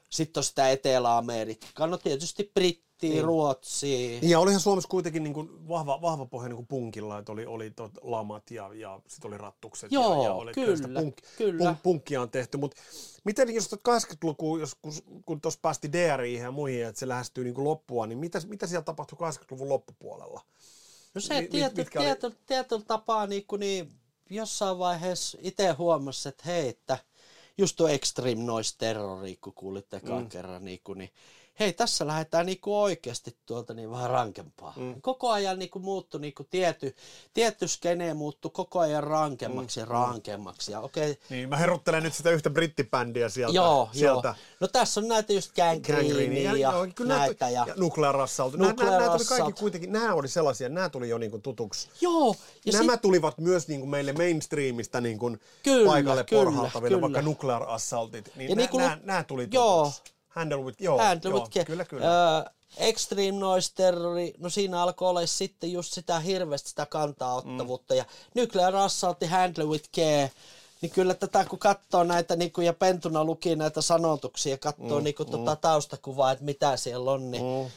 [0.10, 2.52] sitten on sitä Etelä-Amerikkaa, no tietysti
[3.00, 3.24] Brittiä, Niin.
[3.24, 3.98] Ruotsia.
[4.22, 7.46] Niin ja olihan Suomessa kuitenkin niin kuin vahva, vahva pohja niin kuin punkilla, että oli,
[7.46, 9.92] oli tot lamat ja, ja sitten oli rattukset.
[9.92, 11.64] Joo, ja, ja oli kyllä, punk, kyllä.
[11.66, 12.82] Punk, punkkia on tehty, mutta
[13.24, 14.94] miten jos 80-luku, jos, kun,
[15.26, 18.68] kun tuossa päästi DRI ja muihin, että se lähestyy niin kuin loppua, niin mitä, mitä
[18.68, 20.42] siellä tapahtui 80-luvun loppupuolella?
[21.14, 23.92] No se Mi- mi, mit- tiety, oli- tiety, tietyllä tapaa niin, kuin niin
[24.30, 26.98] jossain vaiheessa itse huomasi, että hei, että
[27.58, 30.30] just tuo Extreme Noise Terrori, kun kuulitte mm.
[30.30, 31.10] kerran, niin, kuin, niin
[31.60, 34.74] hei tässä lähdetään niinku oikeasti tuolta niin vähän rankempaa.
[34.76, 35.02] Mm.
[35.02, 36.96] Koko ajan niinku muuttui niinku tiety,
[37.34, 39.82] tietty skene muuttui koko ajan rankemmaksi mm.
[39.82, 40.72] ja rankemmaksi.
[40.72, 41.16] Ja okay.
[41.30, 43.56] Niin, mä heruttelen nyt sitä yhtä brittibändiä sieltä.
[43.56, 44.28] Joo, sieltä.
[44.28, 44.36] joo.
[44.60, 47.50] No tässä on näitä just Gangreenia ja, ja, joo, kyllä näitä.
[47.50, 48.54] Ja, ja Nuclear Assault.
[48.54, 51.90] Nämä, nämä, tuli kaikki kuitenkin, nämä oli sellaisia, nämä tuli jo niinku tutuksi.
[52.02, 52.36] Joo.
[52.66, 53.02] Ja nämä sit...
[53.02, 57.02] tulivat myös niinku meille mainstreamista niinku kyllä, paikalle kyllä, porhaltaville, kyllä.
[57.02, 58.32] vaikka Nuclear Assaultit.
[58.36, 59.56] Niin ja nämä, niin nämä, nämä tuli tutuksi.
[59.56, 59.92] Joo,
[60.36, 62.06] Handle with, joo, Handle joo, with kyllä, kyllä.
[62.06, 67.94] Uh, Extreme Noise Terrori, no siinä alkoi olla sitten just sitä hirveästi sitä kantaa-ottavuutta.
[67.94, 67.98] Mm.
[67.98, 68.06] Ja
[68.36, 70.32] Nuclear Assault Handle with Care,
[70.82, 75.00] niin kyllä tätä kun katsoo näitä niin kuin, ja pentuna luki näitä sanotuksia ja katsoo
[75.00, 75.32] mm, niin kuin, mm.
[75.32, 77.72] Tota taustakuvaa, että mitä siellä on, niin mm.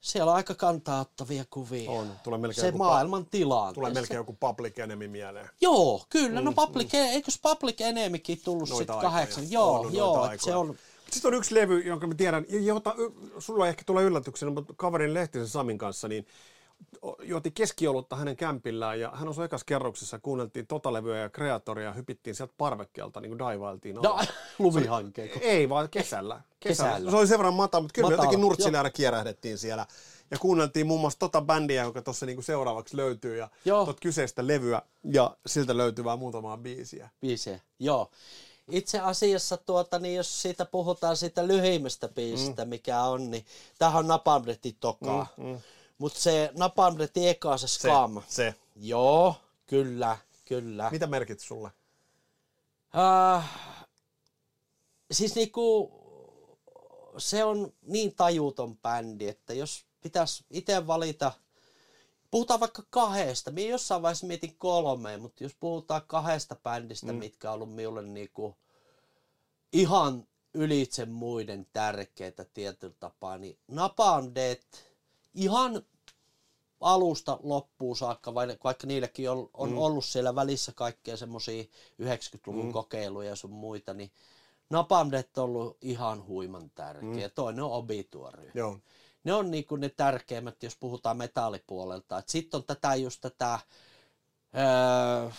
[0.00, 1.90] siellä on aika kantaa-ottavia kuvia.
[1.90, 2.12] On.
[2.22, 3.74] Tulee melkein se maailman pa- tilanteessa.
[3.74, 5.50] Tulee melkein joku Public Enemy mieleen.
[5.60, 6.40] Joo, kyllä.
[6.40, 6.98] No mm, no Public, mm.
[6.98, 9.50] eikös Public Enemykin tullut sitten kahdeksan?
[9.50, 10.76] Joo, on, joo, se on
[11.12, 12.94] sitten on yksi levy, jonka mä tiedän, jota
[13.38, 16.26] sulla ehkä tulee yllätyksenä, mutta kaverin Lehtisen Samin kanssa, niin
[17.22, 22.36] juotiin keskiolutta hänen kämpillään ja hän osui ekas kerroksessa, kuunneltiin totalevyä ja kreatoria ja hypittiin
[22.36, 23.96] sieltä parvekkeelta, niin kuin daivailtiin.
[23.96, 24.20] No,
[24.58, 25.30] lumihankkeen.
[25.40, 26.40] Ei, vaan kesällä.
[26.60, 26.90] kesällä.
[26.90, 27.10] kesällä.
[27.10, 29.86] Se oli sen verran matala, mutta kyllä Matala, me jotenkin nurtsille aina kierähdettiin siellä.
[30.30, 34.82] Ja kuunneltiin muun muassa tota bändiä, joka tuossa niinku seuraavaksi löytyy ja tot kyseistä levyä
[35.04, 37.08] ja siltä löytyy vaan muutamaa biisiä.
[37.20, 38.10] Biisiä, joo
[38.70, 42.68] itse asiassa, tuota, niin jos siitä puhutaan siitä lyhimmästä biisistä, mm.
[42.68, 43.46] mikä on, niin
[43.78, 45.26] tämähän on Napalmretin tokaa.
[45.36, 45.58] Mm, mm.
[45.98, 48.22] Mutta se Napalmretin eka, se Scam.
[48.22, 48.54] Se, se.
[48.76, 49.34] Joo,
[49.66, 50.88] kyllä, kyllä.
[50.90, 51.70] Mitä merkit sulle?
[52.94, 53.42] Uh,
[55.10, 55.92] siis niinku,
[57.18, 61.32] se on niin tajuton bändi, että jos pitäisi itse valita–
[62.30, 63.50] Puhutaan vaikka kahdesta.
[63.50, 67.18] Minä jossain vaiheessa mietin kolmeen, mutta jos puhutaan kahdesta bändistä, mm.
[67.18, 68.56] mitkä on ollut minulle niinku
[69.72, 74.66] ihan ylitse muiden tärkeitä tietyllä tapaa, niin Napalm Death
[75.34, 75.82] ihan
[76.80, 79.78] alusta loppuun saakka, vaikka niilläkin on, on mm.
[79.78, 81.62] ollut siellä välissä kaikkea semmoisia
[82.02, 82.72] 90-luvun mm.
[82.72, 84.10] kokeiluja ja sun muita, niin
[84.70, 87.28] Napalm Death on ollut ihan huiman tärkeä.
[87.28, 87.32] Mm.
[87.34, 88.50] Toinen on Obituary.
[88.54, 88.78] Joo
[89.28, 92.22] ne on niinku ne tärkeimmät, jos puhutaan metallipuolelta.
[92.26, 93.58] Sitten on tätä just tätä
[94.56, 95.30] öö,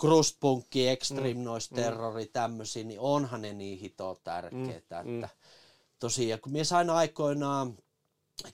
[0.00, 1.74] crustpunkki, extreme mm, noise, mm.
[1.74, 2.30] terrori, mm.
[2.32, 5.02] tämmöisiä, niin onhan ne niin hitoa tärkeitä.
[5.02, 5.38] Mm, että mm.
[5.98, 7.78] Tosiaan, kun mies aina aikoinaan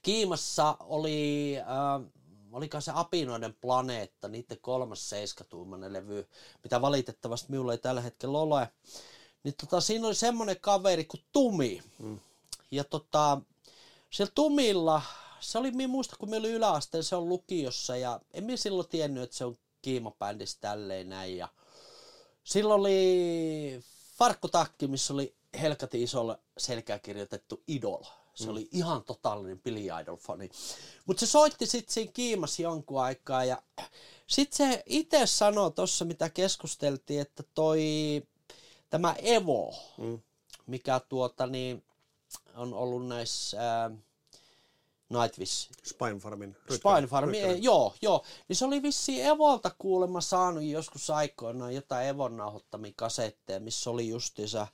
[0.03, 2.11] Kiimassa oli, äh,
[2.53, 6.29] oliko se Apinoiden planeetta, niiden kolmas seiskatuumainen levy,
[6.63, 8.69] mitä valitettavasti minulla ei tällä hetkellä ole.
[9.45, 11.83] Niin tota, siinä oli semmoinen kaveri kuin Tumi.
[11.99, 12.19] Mm.
[12.71, 13.41] Ja tota,
[14.11, 15.03] siellä Tumilla,
[15.41, 18.89] se oli, minä muista kun me oli yläasteen, se on lukiossa ja en minä silloin
[18.89, 21.37] tiennyt, että se on kiimabändissä tälleen näin.
[21.37, 21.49] Ja
[22.45, 23.81] silloin oli
[24.19, 28.03] farkkutakki, missä oli helkati isolla selkää kirjoitettu Idol.
[28.35, 28.51] Se mm.
[28.51, 30.51] oli ihan totaalinen Billy Idol-fani.
[31.07, 33.63] Mutta se soitti sitten siinä kiimassa jonkun aikaa ja
[34.27, 37.83] sitten se itse sanoi tuossa, mitä keskusteltiin, että toi
[38.91, 40.19] tämä Evo, mm.
[40.67, 41.85] mikä tuota niin,
[42.59, 43.91] on ollut näissä ää,
[45.09, 45.71] Nightwish.
[45.85, 46.57] Spine Farmin.
[46.71, 48.25] Spine Farmin, joo, joo.
[48.49, 54.09] Niin se oli vissiin Evolta kuulemma saanut joskus aikoinaan jotain Evon nauhoittamia kasetteja, missä oli
[54.09, 54.67] justiinsa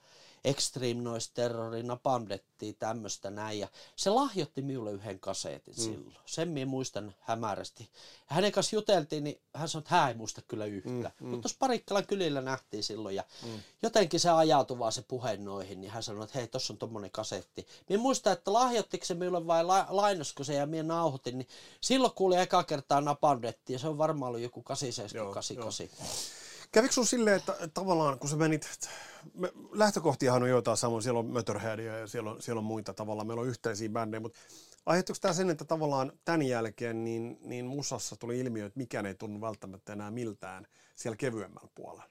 [0.44, 3.58] Extreme Noise Terrori, Napalmdettia, tämmöistä näin.
[3.58, 5.82] Ja se lahjoitti minulle yhden kasetin mm.
[5.82, 6.16] silloin.
[6.26, 7.88] Sen minä muistan hämärästi.
[8.30, 10.96] Ja hänen kanssa juteltiin, niin hän sanoi, että hän ei muista kyllä yhtään.
[10.96, 11.28] Mm, mm.
[11.28, 13.60] Mutta tuossa Parikkalan kylillä nähtiin silloin ja mm.
[13.82, 17.10] jotenkin se ajautui vaan se puhe noihin, niin hän sanoi, että hei, tuossa on tuommoinen
[17.10, 17.66] kasetti.
[17.88, 21.48] Minä muistan, että lahjoittiko se minulle vai la- lainosko se ja minä nauhoitin, niin
[21.80, 26.43] silloin kuuli eka kertaa Napalmdettia ja se on varmaan ollut joku 87, 88.
[26.74, 28.68] Kävikö sun silleen, että tavallaan kun sä menit,
[29.34, 33.26] me, lähtökohtiahan on joitain samoin, siellä on Motorheadia ja siellä on, siellä on muita tavallaan,
[33.26, 34.38] meillä on yhteisiä bändejä, mutta
[34.86, 39.14] aiheuttaako tämä sen, että tavallaan tämän jälkeen niin, niin musassa tuli ilmiö, että mikään ei
[39.14, 42.04] tunnu välttämättä enää miltään siellä kevyemmällä puolella?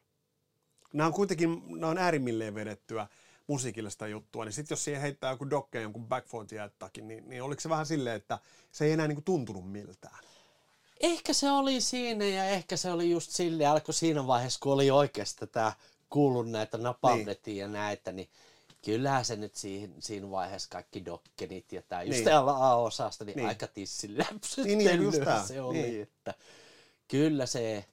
[0.94, 3.08] Nämä on kuitenkin, nämä on äärimmilleen vedettyä
[3.48, 7.62] musiikillista juttua, niin sitten jos siihen heittää joku dokke jonkun backfoot jättäkin, niin, niin oliko
[7.62, 8.40] se vähän silleen, että
[8.72, 10.20] se ei enää niin kuin tuntunut miltään?
[11.04, 14.92] Ehkä se oli siinä ja ehkä se oli just sille alkoi siinä vaiheessa, kun oli
[14.92, 15.74] oikeasti tämä
[16.10, 17.58] kuullut näitä napalnetia niin.
[17.58, 18.30] ja näitä, niin
[18.86, 22.36] kyllähän se nyt siinä, siinä vaiheessa kaikki dokkenit ja tämä just niin.
[22.36, 23.48] A-osasta, niin, niin.
[23.48, 24.26] aika tissillä
[24.58, 26.02] niin, niin, just se oli, niin.
[26.02, 26.34] että
[27.08, 27.86] kyllä se,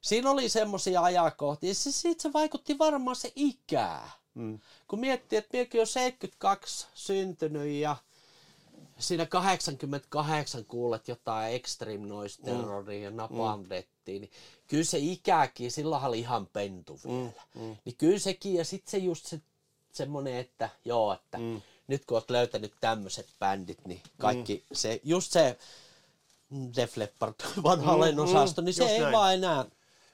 [0.00, 4.10] siinä oli semmoisia ajakohtia, se, siitä se vaikutti varmaan se ikää.
[4.34, 4.58] Mm.
[4.88, 7.96] Kun miettii, että minäkin on 72 syntynyt ja
[9.00, 13.04] siinä 88 kuulet jotain Extreme Noise Terroria mm.
[13.04, 14.30] ja Napalmdettiin, niin
[14.68, 17.42] kyllä se ikäkin, silloin oli ihan pentu mm, vielä.
[17.54, 17.62] Mm.
[17.62, 17.76] Mm.
[17.84, 19.40] Niin kyllä sekin, ja sitten se just se,
[19.92, 21.62] semmoinen, että joo, että mm.
[21.86, 24.74] nyt kun oot löytänyt tämmöiset bändit, niin kaikki mm.
[24.74, 25.58] se, just se
[26.76, 29.12] Def Leppard, vanha mm, osasto, niin se ei näin.
[29.12, 29.64] vaan enää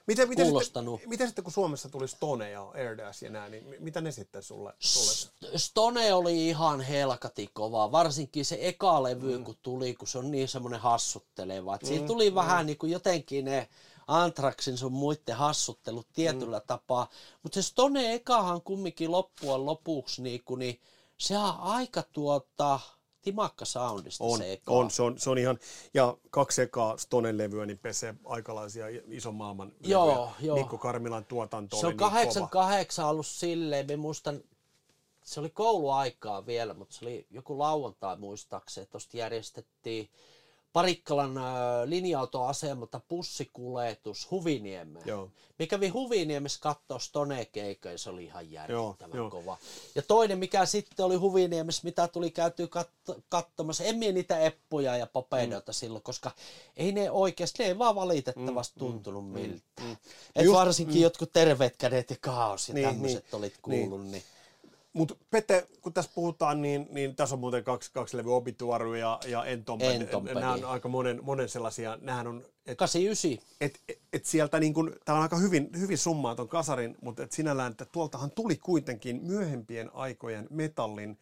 [0.07, 4.01] Miten, miten, sitten, miten sitten kun Suomessa tuli Stone ja Airdas ja näin, niin mitä
[4.01, 4.73] ne sitten sulle?
[4.79, 5.31] sulle?
[5.57, 9.43] Stone oli ihan helkati kova, varsinkin se eka levy mm.
[9.43, 11.75] kun tuli, kun se on niin semmoinen hassutteleva.
[11.75, 12.35] Mm, siitä tuli mm.
[12.35, 13.69] vähän niin kuin jotenkin ne
[14.07, 16.67] Anthraxin sun muiden hassuttelut tietyllä mm.
[16.67, 17.09] tapaa,
[17.43, 20.79] mutta se Stone ekahan kumminkin loppujen lopuksi niin, kuin, niin
[21.17, 22.79] se on aika tuota,
[23.27, 24.71] timakka soundista on, se eka.
[24.71, 25.59] On, se on, se on ihan,
[25.93, 30.31] ja kaksi ekaa Stonen levyä, niin pesee aikalaisia ison maailman joo, levyjä.
[30.39, 30.57] Joo.
[30.57, 34.41] Mikko Karmilan tuotanto Se on niin 88 ollut silleen, me muistan,
[35.23, 40.09] se oli kouluaikaa vielä, mutta se oli joku lauantai muistaakseni, tuosta järjestettiin
[40.77, 41.35] Parikkalan
[41.85, 45.07] linja-autoasemalta bussikuljetus Huviniemeen.
[45.07, 45.29] Joo.
[45.59, 47.47] Me kävi Huviniemessä katsoa stone
[47.95, 49.57] se oli ihan järjettävän joo, kova.
[49.95, 54.97] Ja toinen, mikä sitten oli Huviniemessä, mitä tuli käytyä kat- katsomassa, en mie niitä eppuja
[54.97, 55.73] ja popeidoita mm.
[55.73, 56.31] silloin, koska
[56.75, 59.63] ei ne oikeasti, ne ei vaan valitettavasti mm, mm tuntunut mm, miltä.
[59.81, 59.97] Mm,
[60.35, 61.01] Et Just, varsinkin mm.
[61.01, 64.01] jotkut terveet kädet ja kaos ja niin, tämmöiset niin, olit kuullut.
[64.01, 64.11] Niin.
[64.11, 64.23] niin
[64.97, 69.19] mutta Pete, kun tässä puhutaan, niin, niin tässä on muuten kaksi, kaksi levyä, Obituary ja,
[69.27, 70.01] ja Entomped.
[70.01, 70.33] Entomped.
[70.33, 72.45] Nämä on aika monen, monen sellaisia, nämähän on...
[72.65, 73.47] Et, 89.
[73.61, 77.23] Et, et, et sieltä niin kun, tämä on aika hyvin, hyvin summaa ton kasarin, mutta
[77.23, 81.17] et sinällään, että tuoltahan tuli kuitenkin myöhempien aikojen metallin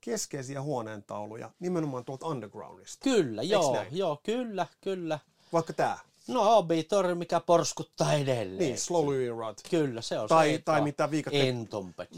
[0.00, 3.04] keskeisiä huoneentauluja nimenomaan tuolta undergroundista.
[3.04, 3.96] Kyllä, Eks joo, näin?
[3.96, 5.18] joo, kyllä, kyllä.
[5.52, 5.98] Vaikka tämä.
[6.28, 8.58] No Obitor, mikä porskuttaa edelleen.
[8.58, 9.54] Niin, Slowly Rod.
[9.70, 11.54] Kyllä, se on tai, se Tai mitä viikatte,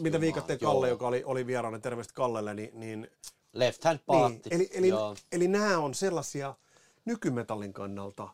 [0.00, 0.94] mitä viikatte Kalle, joo.
[0.94, 2.70] joka oli, oli vieraana, terveistä Kallelle, niin...
[2.74, 3.10] niin
[3.52, 4.34] Left hand party.
[4.34, 5.16] Niin, eli, eli, joo.
[5.32, 6.54] eli nämä on sellaisia
[7.04, 8.28] nykymetallin kannalta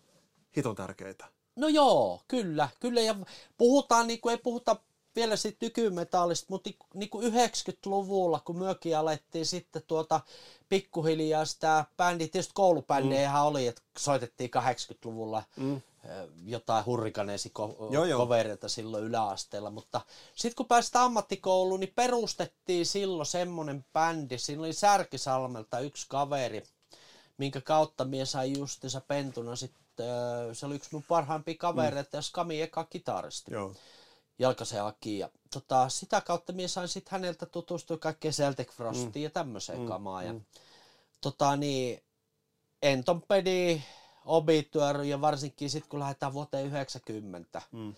[0.56, 1.24] hiton tärkeitä.
[1.56, 3.00] No joo, kyllä, kyllä.
[3.00, 3.16] Ja
[3.58, 4.76] puhutaan, niin kuin ei puhuta
[5.16, 10.20] vielä sitten nykymetallista, mutta niin kuin 90-luvulla, kun myökin alettiin sitten tuota
[10.68, 13.46] pikkuhiljaa sitä bändi, tietysti koulubändejähän mm.
[13.46, 15.80] oli, että soitettiin 80-luvulla mm.
[16.46, 17.92] jotain hurrikaneesi ko-
[18.68, 20.00] silloin yläasteella, mutta
[20.34, 26.62] sitten kun pääsit ammattikouluun, niin perustettiin silloin semmoinen bändi, siinä oli Särkisalmelta yksi kaveri,
[27.38, 30.06] minkä kautta mies sai justiinsa pentuna sitten,
[30.52, 32.18] se oli yksi mun parhaimpia kavereita mm.
[32.18, 33.52] ja Skami eka kitaristi.
[33.52, 33.74] Joo.
[34.38, 35.18] Jalkasen Aki.
[35.18, 39.22] Ja tota, sitä kautta minä sain sitten häneltä tutustua kaikkeen Celtic Frostiin mm.
[39.22, 39.86] ja tämmöiseen mm.
[39.86, 40.26] kamaan.
[40.26, 40.40] Ja, mm.
[41.20, 42.02] tota, niin,
[42.82, 43.82] Entompedi,
[44.24, 47.94] Obituary ja varsinkin sitten kun lähdetään vuoteen 90, mm.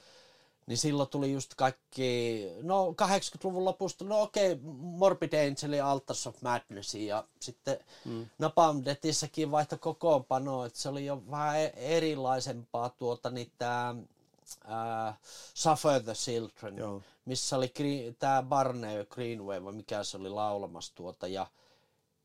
[0.66, 6.26] niin silloin tuli just kaikki, no 80-luvun lopusta, no okei, okay, Morbid Angel ja Altars
[6.26, 8.26] of Madness ja sitten mm.
[8.38, 13.94] Napalm Deathissäkin vaihto kokoonpano, että se oli jo vähän e- erilaisempaa tuota niitä
[14.64, 15.14] uh,
[15.54, 17.02] Suffer the Children, Joo.
[17.24, 17.72] missä oli
[18.18, 21.46] tämä Barney Greenway, vai mikä se oli laulamassa tuota, ja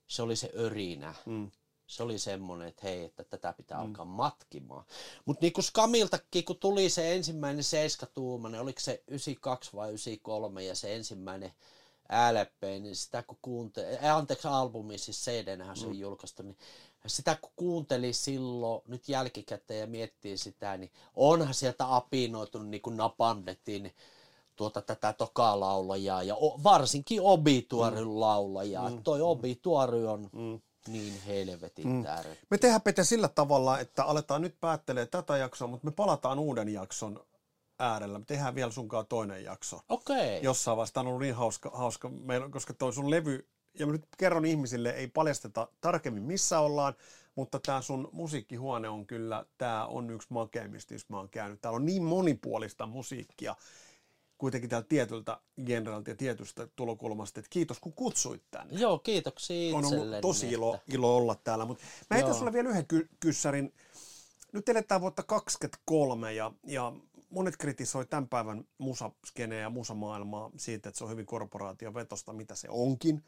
[0.08, 1.14] se oli se örinä.
[1.26, 1.52] Mm.
[1.88, 3.84] Se oli semmoinen, että hei, että tätä pitää mm.
[3.84, 4.86] alkaa matkimaan.
[5.26, 10.76] Mutta niin kuin Skamiltakin, kun tuli se ensimmäinen seiskatuumainen, oliko se 92 vai 93, ja
[10.76, 11.54] se ensimmäinen
[12.12, 16.00] LP, niin sitä kun kuuntelee, anteeksi albumi, siis CD-nähän se on mm.
[16.00, 16.58] julkaistu, niin
[17.08, 22.98] sitä kun kuunteli silloin nyt jälkikäteen ja miettii sitä, niin onhan sieltä apinoitunut niin kuin
[22.98, 23.94] Napandettiin
[24.56, 28.20] tuota tätä tokaa laulajaa ja varsinkin Obituaryn mm.
[28.20, 28.90] laulajaa.
[28.90, 29.04] Mm.
[29.04, 30.60] Toi Obituary on mm.
[30.88, 32.04] niin helvetin mm.
[32.04, 32.36] tärkeä.
[32.50, 36.70] Me tehdään Pete sillä tavalla, että aletaan nyt päättelee tätä jaksoa, mutta me palataan uuden
[36.70, 37.26] jakson
[37.80, 38.20] äärellä.
[38.20, 39.82] Me tehdään vielä sunkaan toinen jakso.
[39.90, 40.16] Okei.
[40.16, 40.44] Okay.
[40.44, 43.48] Jossain vaiheessa on ollut niin hauska, hauska meillä, koska toi sun levy
[43.80, 46.94] ja mä nyt kerron ihmisille, ei paljasteta tarkemmin missä ollaan,
[47.36, 51.62] mutta tämä sun musiikkihuone on kyllä, tämä on yksi makeimmista, jos mä oon käynyt.
[51.62, 53.56] Täällä on niin monipuolista musiikkia,
[54.38, 58.80] kuitenkin täällä tietyltä generalta ja tietystä tulokulmasta, että kiitos kun kutsuit tänne.
[58.80, 62.88] Joo, kiitoksia On ollut tosi ilo, ilo olla täällä, mutta mä heitän sulle vielä yhden
[62.88, 63.74] ky- kyssärin.
[64.52, 66.94] Nyt eletään vuotta 2023 ja, ja
[67.30, 72.68] monet kritisoi tämän päivän musaskeneä ja musamaailmaa siitä, että se on hyvin korporaatiovetosta, mitä se
[72.70, 73.24] onkin.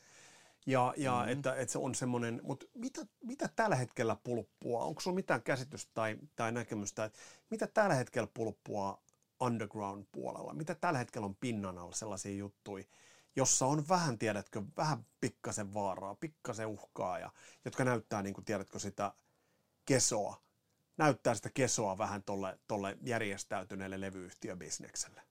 [0.66, 1.32] Ja, ja mm-hmm.
[1.32, 4.84] että, että se on semmoinen, mutta mitä, mitä tällä hetkellä pulppua?
[4.84, 7.20] Onko sulla mitään käsitystä tai, tai näkemystä, että
[7.50, 9.02] mitä tällä hetkellä pulppua
[9.40, 10.54] underground-puolella?
[10.54, 12.84] Mitä tällä hetkellä on pinnan alla sellaisia juttuja,
[13.36, 17.32] jossa on vähän, tiedätkö, vähän pikkasen vaaraa, pikkasen uhkaa, ja,
[17.66, 19.14] jotka näyttää, niin kuin, tiedätkö, sitä
[19.86, 20.42] kesoa,
[20.98, 25.22] näyttää sitä kesoa vähän tolle, tolle järjestäytyneelle levyyhtiöbisnekselle.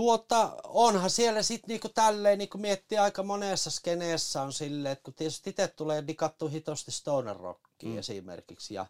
[0.00, 5.14] Tuota, onhan siellä sitten niinku tälleen, niinku miettii aika monessa skeneessä on silleen, että kun
[5.14, 7.98] tietysti itse tulee dikattu hitosti stoner rockiin mm.
[7.98, 8.86] esimerkiksi, ja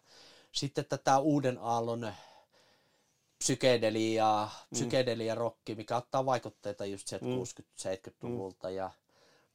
[0.51, 2.13] sitten tätä uuden aallon
[3.37, 7.41] psykedelia, psykedelia rocki, mikä ottaa vaikutteita just sieltä mm.
[7.41, 8.91] 60-70-luvulta, ja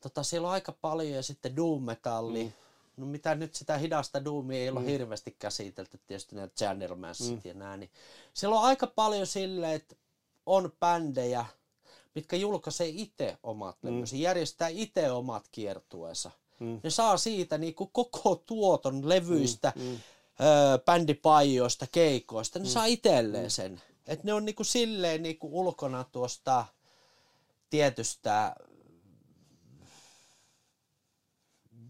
[0.01, 2.45] tota, siellä on aika paljon ja sitten doom metalli.
[2.45, 2.53] Mm.
[2.97, 4.87] No mitä nyt sitä hidasta doomia ei ole mm.
[4.87, 7.49] hirveästi käsitelty, tietysti nämä Chandlermansit mm.
[7.49, 7.91] ja nää, niin
[8.35, 9.97] siellä on aika paljon silleen, että
[10.47, 11.47] on bändejä,
[12.15, 13.91] mitkä julkaisee itse omat mm.
[13.91, 16.31] levynsä, järjestää itse omat kiertueensa.
[16.61, 16.81] Mm.
[16.83, 19.83] Ne saa siitä niin kuin koko tuoton levyistä, mm.
[19.83, 19.99] Mm.
[20.41, 22.69] Öö, bändipajoista, keikoista, ne mm.
[22.71, 23.51] saa itselleen mm.
[23.51, 23.83] sen.
[24.07, 26.65] Et ne on niin kuin silleen niin kuin ulkona tuosta
[27.71, 28.55] tietystä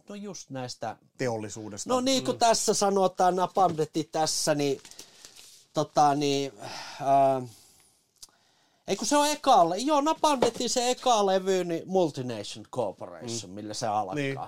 [0.08, 0.96] no just näistä...
[1.18, 1.90] Teollisuudesta.
[1.90, 2.38] No niin kuin mm.
[2.38, 4.80] tässä sanotaan, Napamdetti tässä, niin
[5.72, 7.48] tota niin, äh,
[8.88, 13.54] ei kun se on eka, joo Napalm se eka levy, niin Multination Corporation, mm.
[13.54, 14.14] millä se alkaa.
[14.14, 14.38] Niin.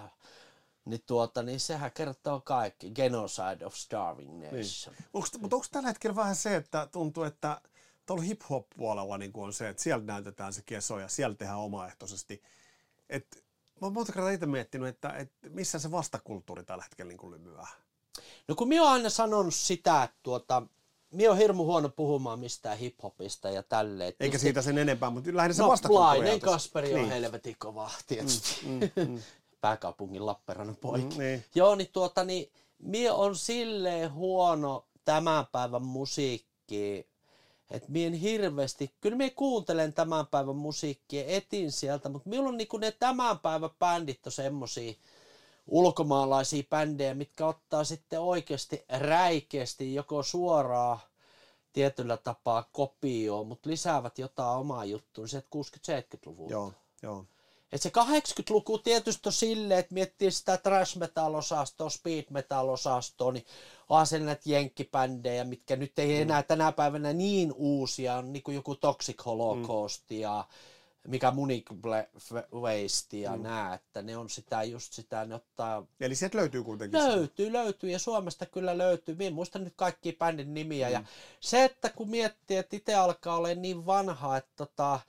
[0.85, 2.91] Niin, tuota, niin sehän kertoo kaikki.
[2.91, 4.57] Genocide of Starving niin.
[4.57, 4.95] Nation.
[4.99, 5.09] Niin.
[5.13, 7.61] Onks, mutta onko tällä hetkellä vähän se, että tuntuu, että
[8.07, 12.43] tuolla hip-hop-puolella niin on se, että siellä näytetään se keso ja siellä tehdään omaehtoisesti.
[13.09, 13.45] Et,
[13.81, 17.69] mä oon monta kertaa itse miettinyt, että, että missä se vastakulttuuri tällä hetkellä niin lymyää.
[18.49, 20.63] No kun minä oon aina sanonut sitä, että tuota,
[21.11, 24.13] Mie on hirmu huono puhumaan mistään hiphopista ja tälleen.
[24.21, 26.41] Eikä just, siitä sen enempää, mutta lähinnä se no, vastakulttuuri.
[26.41, 27.05] Kasperi niin.
[27.05, 28.67] on helvetin kova, tietysti.
[28.67, 29.19] Mm, mm, mm.
[29.61, 31.15] Pääkaupungin Lappeenrannan poikki.
[31.15, 31.45] Mm, niin.
[31.55, 37.07] Joo, niin tuota, niin mie on silleen huono tämän päivän musiikki,
[37.71, 42.91] että mien hirveästi, kyllä mie kuuntelen tämän päivän musiikkia, etin sieltä, mutta milloin niin ne
[42.91, 44.95] tämän päivän bändit on semmosia,
[45.69, 50.99] ulkomaalaisia bändejä, mitkä ottaa sitten oikeasti räikeästi joko suoraan
[51.73, 56.53] tietyllä tapaa kopioon, mutta lisäävät jotain omaa juttuun, se 60-70-luvulta.
[56.53, 56.73] Joo,
[57.03, 57.25] joo.
[57.73, 63.47] Et se 80-luku tietysti on silleen, että miettii sitä trash metal-osastoa, speed metal-osastoa, niin
[63.89, 68.55] on se näitä jenkkibändejä, mitkä nyt ei enää tänä päivänä niin uusia, on niin kuin
[68.55, 70.17] joku Toxic Holocaust mm.
[70.17, 70.45] ja
[71.09, 71.33] mikä
[72.53, 73.43] Waste ja mm.
[73.43, 75.87] nää, että ne on sitä just sitä, ne ottaa...
[76.01, 77.59] Eli sieltä löytyy kuitenkin Löytyy, sitä.
[77.59, 79.15] löytyy ja Suomesta kyllä löytyy.
[79.15, 80.93] Minä muistan nyt kaikki bändin nimiä mm.
[80.93, 81.05] ja
[81.41, 85.01] se, että kun miettii, että itse alkaa olla niin vanha, että tota,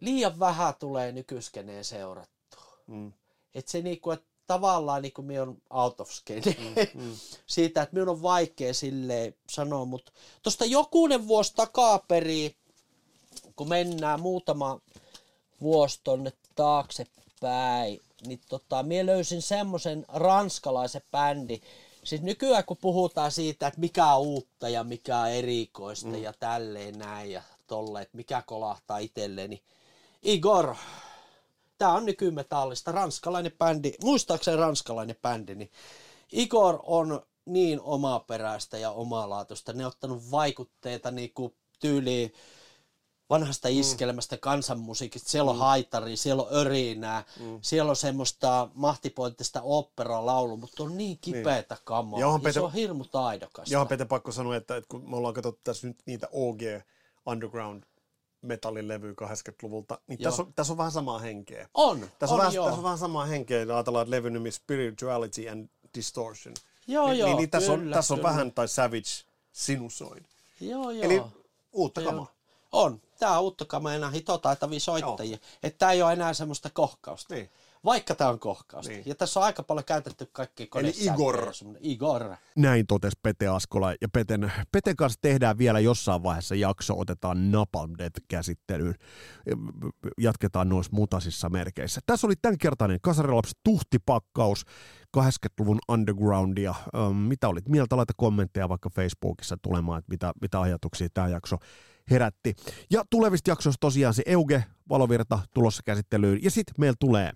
[0.00, 2.78] liian vähän tulee nykyskeneen seurattua.
[2.86, 3.12] Mm.
[3.54, 7.16] Että se niinku, että tavallaan niin kuin minä on out of skin mm, mm.
[7.46, 10.12] siitä, että minun on vaikea sille sanoa, mutta
[10.42, 12.56] tuosta jokunen vuosi takaperi,
[13.56, 14.80] kun mennään muutama
[15.64, 21.60] vuosi tonne taaksepäin, niin tota, mie löysin semmoisen ranskalaisen bändi.
[22.04, 26.22] Siis nykyään kun puhutaan siitä, että mikä on uutta ja mikä on erikoista mm.
[26.22, 29.62] ja tälleen näin ja tolle, että mikä kolahtaa itselleen, niin
[30.22, 30.74] Igor,
[31.78, 35.70] tämä on nykymetallista, ranskalainen bändi, muistaakseni ranskalainen bändi, niin
[36.32, 39.72] Igor on niin omaperäistä ja omalaatuista.
[39.72, 42.32] Ne on ottanut vaikutteita niin kuin tyyliin
[43.30, 43.80] vanhasta mm.
[43.80, 45.30] iskelmästä kansanmusiikista.
[45.30, 45.60] Siellä on mm.
[45.60, 47.58] haitari, siellä on örinää, mm.
[47.62, 51.84] siellä on semmoista mahtipointista opera laulu, mutta on niin kipeätä niin.
[51.84, 52.20] kamaa.
[52.20, 53.74] Ja, Pete, se on hirmu taidokasta.
[53.74, 56.60] Joo, Pete, pakko sanoa, että, että kun me ollaan katsottu tässä nyt niitä OG
[57.26, 57.82] Underground
[58.42, 61.68] metallin levy 80-luvulta, niin tässä on, tässä on vähän samaa henkeä.
[61.74, 62.64] On, tässä on, on, vähän, joo.
[62.64, 66.54] tässä on vähän samaa henkeä, ajatellaan, että levy nimi Spirituality and Distortion.
[66.86, 70.24] Joo, niin, joo, niin, niin tässä, on, tässä on vähän, tai Savage Sinusoid.
[70.60, 71.04] Joo, joo.
[71.04, 71.22] Eli
[71.72, 72.34] uutta kamaa.
[72.74, 73.00] On.
[73.18, 75.38] Tämä on uutta kamaa enää hitotaitavia soittajia.
[75.62, 77.34] Että tämä ei ole enää semmoista kohkausta.
[77.34, 77.50] Niin
[77.84, 78.92] vaikka tämä on kohkausta.
[78.92, 79.02] Niin.
[79.06, 81.52] Ja tässä on aika paljon käytetty kaikki Eli Igor.
[81.80, 82.36] Igor.
[82.56, 83.92] Näin totesi Pete Askola.
[84.00, 88.94] Ja Peten, Peten kanssa tehdään vielä jossain vaiheessa jakso, otetaan Napalm Death-käsittelyyn.
[90.18, 92.00] Jatketaan noissa mutasissa merkeissä.
[92.06, 94.64] Tässä oli tämänkertainen Kasarilaps tuhtipakkaus
[95.16, 96.74] 80-luvun undergroundia.
[96.96, 97.96] Ähm, mitä olit mieltä?
[97.96, 101.56] Laita kommentteja vaikka Facebookissa tulemaan, että mitä, mitä ajatuksia tämä jakso
[102.10, 102.54] herätti.
[102.90, 106.42] Ja tulevista jaksoista tosiaan se Euge Valovirta tulossa käsittelyyn.
[106.42, 107.32] Ja sitten meillä tulee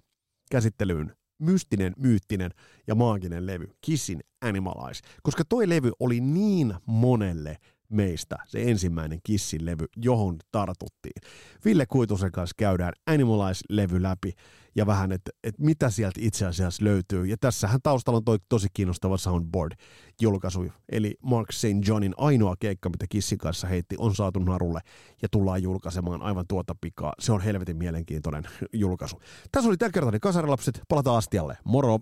[0.51, 2.51] käsittelyyn mystinen, myyttinen
[2.86, 7.57] ja maaginen levy, Kissin Animalize, koska toi levy oli niin monelle
[7.89, 11.23] meistä se ensimmäinen Kissin levy, johon tartuttiin.
[11.65, 14.32] Ville Kuitusen kanssa käydään Animalize-levy läpi
[14.77, 17.27] ja vähän, että et mitä sieltä itse asiassa löytyy.
[17.27, 21.89] Ja tässähän taustalla on toi tosi kiinnostava Soundboard-julkaisu, eli Mark St.
[21.89, 24.81] Johnin ainoa keikka, mitä Kissin kanssa heitti, on saatu narulle
[25.23, 27.12] ja tullaan julkaisemaan aivan tuota pikaa.
[27.19, 29.20] Se on helvetin mielenkiintoinen julkaisu.
[29.52, 31.59] Tässä oli tämän kertainen Kasarilapset, palataan astialle.
[31.65, 31.98] Moro!